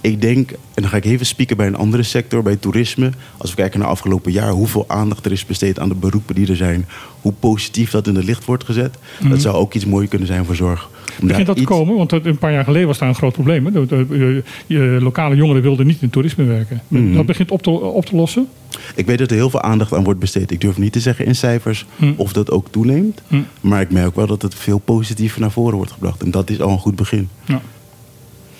[0.00, 3.10] Ik denk, en dan ga ik even spieken bij een andere sector, bij toerisme.
[3.36, 6.48] Als we kijken naar afgelopen jaar, hoeveel aandacht er is besteed aan de beroepen die
[6.48, 6.86] er zijn.
[7.20, 8.96] Hoe positief dat in het licht wordt gezet.
[9.28, 10.88] Dat zou ook iets moois kunnen zijn voor zorg.
[11.20, 11.96] Begint dat te iets- komen?
[11.96, 13.64] Want een paar jaar geleden was daar een groot probleem.
[13.66, 13.72] Hè?
[13.72, 16.80] De, de- lokale jongeren wilden niet in toerisme werken.
[16.88, 17.14] Mhm.
[17.14, 18.48] Dat begint op te, op te lossen.
[18.94, 20.50] Ik weet dat er heel veel aandacht aan wordt besteed.
[20.50, 22.12] Ik durf niet te zeggen in cijfers Hm.
[22.16, 23.22] of dat ook toeneemt.
[23.60, 26.22] Maar ik merk wel dat het veel positiever naar voren wordt gebracht.
[26.22, 27.28] En dat is al een goed begin.
[27.44, 27.60] Ja.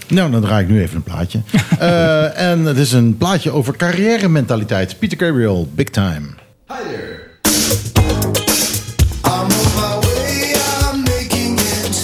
[0.08, 1.40] Nou, dan draai ik nu even een plaatje.
[1.78, 4.96] Eh, en het is een plaatje over carrière-mentaliteit.
[4.98, 6.26] Peter Gabriel, Big Time.
[6.68, 7.30] Hi there.
[9.22, 11.96] I'm on my way, I'm making it.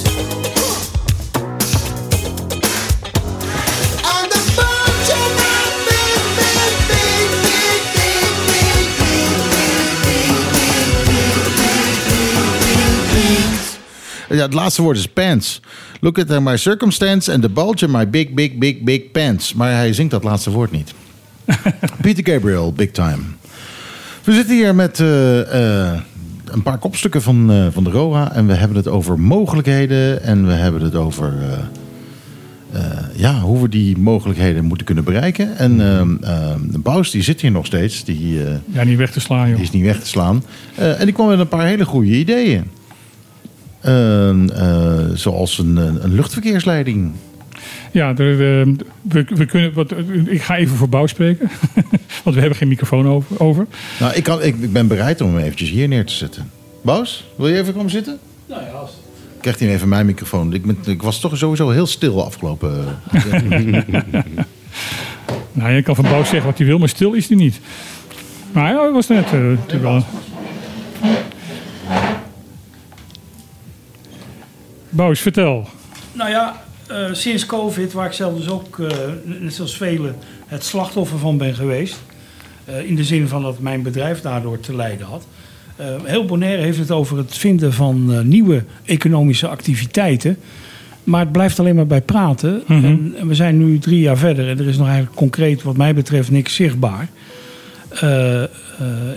[4.04, 7.82] I'm the bunch of my big, big, big, big,
[8.46, 8.78] big,
[10.06, 10.30] big,
[11.34, 11.90] big,
[14.28, 15.60] big, Ja, het laatste woord is pants.
[16.00, 19.54] Look at my circumstance and the bulge in my big, big, big, big pants.
[19.54, 20.94] Maar hij zingt dat laatste woord niet.
[22.02, 23.40] Peter Gabriel, Big Time.
[24.24, 26.00] We zitten hier met eh, eh,
[26.44, 28.32] een paar kopstukken van, eh, van de ROA.
[28.32, 30.22] En we hebben het over mogelijkheden.
[30.22, 31.34] En we hebben het over
[33.16, 35.56] ja, hoe we die mogelijkheden moeten kunnen bereiken.
[35.56, 38.04] En ehm, Bous die zit hier nog steeds.
[38.04, 39.56] Die, Ja, niet weg te slaan, joh.
[39.56, 40.42] die is niet weg te slaan.
[40.74, 42.70] En die kwam met een paar hele goede ideeën.
[45.14, 47.12] Zoals een, een luchtverkeersleiding.
[47.92, 48.66] Ja, er, eh,
[49.02, 49.94] we, we kunnen, wat,
[50.26, 51.50] ik ga even voor bouw spreken.
[52.24, 53.40] Want we hebben geen microfoon over.
[53.40, 53.66] over.
[54.00, 56.50] Nou, ik, kan, ik, ik ben bereid om hem eventjes hier neer te zetten.
[56.82, 58.18] Bous, wil je even komen zitten?
[58.46, 58.90] Nou ja, als...
[59.40, 60.52] Krijgt hij even mijn microfoon.
[60.52, 62.98] Ik, ben, ik was toch sowieso heel stil afgelopen.
[65.52, 67.60] Nou, je kan van bouw zeggen wat hij wil, maar stil is hij niet.
[68.52, 70.04] Maar ja, hij was net eh, natuurlijk wel.
[74.88, 75.68] Bouws, vertel.
[76.12, 78.88] Nou ja, eh, sinds COVID, waar ik zelf dus ook, eh,
[79.24, 80.14] net zoals velen,
[80.46, 82.00] het slachtoffer van ben geweest.
[82.64, 85.26] eh, in de zin van dat mijn bedrijf daardoor te lijden had.
[86.04, 90.36] Heel Bonaire heeft het over het vinden van nieuwe economische activiteiten.
[91.04, 92.62] Maar het blijft alleen maar bij praten.
[92.66, 92.84] Mhm.
[92.84, 95.76] en, en we zijn nu drie jaar verder en er is nog eigenlijk concreet, wat
[95.76, 97.08] mij betreft, niks zichtbaar.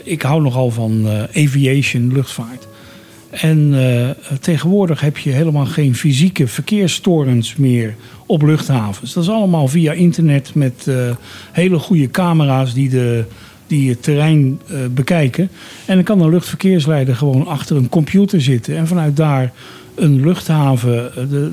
[0.04, 2.68] Ik hou nogal van aviation, luchtvaart.
[3.42, 4.10] En eh,
[4.40, 7.96] tegenwoordig heb je helemaal geen fysieke verkeerstorens meer
[8.26, 9.14] op luchthavens.
[9.14, 10.96] Dat is allemaal via internet met eh,
[11.52, 13.24] hele goede camera's die, de,
[13.68, 15.50] die het terrein eh, bekijken.
[15.86, 19.52] En dan kan een luchtverkeersleider gewoon achter een computer zitten en vanuit daar
[19.96, 21.12] een luchthaven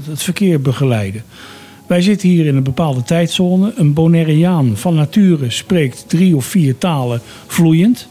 [0.09, 1.23] het verkeer begeleiden.
[1.87, 3.73] Wij zitten hier in een bepaalde tijdzone.
[3.77, 8.09] Een Bonaireaan van nature spreekt drie of vier talen vloeiend.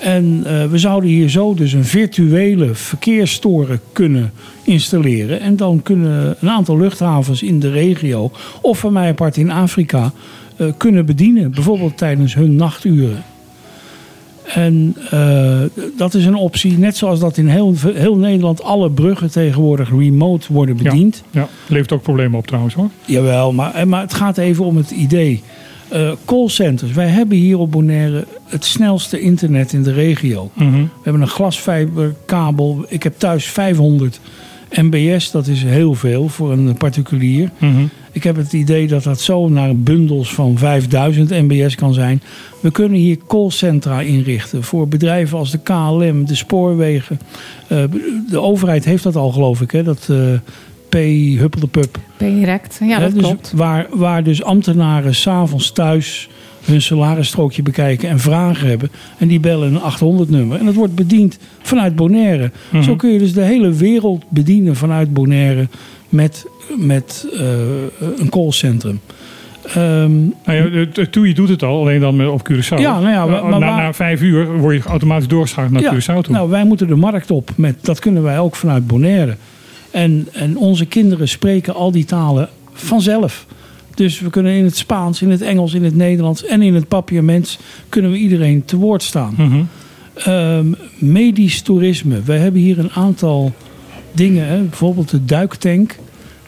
[0.00, 5.40] En eh, we zouden hier zo dus een virtuele verkeerstoren kunnen installeren.
[5.40, 8.30] En dan kunnen een aantal luchthavens in de regio,
[8.60, 10.12] of van mij apart in Afrika,
[10.56, 11.50] eh, kunnen bedienen.
[11.50, 13.24] Bijvoorbeeld tijdens hun nachturen.
[14.44, 15.60] En eh,
[15.96, 20.52] dat is een optie, net zoals dat in heel, heel Nederland alle bruggen tegenwoordig remote
[20.52, 21.22] worden bediend.
[21.30, 22.88] Ja, levert ook problemen op trouwens hoor.
[23.04, 25.42] Jawel, maar, maar het gaat even om het idee.
[25.88, 26.92] Eh callcenters.
[26.92, 30.50] Wij hebben hier op Bonaire het snelste internet in de regio.
[30.54, 30.72] Mhm.
[30.72, 32.84] We hebben een glasfiberkabel.
[32.88, 34.20] Ik heb thuis 500
[34.70, 35.30] MBS.
[35.30, 37.50] Dat is heel veel voor een particulier.
[37.58, 37.84] Mhm.
[38.12, 42.22] Ik heb het idee dat dat zo naar bundels van 5000 MBS kan zijn.
[42.60, 47.20] We kunnen hier callcentra inrichten voor bedrijven als de KLM, de spoorwegen.
[47.66, 47.84] Eh,
[48.30, 49.82] de overheid heeft dat al, geloof ik, hè?
[49.82, 50.16] dat eh
[50.94, 51.38] P.
[51.38, 51.98] Huppeldepup.
[52.16, 52.80] Direct.
[52.82, 53.52] Ja, dat dus klopt.
[53.56, 56.28] Waar, waar dus ambtenaren s'avonds thuis
[56.64, 58.90] hun salarisstrookje bekijken en vragen hebben.
[59.18, 59.80] En die bellen een
[60.26, 60.58] 800-nummer.
[60.58, 62.50] En dat wordt bediend vanuit Bonaire.
[62.70, 62.82] Mhm.
[62.82, 65.68] Zo kun je dus de hele wereld bedienen vanuit Bonaire
[66.08, 66.46] met,
[66.76, 67.40] met eh,
[68.18, 69.00] een callcentrum.
[69.74, 70.12] Ehm,
[70.46, 72.78] Nou ja, TUI doet het al, alleen dan met- op Curaçao.
[72.80, 75.94] Ja, nou ja, maar- na, maar- na vijf uur word je automatisch doorgeschakeld naar ja,
[75.94, 76.34] Curaçao toe.
[76.34, 77.50] nou, wij moeten de markt op.
[77.56, 79.36] Met, dat kunnen wij ook vanuit Bonaire.
[79.94, 83.46] En, en onze kinderen spreken al die talen vanzelf.
[83.94, 86.88] Dus we kunnen in het Spaans, in het Engels, in het Nederlands en in het
[86.88, 87.58] papiaments...
[87.88, 89.34] kunnen we iedereen te woord staan.
[89.36, 89.62] Mhm.
[90.14, 90.66] Ehm,
[90.98, 92.22] medisch toerisme.
[92.22, 93.52] We hebben hier een aantal
[94.12, 94.46] dingen.
[94.46, 94.60] Hè?
[94.62, 95.96] Bijvoorbeeld de duiktank.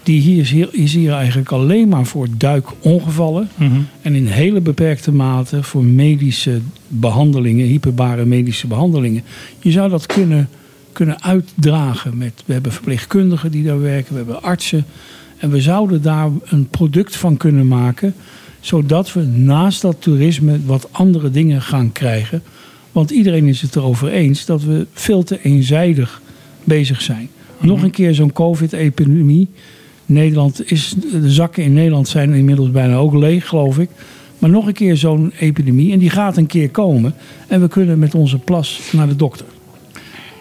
[0.02, 3.48] Die hier is, hier is hier eigenlijk alleen maar voor duikongevallen.
[3.54, 3.80] Mhm.
[4.02, 9.22] En in hele beperkte mate voor medische behandelingen, hyperbare medische behandelingen.
[9.60, 10.48] Je zou dat kunnen,
[10.96, 12.18] kunnen uitdragen.
[12.18, 14.84] Met, we hebben verpleegkundigen die daar werken, we hebben artsen.
[15.36, 18.14] En we zouden daar een product van kunnen maken.
[18.60, 22.42] Zodat we naast dat toerisme wat andere dingen gaan krijgen.
[22.92, 26.22] Want iedereen is het erover eens dat we veel te eenzijdig
[26.64, 27.28] bezig zijn.
[27.60, 29.48] Nog een keer zo'n COVID-epidemie.
[30.06, 33.90] Nederland is, de zakken in Nederland zijn inmiddels bijna ook leeg, geloof ik.
[34.38, 35.92] Maar nog een keer zo'n epidemie.
[35.92, 37.14] En die gaat een keer komen.
[37.48, 39.46] En we kunnen met onze plas naar de dokter.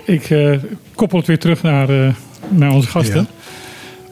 [0.05, 0.57] Ik eh,
[0.95, 2.13] koppel het weer terug naar, eh,
[2.49, 3.27] naar onze gasten.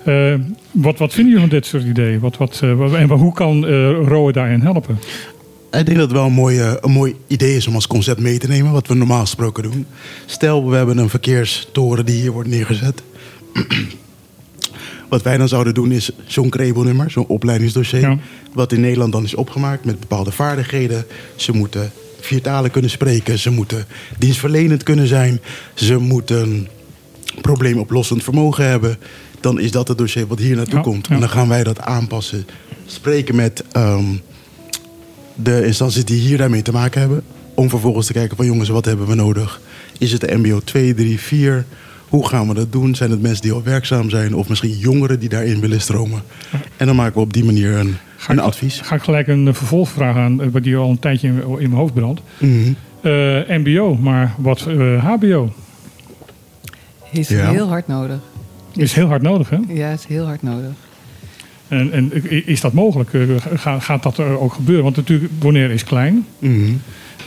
[0.06, 0.34] Eh,
[0.72, 2.20] wat, wat vinden jullie van dit soort ideeën?
[2.20, 3.66] Wat, wat, en hoe kan
[4.06, 5.00] ROE daarin helpen?
[5.72, 8.38] Ik denk dat het wel een mooi, een mooi idee is om als concept mee
[8.38, 9.86] te nemen, wat we normaal gesproken doen.
[10.26, 13.04] Stel, we hebben een verkeerstoren die hier wordt neergezet.
[15.10, 18.00] Wat wij dan zouden doen is zo'n Krebel-nummer, zo'n opleidingsdossier.
[18.00, 18.18] Ja.
[18.54, 21.06] Wat in Nederland dan is opgemaakt met bepaalde vaardigheden.
[21.36, 21.92] Ze moeten
[22.26, 23.40] vier talen kunnen spreken.
[23.40, 23.86] Ze moeten
[24.18, 25.42] dienstverlenend kunnen zijn.
[25.74, 26.68] Ze moeten
[27.42, 28.98] probleemoplossend vermogen hebben.
[29.40, 31.08] Dan is dat het dossier wat hier naartoe Ja, komt.
[31.08, 31.14] ja.
[31.14, 32.46] En dan gaan wij dat aanpassen.
[32.86, 34.06] Spreken met ehm,
[35.36, 37.24] de instanties die hier daarmee te maken hebben.
[37.54, 39.62] Om vervolgens te kijken van jongens, wat hebben we nodig?
[39.98, 41.66] Is het de mbo 2, 3, 4?
[42.14, 42.96] Hoe gaan we dat doen?
[42.96, 44.36] Zijn het mensen die al werkzaam zijn?
[44.36, 46.22] Of misschien jongeren die daarin willen stromen?
[46.78, 47.96] En dan maken we op die manier een,
[48.28, 48.80] een advies.
[48.82, 51.72] Ga ik gelijk een eh, vervolgvraag aan, eh, die al een tijdje in, in mijn
[51.72, 52.22] hoofd brandt.
[52.38, 52.52] Mhm.
[53.02, 53.12] Eh,
[53.48, 55.54] MBO, maar wat eh, HBO?
[57.12, 57.50] Is Ja.
[57.52, 58.20] heel hard nodig.
[58.76, 59.58] Is heel hard nodig, hè?
[59.68, 60.72] Ja, is heel hard nodig.
[61.68, 62.12] En, en
[62.48, 63.14] is dat mogelijk?
[63.14, 63.22] Eh,
[63.80, 64.84] Gaat, dat er ook gebeuren?
[64.84, 66.26] Want natuurlijk, Bonaire is klein.
[66.40, 66.54] Mhm.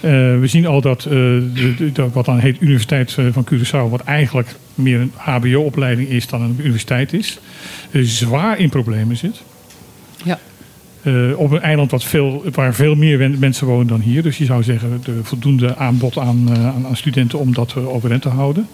[0.00, 3.46] Eh, we zien al dat, eh, de, de- dat wat dan heet Universiteit eh, van
[3.52, 7.38] Curaçao, wat eigenlijk meer een HBO-opleiding is dan een universiteit is,
[7.90, 9.42] eh, zwaar in problemen zit.
[10.24, 10.38] Ja.
[11.06, 14.22] Eh, op een eiland wat veel, waar veel meer mensen wonen dan hier.
[14.22, 18.28] Dus je zou zeggen, de voldoende aanbod aan, eh, aan, studenten om dat overeind te
[18.28, 18.68] houden.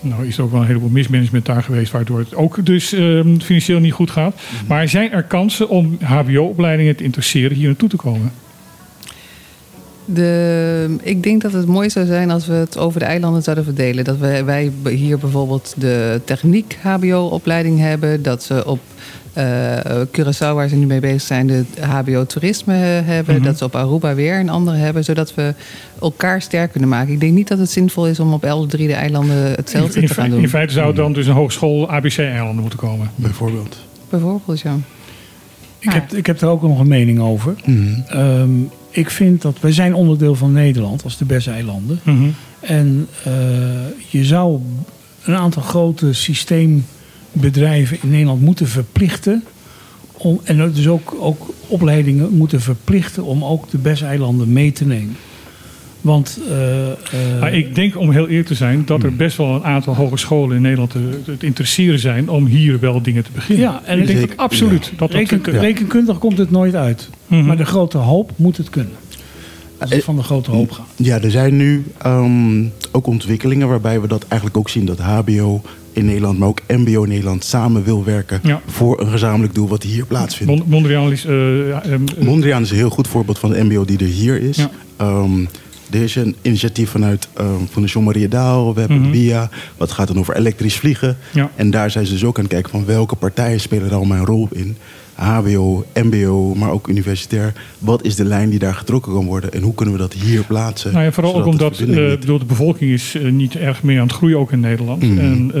[0.00, 3.20] Nou is er ook wel een heleboel mismanagement daar geweest, waardoor het ook dus eh,
[3.42, 4.40] financieel niet goed gaat.
[4.66, 8.32] Maar zijn er kansen om HBO-opleidingen te interesseren hier naartoe te komen?
[10.14, 13.64] De, ik denk dat het mooi zou zijn als we het over de eilanden zouden
[13.64, 14.04] verdelen.
[14.04, 18.22] Dat wij, wij hier bijvoorbeeld de techniek HBO-opleiding hebben.
[18.22, 18.80] Dat ze op
[19.32, 23.34] eh Curaçao, waar ze nu mee bezig zijn, de HBO-toerisme hebben.
[23.34, 23.44] Mhm.
[23.44, 25.04] Dat ze op Aruba weer een andere hebben.
[25.04, 25.54] Zodat we
[26.00, 27.12] elkaar sterk kunnen maken.
[27.12, 30.02] Ik denk niet dat het zinvol is om op alle drie de eilanden hetzelfde in,
[30.02, 30.40] in, te gaan doen.
[30.40, 33.10] in feite zou dan dus een hogeschool ABC-eilanden moeten komen.
[33.14, 33.76] Bijvoorbeeld.
[34.08, 34.76] Bijvoorbeeld, ja.
[35.78, 37.54] Ik heb, ik heb er ook nog een mening over.
[38.08, 38.50] Ehm,
[38.98, 42.00] ik vind dat wij zijn onderdeel van Nederland als de Besseilanden.
[42.02, 42.28] Mhm.
[42.60, 43.32] En eh,
[44.08, 44.60] je zou
[45.24, 49.44] een aantal grote systeembedrijven in Nederland moeten verplichten.
[50.12, 55.16] Om, en dus ook, ook opleidingen moeten verplichten om ook de Besseilanden mee te nemen.
[56.00, 56.96] Want eh, eh,
[57.40, 60.56] Maar ik denk, om heel eerlijk te zijn, dat er best wel een aantal hogescholen
[60.56, 63.64] in Nederland te, het interesseren zijn om hier wel dingen te beginnen.
[63.64, 64.36] Ja, en ik denk zeker.
[64.36, 64.84] dat absoluut.
[64.84, 64.90] Ja.
[64.90, 65.60] Dat dat, Reken- ja.
[65.60, 67.08] rekenkundig komt het nooit uit.
[67.26, 67.44] Mhm.
[67.46, 68.92] Maar de grote hoop moet het kunnen.
[69.78, 70.86] Als het van de grote hoop gaat.
[70.96, 75.62] Ja, er zijn nu ehm, ook ontwikkelingen waarbij we dat eigenlijk ook zien dat HBO
[75.92, 78.60] in Nederland, maar ook MBO in Nederland samen wil werken Ja.
[78.66, 80.52] voor een gezamenlijk doel wat hier plaatsvindt.
[80.52, 81.24] Mon- Mondriaan is...
[81.24, 84.56] eh, eh, Mondriaan is een heel goed voorbeeld van de MBO die er hier is.
[84.56, 84.70] Ja.
[84.96, 85.44] Ehm,
[85.90, 88.74] er is een initiatief vanuit um, Fondation Maria Daal.
[88.74, 89.10] We hebben Mhm.
[89.10, 89.50] BIA.
[89.76, 91.16] Wat gaat dan over elektrisch vliegen.
[91.32, 91.50] Ja.
[91.56, 94.18] En daar zijn ze dus ook aan het kijken van welke partijen spelen er allemaal
[94.18, 94.76] een rol in.
[95.14, 97.52] HBO, MBO, maar ook universitair.
[97.78, 99.52] Wat is de lijn die daar getrokken kan worden?
[99.52, 100.92] En hoe kunnen we dat hier plaatsen?
[100.92, 104.00] Nou ja, vooral ook de omdat niet- bedoel, de bevolking is eh, niet erg meer
[104.00, 105.02] aan het groeien, ook in Nederland.
[105.02, 105.18] Mhm.
[105.18, 105.52] En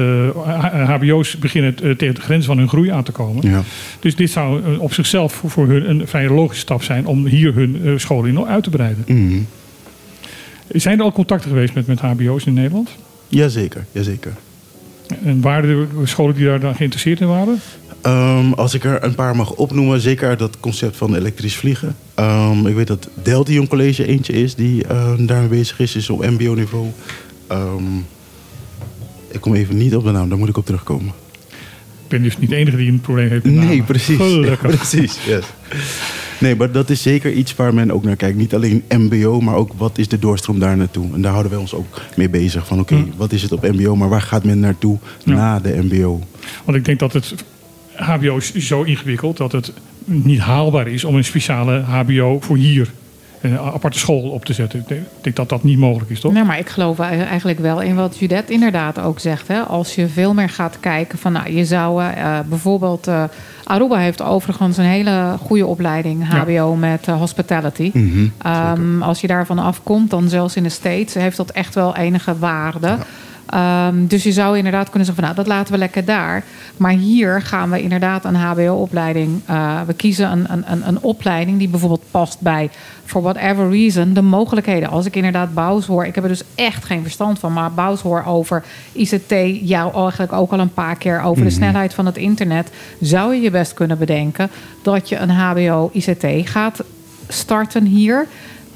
[0.86, 3.50] HBO's beginnen eh, tegen de grens van hun groei aan te komen.
[3.50, 3.62] Ja.
[4.00, 7.54] Dus dit zou op zichzelf voor, voor hun een vrij logische stap zijn om hier
[7.54, 9.04] hun scholen in uit te breiden.
[9.06, 9.38] Mhm.
[10.72, 12.90] Zijn er al contacten geweest met, met HBO's in Nederland?
[13.28, 14.32] Jazeker, jazeker.
[15.24, 17.60] En waren er scholen die daar dan geïnteresseerd in waren?
[18.02, 21.96] Ehm, als ik er een paar mag opnoemen, zeker dat concept van elektrisch vliegen.
[22.14, 26.26] Ehm, ik weet dat Deltion College eentje is die eh, daarmee bezig is, is op
[26.26, 26.86] MBO-niveau.
[29.30, 31.12] Ik kom even niet op de naam, daar moet ik op terugkomen.
[32.02, 33.84] Ik ben dus niet de enige die een probleem heeft met Nee, namen.
[33.84, 34.16] precies.
[34.16, 34.76] Gelukkig.
[34.76, 35.44] precies, yes.
[36.40, 38.36] Nee, maar dat is zeker iets waar men ook naar kijkt.
[38.36, 41.14] Niet alleen MBO, maar ook wat is de doorstroom daar naartoe.
[41.14, 42.66] En daar houden wij ons ook mee bezig.
[42.66, 45.34] Van oké, wat is het op MBO, maar waar gaat men naartoe Ja.
[45.34, 46.20] na de MBO?
[46.64, 47.34] Want ik denk dat het
[47.94, 49.72] HBO is zo ingewikkeld dat het
[50.04, 52.92] niet haalbaar is om een speciale HBO voor hier
[53.40, 54.78] een aparte school op te zetten.
[54.78, 56.32] Ik denk, dat dat niet mogelijk is, toch?
[56.32, 59.48] Nee, maar ik geloof eigenlijk wel in wat Judith inderdaad ook zegt.
[59.48, 59.60] Hè?
[59.60, 63.06] Als je veel meer gaat kijken van, nou, je zou eh, bijvoorbeeld...
[63.06, 63.24] eh,
[63.64, 66.38] Aruba heeft overigens een hele goede opleiding, Ja.
[66.38, 67.90] HBO, met eh, hospitality.
[67.94, 71.96] Mhm, Ehm, als je daarvan afkomt, dan zelfs in de States heeft dat echt wel
[71.96, 72.96] enige waarde.
[73.48, 76.44] Ehm, dus je zou inderdaad kunnen zeggen van nou, dat laten we lekker daar.
[76.76, 79.40] Maar hier gaan we inderdaad een HBO-opleiding.
[79.46, 82.70] eh, we kiezen een, een, een, een opleiding die bijvoorbeeld past bij,
[83.04, 84.88] for whatever reason, de mogelijkheden.
[84.88, 88.00] Als ik inderdaad Bouws hoor, ik heb er dus echt geen verstand van, maar Bouws
[88.00, 91.58] hoor over ICT, jou eigenlijk ook al een paar keer over de Mhm.
[91.58, 92.70] snelheid van het internet,
[93.00, 94.50] zou je je best kunnen bedenken
[94.82, 96.82] dat je een HBO-ICT gaat
[97.28, 98.26] starten hier.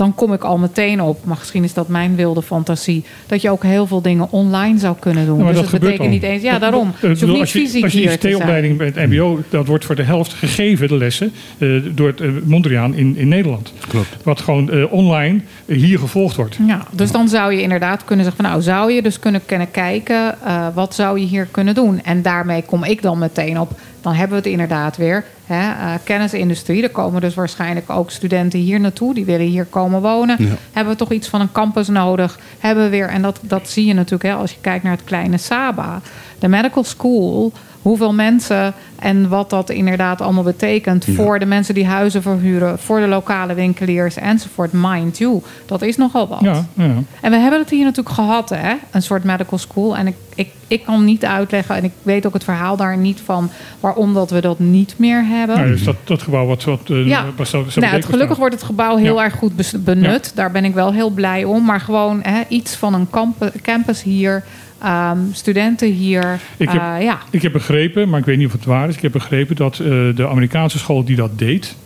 [0.03, 3.51] Dan kom ik al meteen op, maar misschien is dat mijn wilde fantasie, dat je
[3.51, 5.39] ook heel veel dingen online zou kunnen doen.
[5.39, 6.09] Ja, maar dus dat betekent al.
[6.09, 6.93] niet eens, ja, daarom.
[7.01, 8.12] dat- niet als je, fysiek als je.
[8.12, 12.20] ICT-opleiding bij het MBO, dat wordt voor de helft gegeven, de lessen, eh, door het
[12.20, 13.73] eh, Mondriaan in, in Nederland.
[13.89, 14.16] Klopt.
[14.23, 16.57] Wat gewoon eh, online hier gevolgd wordt.
[16.66, 19.70] Ja, dus dan zou je inderdaad kunnen zeggen van nou zou je dus kunnen, kunnen
[19.70, 22.03] kijken eh, wat zou je hier kunnen doen.
[22.03, 25.24] En daarmee kom ik dan meteen op, dan hebben we het inderdaad weer.
[25.53, 29.15] Hè, eh, kennisindustrie, er komen dus waarschijnlijk ook studenten hier naartoe.
[29.15, 30.37] Die willen hier komen wonen.
[30.39, 30.57] Ja.
[30.73, 32.39] Hebben we toch iets van een campus nodig?
[32.59, 35.05] Hebben we weer, en dat, dat zie je natuurlijk hè, als je kijkt naar het
[35.05, 36.01] kleine Saba.
[36.39, 37.53] De medical school,
[37.83, 41.13] hoeveel mensen en wat dat inderdaad allemaal betekent Ja.
[41.13, 44.71] voor de mensen die huizen verhuren, voor de lokale winkeliers enzovoort.
[44.73, 46.41] Mind you, dat is nogal wat.
[46.41, 46.95] Ja, ja.
[47.21, 48.73] En we hebben het hier natuurlijk gehad, hè?
[48.91, 49.97] een soort medical school.
[49.97, 53.21] En ik, ik, ik kan niet uitleggen, en ik weet ook het verhaal daar niet
[53.25, 53.51] van,
[53.81, 55.57] waarom dat we dat niet meer hebben.
[55.57, 58.63] Nou, dus dat, dat gebouw wat, wat eh, Ja, was nou, het, gelukkig wordt het
[58.65, 59.25] gebouw heel Ja.
[59.25, 59.53] erg goed
[59.85, 60.33] benut.
[60.35, 61.65] Daar ben ik wel heel blij om.
[61.65, 64.45] Maar gewoon hè, iets van een camp- campus hier,
[64.83, 66.41] ehm, studenten hier.
[66.57, 67.19] Ik heb, eh, ja.
[67.31, 68.97] ik heb begrepen, maar ik weet niet of het waar is.
[68.97, 71.77] Ik heb begrepen dat eh, de Amerikaanse school die dat deed,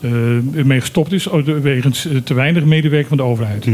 [0.00, 0.10] eh
[0.56, 3.66] ermee gestopt is oh, wegens te weinig medewerking van de overheid.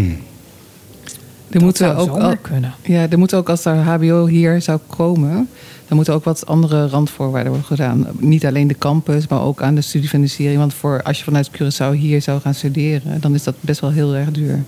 [1.51, 2.75] Er moeten zou ook zomaar al- kunnen.
[2.83, 5.49] Ja, er moet ook als er HBO hier zou komen,
[5.89, 8.07] dan moeten ook wat andere randvoorwaarden worden gedaan.
[8.19, 10.59] Niet alleen de campus, maar ook aan de studiefinanciering.
[10.59, 13.91] Want voor, als je vanuit Curaçao hier zou gaan studeren, dan is dat best wel
[13.91, 14.65] heel erg duur.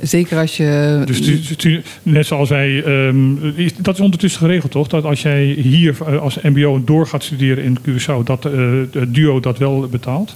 [0.00, 1.02] Zeker als je.
[1.04, 1.20] Dus
[2.02, 4.88] net zoals wij, ehm, is- dat is ondertussen geregeld toch?
[4.88, 8.52] Dat als jij hier eh, als MBO door gaat studeren in Curaçao, dat eh,
[8.92, 10.32] het duo dat wel betaalt?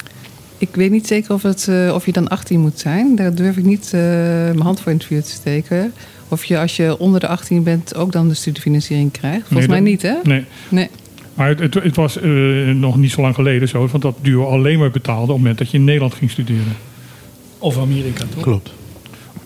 [0.58, 3.16] Ik weet niet zeker of, het, eh, of je dan 18 moet zijn.
[3.16, 5.92] Daar durf ik niet eh, mijn hand voor in het vuur te steken.
[6.28, 9.46] Of je als je onder de 18 bent ook dan de studiefinanciering krijgt.
[9.46, 10.30] Volgens Nee, mij dat- niet, hè?
[10.30, 10.44] Nee.
[10.68, 10.88] Nee.
[11.34, 12.30] Maar het, het, het was eh,
[12.74, 15.58] nog niet zo lang geleden zo, want dat duo alleen maar betaalde op het moment
[15.58, 16.76] dat je in Nederland ging studeren.
[17.58, 18.42] Of Amerika, toch?
[18.42, 18.72] Klopt.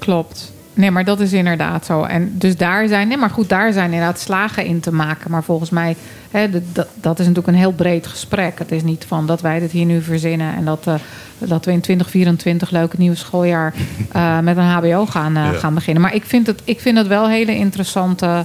[0.05, 0.53] Klopt.
[0.75, 2.03] Nee, maar dat is inderdaad zo.
[2.03, 5.31] En dus daar zijn, nee, maar goed, daar zijn inderdaad slagen in te maken.
[5.31, 5.97] Maar volgens mij,
[6.31, 8.59] hè, dat, dat is natuurlijk een heel breed gesprek.
[8.59, 10.95] Het is niet van dat wij dit hier nu verzinnen en dat, eh,
[11.39, 13.75] dat we in 2024 leuk het nieuwe schooljaar
[14.13, 15.53] eh, met een HBO gaan, eh, Ja.
[15.53, 16.03] gaan beginnen.
[16.03, 18.45] Maar ik vind het, ik vind het wel hele interessante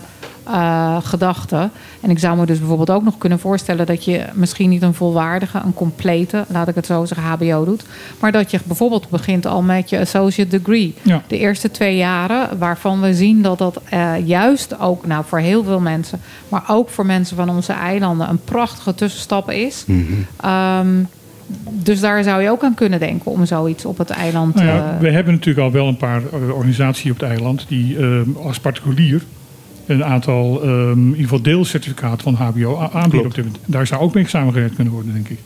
[0.51, 1.69] eh, gedachte.
[2.01, 4.93] En ik zou me dus bijvoorbeeld ook nog kunnen voorstellen dat je misschien niet een
[4.93, 7.84] volwaardige, een complete, laat ik het zo zeggen, HBO doet.
[8.19, 10.93] Maar dat je bijvoorbeeld begint al met je associate degree.
[11.01, 11.21] Ja.
[11.27, 15.63] De eerste twee jaren, waarvan we zien dat dat eh, juist ook nou, voor heel
[15.63, 16.19] veel mensen,
[16.49, 19.85] maar ook voor mensen van onze eilanden, een prachtige tussenstap is.
[20.41, 20.88] Ehm,
[21.71, 24.73] dus daar zou je ook aan kunnen denken om zoiets op het eiland Nou te
[24.73, 28.45] ja, we hebben natuurlijk al wel een paar eh, organisaties op het eiland die eh,
[28.45, 29.23] als particulier
[29.90, 33.30] een aantal, ehm, in ieder geval deelcertificaten van HBO aanbieden.
[33.30, 33.64] Op dit moment.
[33.66, 35.40] Daar zou ook mee samengewerkt kunnen worden, denk ik.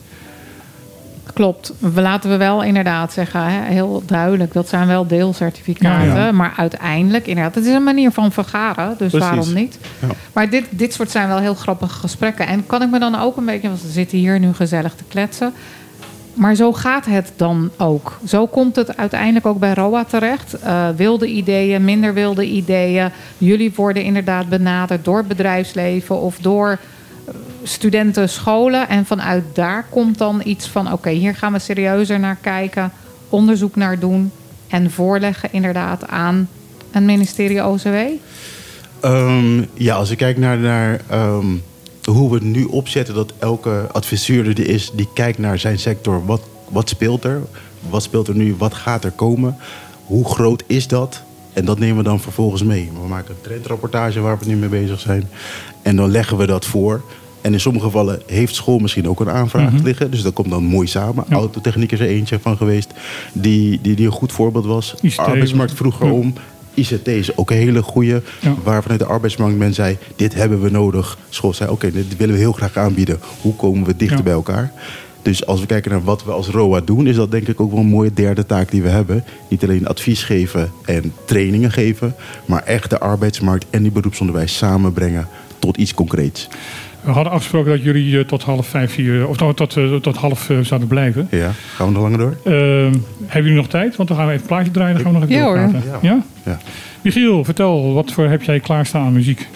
[1.34, 1.74] Klopt.
[1.80, 6.08] We laten we wel inderdaad zeggen, hè, heel duidelijk, dat zijn wel deelcertificaten.
[6.08, 6.32] Ja, ja.
[6.32, 9.20] Maar uiteindelijk, inderdaad, het is een manier van vergaren, dus Precies.
[9.20, 9.78] waarom niet?
[10.00, 10.08] Ja.
[10.34, 12.48] Maar dit, dit soort zijn wel heel grappige gesprekken.
[12.48, 15.04] En kan ik me dan ook een beetje, want we zitten hier nu gezellig te
[15.08, 15.54] kletsen.
[16.34, 18.20] Maar zo gaat het dan ook.
[18.26, 20.54] Zo komt het uiteindelijk ook bij ROA terecht.
[20.54, 23.12] Eh, wilde ideeën, minder wilde ideeën.
[23.38, 26.70] Jullie worden inderdaad benaderd door bedrijfsleven of door
[27.26, 27.34] eh,
[27.64, 28.90] studenten, scholen.
[28.90, 32.92] En vanuit daar komt dan iets van: oké, hier gaan we serieuzer naar kijken,
[33.30, 34.32] onderzoek naar doen
[34.68, 36.50] en voorleggen inderdaad aan
[36.92, 37.96] een ministerie OCW.
[39.00, 41.46] Ehm, ja, als ik kijk naar, naar ehm,
[42.06, 46.26] hoe we het nu opzetten, dat elke adviseur er is die kijkt naar zijn sector.
[46.26, 47.42] Wat, wat speelt er?
[47.90, 48.56] Wat speelt er nu?
[48.58, 49.58] Wat gaat er komen?
[50.06, 51.22] Hoe groot is dat?
[51.54, 52.90] En dat nemen we dan vervolgens mee.
[53.02, 55.30] We maken een trendrapportage waar we nu mee bezig zijn.
[55.82, 57.02] En dan leggen we dat voor.
[57.42, 60.12] En in sommige gevallen heeft school misschien ook een aanvraag liggen.
[60.12, 61.26] Dus dat komt dan mooi samen.
[61.30, 61.36] Ja.
[61.36, 62.92] Autotechniek is er eentje van geweest.
[63.34, 64.96] Die, die, die een goed voorbeeld was.
[65.16, 66.12] Arbeidsmarkt vroeger Ja.
[66.12, 66.34] om.
[66.74, 68.22] ICT is ook een hele goede.
[68.40, 68.56] Ja.
[68.64, 71.18] Waar vanuit de arbeidsmarkt men zei, dit hebben we nodig.
[71.30, 73.20] School zei, oké, dit willen we heel graag aanbieden.
[73.42, 74.24] Hoe komen we dichter Ja.
[74.24, 74.72] bij elkaar?
[75.22, 77.08] Dus als we kijken naar wat we als ROA doen...
[77.08, 79.24] is dat denk ik ook wel een mooie derde taak die we hebben.
[79.50, 82.16] Niet alleen advies geven en trainingen geven...
[82.46, 85.28] maar echt de arbeidsmarkt en die beroepsonderwijs samenbrengen
[85.60, 86.48] tot iets concreets.
[87.04, 90.16] We hadden afgesproken dat jullie eh, tot half vijf hier, of nou, tot, eh, tot
[90.18, 91.28] half eh, zouden blijven.
[91.32, 92.38] Ja, gaan we nog langer door?
[92.44, 92.94] Ehm,
[93.26, 93.96] hebben jullie nog tijd?
[93.96, 94.94] Want dan gaan we even een plaatje draaien.
[94.94, 95.58] Dan gaan we nog even Ja, hoor.
[95.58, 95.90] doorpraten.
[96.02, 96.14] Ja.
[96.14, 96.24] Ja?
[96.46, 96.60] Ja.
[97.02, 99.48] Michiel, vertel, wat voor heb jij klaarstaan aan muziek?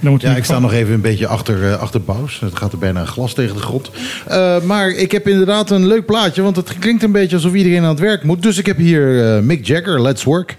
[0.00, 2.40] Dan moet Ja, ik sta nog even een beetje achter, eh, achter Bous.
[2.40, 3.90] Het gaat er bijna een glas tegen de grond.
[4.26, 7.82] Eh, maar ik heb inderdaad een leuk plaatje, want het klinkt een beetje alsof iedereen
[7.82, 8.42] aan het werk moet.
[8.42, 10.56] Dus ik heb hier eh, Mick Jagger, Let's Work.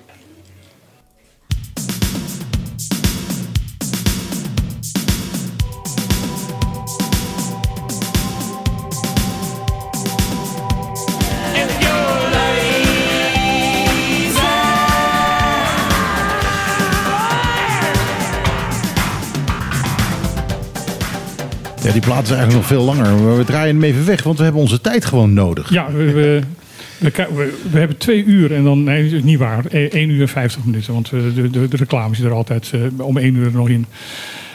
[21.94, 23.38] Die plaat is eigenlijk nog veel langer.
[23.38, 25.70] We draaien hem even weg, want we hebben onze tijd gewoon nodig.
[25.70, 26.12] Ja, we,
[27.72, 28.84] we, hebben twee uur en dan...
[28.84, 29.64] Nee, is niet waar.
[29.70, 30.94] E- één uur en vijftig minuten.
[30.94, 33.86] Want eh, de, de, de reclame zit er altijd eh, om één uur nog in.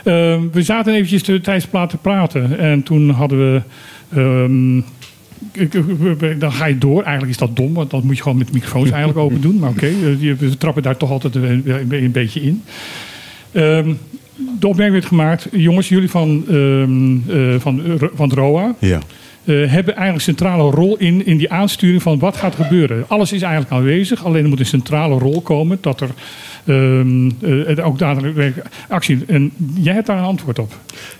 [0.04, 2.58] Ehm, we zaten eventjes de tijdens de te praten.
[2.58, 3.62] En toen hadden we...
[4.14, 4.80] ehm,
[6.18, 7.02] we- dan ga je door.
[7.02, 9.58] Eigenlijk is dat dom, want dat moet je gewoon met microfoons eigenlijk open doen.
[9.58, 12.62] Maar oké, eh, we trappen daar toch altijd een, een, beetje in.
[13.52, 13.92] Ehm,
[14.60, 17.82] de opmerking werd gemaakt, jongens, jullie van, ehm, eh, van,
[18.14, 18.98] van het ROA, Ja.
[19.44, 23.04] eh, hebben eigenlijk een centrale rol in, in die aansturing van wat gaat gebeuren.
[23.08, 26.10] Alles is eigenlijk aanwezig, alleen er moet een centrale rol komen dat er
[26.64, 27.30] ehm,
[27.76, 29.18] eh, ook daadwerkelijk actie.
[29.26, 30.72] En jij hebt daar een antwoord op.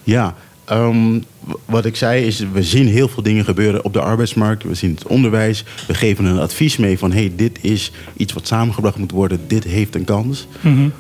[0.04, 0.34] Ja,
[0.64, 1.18] ehm,
[1.64, 4.62] wat ik zei is, we zien heel veel dingen gebeuren op de arbeidsmarkt.
[4.62, 5.64] We zien het onderwijs.
[5.86, 9.40] We geven een advies mee van, hey, dit is iets wat samengebracht moet worden.
[9.46, 10.46] Dit heeft een kans.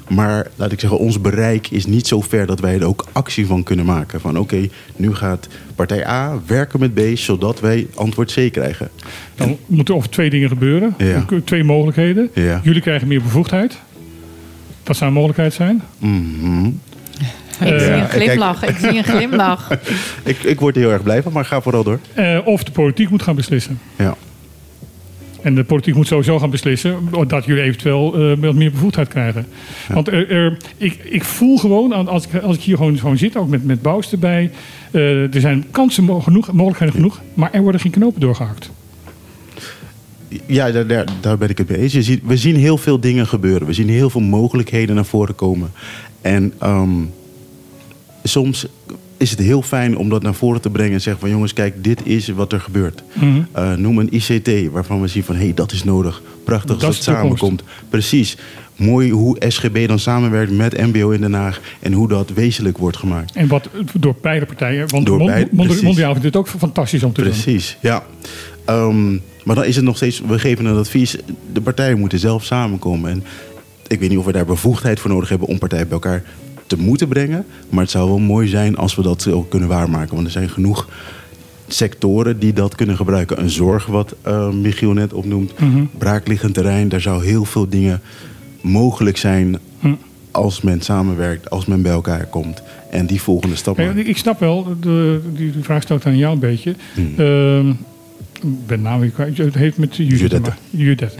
[0.08, 3.46] Maar laat ik zeggen, ons bereik is niet zo ver dat wij er ook actie
[3.46, 4.20] van kunnen maken.
[4.20, 8.90] Van oké, nu gaat partij A werken met B, zodat wij antwoord C krijgen.
[9.34, 10.94] Dan moeten er over twee dingen gebeuren.
[10.98, 11.24] Ja.
[11.44, 12.30] Twee mogelijkheden.
[12.34, 12.60] Ja.
[12.64, 13.78] Jullie krijgen meer bevoegdheid.
[14.82, 15.82] Dat zou een mogelijkheid zijn.
[15.98, 16.70] Mhm.
[17.60, 18.64] Ik zie Eh, een glimlach.
[18.64, 19.70] Ik zie een glimlach.
[20.24, 21.98] ik, ik word er heel erg blij van, maar ga vooral door.
[22.14, 23.78] Eh, of de politiek moet gaan beslissen.
[23.96, 24.16] Ja.
[25.42, 29.46] En de politiek moet sowieso gaan beslissen dat jullie eventueel eh, wat meer bevoegdheid krijgen.
[29.92, 33.18] Want er, er- ik, ik voel gewoon, aan- als ik, als ik hier gewoon, gewoon
[33.18, 34.50] zit, ook met, met Bous erbij.
[34.90, 38.70] eh, er zijn kansen mo- genoeg, mogelijkheden genoeg, maar er worden geen knopen doorgehakt.
[40.46, 41.92] Ja, daar, daar, daar ben ik het mee eens.
[41.92, 43.66] Ziet, we zien heel veel dingen gebeuren.
[43.66, 45.70] We zien heel veel mogelijkheden naar voren komen.
[46.20, 46.90] En ehm,
[48.28, 48.66] soms
[49.16, 51.84] is het heel fijn om dat naar voren te brengen en zeggen van jongens, kijk,
[51.84, 53.02] dit is wat er gebeurt.
[53.12, 53.26] Mhm.
[53.52, 56.22] Eh, noem een ICT waarvan we zien van hé, hey, dat is nodig.
[56.44, 57.38] Prachtig als Dat het toekomst.
[57.38, 57.62] samenkomt.
[57.88, 58.36] Precies.
[58.76, 62.96] Mooi hoe SGB dan samenwerkt met MBO in Den Haag en hoe dat wezenlijk wordt
[62.96, 63.34] gemaakt.
[63.34, 65.82] En wat door beide partijen, want Door beide, Mon- precies.
[65.84, 67.30] Mondiaal vindt dit ook fantastisch om te doen.
[67.30, 68.04] Precies, ja.
[68.64, 69.10] Ehm,
[69.44, 71.16] maar dan is het nog steeds, we geven een advies,
[71.52, 73.10] de partijen moeten zelf samenkomen.
[73.10, 73.24] En
[73.86, 76.22] ik weet niet of we daar bevoegdheid voor nodig hebben om partijen bij elkaar
[76.68, 77.44] te moeten brengen.
[77.70, 80.14] Maar het zou wel mooi zijn als we dat ook kunnen waarmaken.
[80.14, 80.88] Want er zijn genoeg
[81.68, 83.40] sectoren die dat kunnen gebruiken.
[83.40, 85.52] Een zorg, wat eh, Michiel net opnoemt.
[85.98, 86.88] Braakliggend terrein.
[86.88, 88.00] Daar zou heel veel dingen
[88.60, 89.58] mogelijk zijn
[90.30, 92.62] als men samenwerkt, als men bij elkaar komt.
[92.90, 96.38] En die volgende stap ik snap wel, de, die, die vraag stelt aan jou een
[96.38, 96.74] beetje.
[98.42, 99.38] Ik ben kwijt.
[99.38, 100.52] Het heeft met Judith.
[100.70, 101.10] Judette.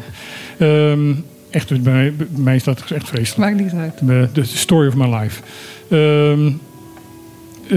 [1.50, 3.36] Echt, bij, mij- bij mij is dat echt vreselijk.
[3.50, 3.98] Maakt niet uit.
[4.06, 5.42] De, de story of my life.
[5.90, 6.50] Ehm,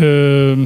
[0.03, 0.61] ehm,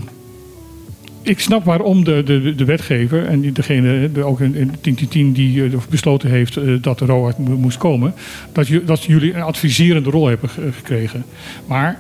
[1.22, 5.64] ik snap waarom de, de, de wetgever en degene, de, ook in, in 1010 die
[5.64, 8.14] eh, besloten heeft eh, dat de ROAD mo- moest komen,
[8.52, 11.26] dat, dat jullie een adviserende rol hebben ge- gekregen.
[11.68, 12.00] Maar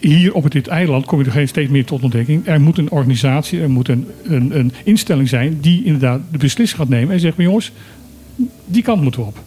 [0.00, 2.46] hier op dit eiland kom je er steeds meer tot ontdekking.
[2.46, 6.80] Er moet een organisatie, er moet een, een, een instelling zijn die inderdaad de beslissing
[6.80, 7.72] gaat nemen en zegt: maar jongens,
[8.66, 9.38] die kant moeten we op.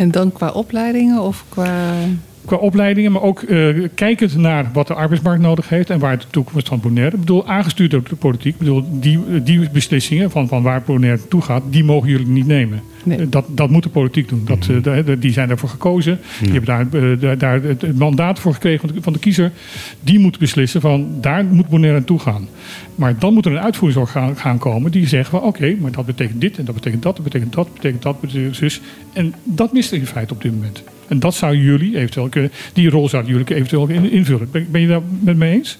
[0.00, 2.04] En dan qua opleidingen of qua...
[2.44, 6.24] Qua opleidingen, maar ook eh, kijkend naar wat de arbeidsmarkt nodig heeft en waar de
[6.30, 7.14] toekomst van Bonaire.
[7.14, 8.52] Ik bedoel, aangestuurd door de politiek.
[8.52, 12.46] Ik bedoel, die, die beslissingen van, van waar Bonaire naartoe gaat, die mogen jullie niet
[12.46, 12.82] nemen.
[13.04, 13.18] Nee.
[13.18, 14.42] Eh, Dat, dat moet de politiek doen.
[14.44, 16.18] Dat, eh, de- de- die zijn daarvoor gekozen.
[16.40, 17.02] Die hebben daar,
[17.32, 19.52] eh, daar, het mandaat voor gekregen van de, van de kiezer.
[20.00, 22.48] Die moet beslissen van daar moet Bonaire naartoe gaan.
[22.94, 26.40] Maar dan moet er een uitvoeringsorgaan gaan komen die zegt van oké, maar dat betekent
[26.40, 28.80] dit en dat betekent dat, dat betekent dat, betekent dat, betekent zus.
[29.12, 30.82] En dat mist er in feite op dit moment.
[31.10, 34.48] En dat zou jullie eventueel kunnen, die rol zouden jullie eventueel in- invullen.
[34.50, 35.78] Ben, ben je daar met me eens?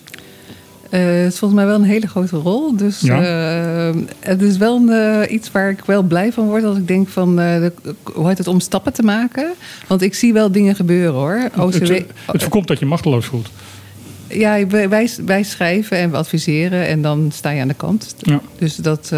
[0.90, 2.76] Eh, het is volgens mij wel een hele grote rol.
[2.76, 3.22] Dus Ja.
[3.90, 4.88] eh, het is wel een,
[5.22, 6.64] eh, iets waar ik wel blij van word.
[6.64, 9.52] Als ik denk van, de, hoe heet het, om stappen te maken.
[9.86, 11.50] Want ik zie wel dingen gebeuren hoor.
[11.58, 13.50] OCW, Het, het voorkomt dat je machteloos voelt.
[14.28, 18.14] ja, wij, wij, schrijven en we adviseren en dan sta je aan de kant.
[18.18, 18.40] Ja.
[18.58, 19.08] Dus dat,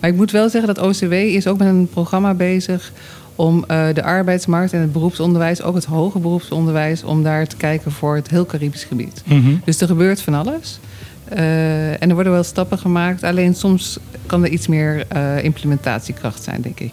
[0.00, 2.92] maar ik moet wel zeggen dat OCW is ook met een programma bezig
[3.36, 7.92] om eh, de arbeidsmarkt en het beroepsonderwijs, ook het hoger beroepsonderwijs, om daar te kijken
[7.92, 9.22] voor het heel Caribisch gebied.
[9.26, 9.54] Mhm.
[9.64, 10.78] Dus er gebeurt van alles.
[11.24, 13.22] Eh, en er worden wel stappen gemaakt.
[13.22, 16.92] Alleen soms kan er iets meer eh, implementatiekracht zijn, denk ik.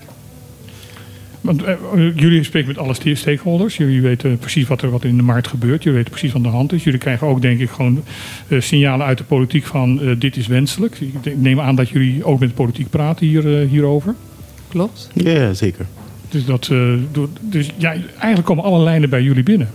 [1.43, 1.63] Want
[2.15, 3.77] jullie spreken met alle stakeholders.
[3.77, 5.83] Jullie weten precies wat er wat in de markt gebeurt.
[5.83, 6.83] Jullie weten precies wat aan de hand is.
[6.83, 8.03] Jullie krijgen ook, denk ik, gewoon
[8.47, 10.99] eh, signalen uit de politiek van eh, dit is wenselijk.
[10.99, 14.15] Ik neem aan dat jullie ook met de politiek praten hier, eh, hierover.
[14.67, 15.09] Klopt.
[15.13, 15.85] Ja, zeker.
[16.33, 16.93] Dus, dat, eh,
[17.39, 19.69] dus ja, eigenlijk komen alle lijnen bij jullie binnen.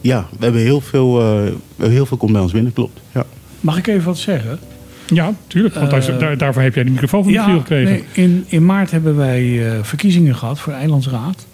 [0.00, 3.00] Ja, we hebben heel veel, eh, hebben heel veel komt bij ons binnen, klopt.
[3.14, 3.24] Ja.
[3.60, 4.58] Mag ik even wat zeggen?
[5.06, 5.74] Ja, tuurlijk.
[5.74, 7.92] Want Eh, daar, daarvoor heb jij de microfoon van Michiel gekregen.
[7.92, 11.46] nee, in, in maart hebben wij eh, verkiezingen gehad voor de Eilandsraad.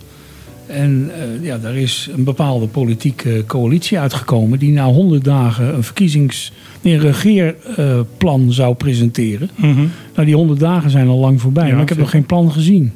[0.66, 4.58] En eh, ja, daar is een bepaalde politieke coalitie uitgekomen...
[4.58, 6.52] die na 100 dagen een verkiezings...
[6.80, 9.50] nee, een regeerplan zou presenteren.
[9.54, 9.84] Mhm.
[10.14, 12.52] Nou, die 100 dagen zijn al lang voorbij, Ja, maar ik heb nog geen plan
[12.52, 12.92] gezien.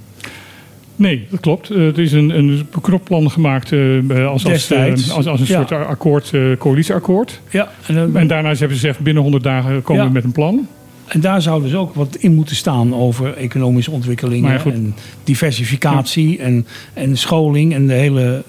[0.97, 1.71] Nee, dat klopt.
[1.71, 3.81] Eh, er is een, een knop-plan gemaakt eh,
[4.27, 5.67] als, eh, als, als een Ja.
[5.67, 7.41] soort akkoord, coalitieakkoord.
[7.51, 10.09] Ja, en, dan- En daarna hebben ze gezegd, binnen 100 dagen komen Ja.
[10.09, 10.67] we met een plan.
[11.07, 14.95] En daar zou dus ook wat in moeten staan over economische ontwikkelingen en
[15.25, 18.43] diversificatie en, en scholing en de hele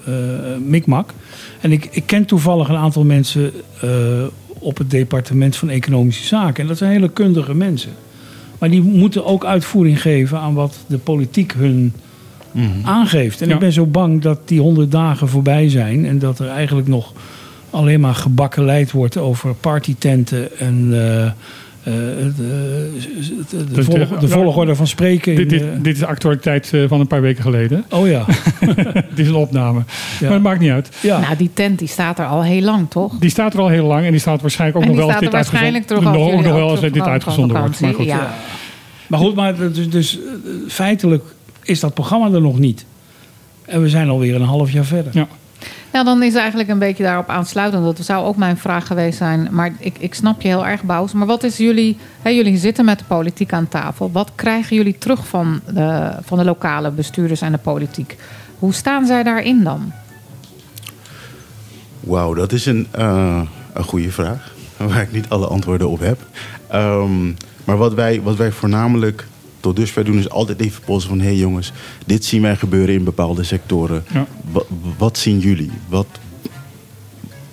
[0.66, 1.10] mikmak.
[1.60, 3.52] En ik, ik ken toevallig een aantal mensen
[4.58, 6.62] op het departement van Economische Zaken.
[6.62, 7.90] En dat zijn hele kundige mensen.
[8.58, 11.92] Maar die moeten ook uitvoering geven aan wat de politiek hun
[12.82, 13.40] aangeeft.
[13.40, 13.54] En Ja.
[13.54, 17.12] ik ben zo bang dat die honderd dagen voorbij zijn en dat er eigenlijk nog
[17.70, 21.32] alleen maar gebakkeleid wordt over partytenten en eh, eh,
[21.82, 25.32] de, de, de, Dus vol- de- de volgorde van spreken.
[25.32, 27.84] in Dit, dit, de- dit is de actualiteit eh, van een paar weken geleden.
[27.90, 28.24] oh ja.
[29.14, 29.80] Dit is een opname.
[30.20, 30.88] Maar het maakt niet uit.
[31.00, 31.20] ja.
[31.20, 33.18] Nou, die tent die staat er al heel lang, toch?
[33.18, 35.32] Die staat er al heel lang en die staat waarschijnlijk ook nog wel als dit
[35.32, 37.80] waarschijnlijk uitgezonden nog, nog wel als dit uitgezonden wordt.
[37.80, 38.34] Maar goed, ja.
[39.06, 40.22] Maar goed, maar dus, dus eh,
[40.68, 41.24] feitelijk
[41.66, 42.84] is dat programma er nog niet.
[43.64, 45.12] En we zijn alweer een half jaar verder.
[45.14, 45.28] Ja.
[45.92, 47.84] Ja, dan is eigenlijk een beetje daarop aansluitend.
[47.84, 49.48] Dat zou ook mijn vraag geweest zijn.
[49.50, 51.12] Maar ik, ik snap je heel erg, Bous.
[51.12, 51.96] Maar wat is jullie...
[52.22, 54.10] Hè, jullie zitten met de politiek aan tafel.
[54.12, 58.16] Wat krijgen jullie terug van de, van de lokale bestuurders en de politiek?
[58.58, 59.92] Hoe staan zij daarin dan?
[62.00, 63.40] Wauw, dat is een, eh,
[63.72, 64.54] een goede vraag.
[64.76, 66.18] Waar ik niet alle antwoorden op heb.
[66.68, 67.26] Ehm,
[67.64, 69.26] maar wat wij, wat wij voornamelijk
[69.66, 71.72] tot dusver doen, is altijd even polsen van: hé hey jongens,
[72.06, 74.04] dit zien wij gebeuren in bepaalde sectoren.
[74.12, 74.26] Ja.
[74.98, 75.70] Wat, zien jullie?
[75.88, 76.06] Wat,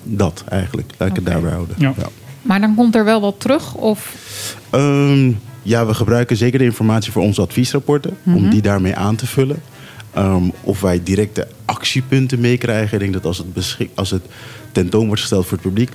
[0.03, 0.91] dat eigenlijk.
[0.97, 1.75] Laat ik het daarbij houden.
[1.79, 1.93] Ja.
[2.41, 3.75] Maar dan komt er wel wat terug?
[3.75, 4.15] Of
[4.69, 5.31] Ehm,
[5.61, 8.17] ja, we gebruiken zeker de informatie voor onze adviesrapporten.
[8.25, 9.61] Om die daarmee aan te vullen.
[10.13, 12.93] Ehm, of wij directe actiepunten meekrijgen.
[12.93, 14.25] Ik denk dat als het, beschik als het
[14.73, 15.91] tentoon wordt gesteld voor het publiek,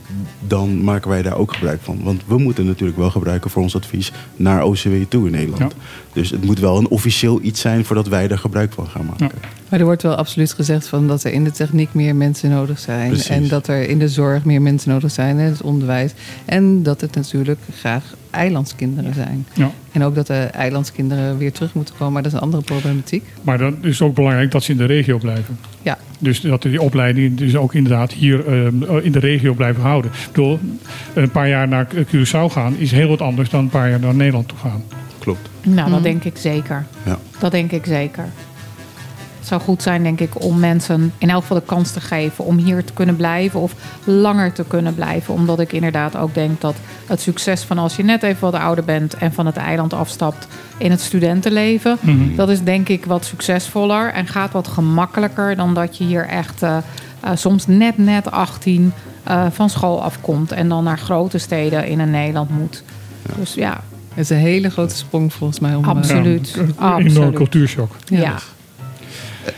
[0.46, 2.00] dan maken wij daar ook gebruik van.
[2.02, 5.74] Want we moeten natuurlijk wel gebruiken voor ons advies naar OCW toe in Nederland.
[6.12, 9.38] Dus het moet wel een officieel iets zijn voordat wij er gebruik van gaan maken.
[9.68, 12.78] Maar er wordt wel absoluut gezegd van dat er in de techniek meer mensen nodig
[12.78, 13.08] zijn.
[13.08, 13.28] Precies.
[13.28, 16.12] En dat er in de zorg meer mensen nodig zijn, in het onderwijs.
[16.44, 19.46] En dat het natuurlijk graag eilandskinderen zijn.
[19.54, 19.70] Ja.
[19.92, 22.12] En ook dat de eilandskinderen weer terug moeten komen.
[22.12, 23.24] Maar dat is een andere problematiek.
[23.42, 25.58] Maar dan is het ook belangrijk dat ze in de regio blijven.
[25.82, 25.98] Ja.
[26.18, 30.10] Dus dat die opleiding dus ook inderdaad hier eh, in de regio blijven houden.
[30.10, 30.58] Ik bedoel,
[31.14, 34.14] een paar jaar naar Curaçao gaan is heel wat anders dan een paar jaar naar
[34.14, 34.82] Nederland toe gaan.
[35.18, 35.48] Klopt.
[35.62, 36.02] Nou, dat Mhm.
[36.02, 36.86] denk ik zeker.
[37.04, 37.18] Ja.
[37.38, 38.24] Dat denk ik zeker.
[39.38, 42.44] Het zou goed zijn, denk ik, om mensen in elk geval de kans te geven
[42.44, 43.74] om hier te kunnen blijven of
[44.04, 45.34] langer te kunnen blijven.
[45.34, 46.74] Omdat ik inderdaad ook denk dat
[47.06, 50.46] het succes van als je net even wat ouder bent en van het eiland afstapt
[50.78, 52.34] in het studentenleven, Mhm.
[52.36, 56.62] dat is denk ik wat succesvoller en gaat wat gemakkelijker dan dat je hier echt
[56.62, 56.76] eh,
[57.20, 58.92] eh, soms net net 18
[59.22, 62.82] eh, van school afkomt en dan naar grote steden in een Nederland moet.
[63.38, 63.80] Dus ja,
[64.14, 65.74] Het is een hele grote sprong volgens mij.
[65.74, 66.48] Om, Absoluut.
[66.54, 67.16] Ja, een Absoluut.
[67.16, 67.92] enorme cultuurshock.
[68.04, 68.18] ja.
[68.20, 68.34] Ja.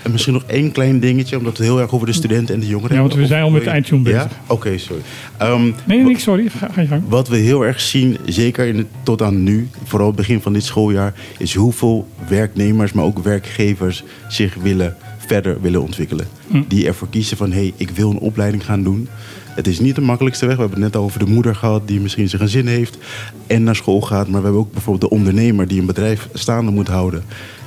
[0.02, 2.60] En misschien nog één klein dingetje, omdat we het heel erg over de studenten en
[2.60, 4.16] de jongeren Ja, want we zijn al met je- eindtune Ja?
[4.16, 4.38] bezig.
[4.46, 5.02] Oké, sorry.
[5.36, 6.48] Ehm, Nee, niks, sorry.
[6.48, 7.02] Ga, ga je gang.
[7.08, 10.52] Wat we heel erg zien, zeker in het, tot aan nu, vooral het begin van
[10.52, 14.96] dit schooljaar, is hoeveel werknemers, maar ook werkgevers zich willen
[15.26, 16.26] verder willen ontwikkelen.
[16.48, 16.62] Hm.
[16.68, 19.08] Die ervoor kiezen van hé, hey, ik wil een opleiding gaan doen.
[19.54, 20.54] Het is niet de makkelijkste weg.
[20.56, 22.98] We hebben het net al over de moeder gehad die misschien zijn gezin heeft
[23.46, 24.28] en naar school gaat.
[24.28, 27.22] Maar we hebben ook bijvoorbeeld de ondernemer die een bedrijf staande moet houden.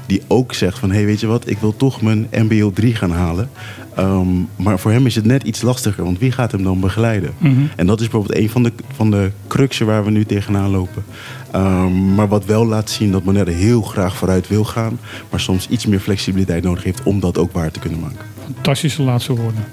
[0.05, 2.95] Die ook zegt van hé, hey, weet je wat, ik wil toch mijn MBO 3
[2.95, 3.49] gaan halen.
[3.95, 7.33] Ehm, maar voor hem is het net iets lastiger, want wie gaat hem dan begeleiden?
[7.37, 7.61] Mhm.
[7.75, 11.03] En dat is bijvoorbeeld een van de, van de cruxen waar we nu tegenaan lopen.
[11.51, 14.99] Ehm, maar wat wel laat zien dat Bonaire heel graag vooruit wil gaan,
[15.29, 18.25] maar soms iets meer flexibiliteit nodig heeft om dat ook waar te kunnen maken.
[18.45, 19.65] Fantastische laatste woorden.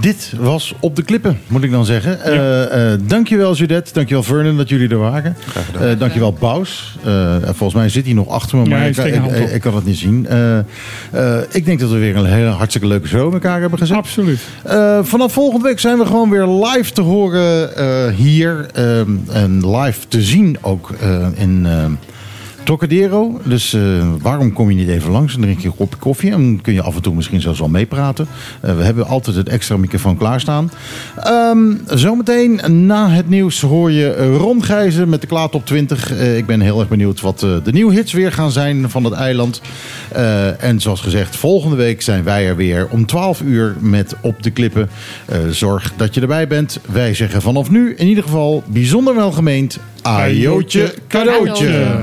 [0.00, 2.22] Dit was Op de Klippen, moet ik dan zeggen.
[2.22, 5.36] Eh, eh, dankjewel Judith, dankjewel Vernon dat jullie er waren.
[5.48, 5.82] Graag gedaan.
[5.82, 6.96] Eh, dankjewel Baus.
[7.04, 8.86] Eh, volgens mij zit hij nog achter me, maar
[9.52, 10.26] ik, kan het niet zien.
[10.26, 10.64] Eh, eh,
[11.50, 13.96] ik denk dat we weer een hele hartstikke leuke show met elkaar hebben gezet.
[13.96, 14.40] Absoluut.
[14.62, 18.66] Eh, vanaf volgende week zijn we gewoon weer live te horen eh, hier.
[18.74, 21.92] ehm, en live te zien ook eh, in ehm
[22.64, 23.40] Trocadero.
[23.44, 23.80] Dus eh,
[24.20, 26.30] waarom kom je niet even langs en drink je een kopje koffie?
[26.30, 28.26] En dan kun je af en toe misschien zelfs wel meepraten.
[28.60, 30.70] Eh, we hebben altijd het extra microfoon klaarstaan.
[31.16, 36.12] Ehm zometeen na het nieuws hoor je Ron Gijzen met de Klaartop 20.
[36.12, 39.12] Eh, ik ben heel erg benieuwd wat de nieuwe hits weer gaan zijn van het
[39.12, 39.60] eiland.
[40.58, 44.50] En zoals gezegd, volgende week zijn wij er weer om 12 uur met Op de
[44.50, 44.90] Klippen.
[45.50, 46.80] Zorg dat je erbij bent.
[46.92, 49.78] Wij zeggen vanaf nu in ieder geval bijzonder welgemeend.
[50.02, 52.02] Ajootje cadeautje.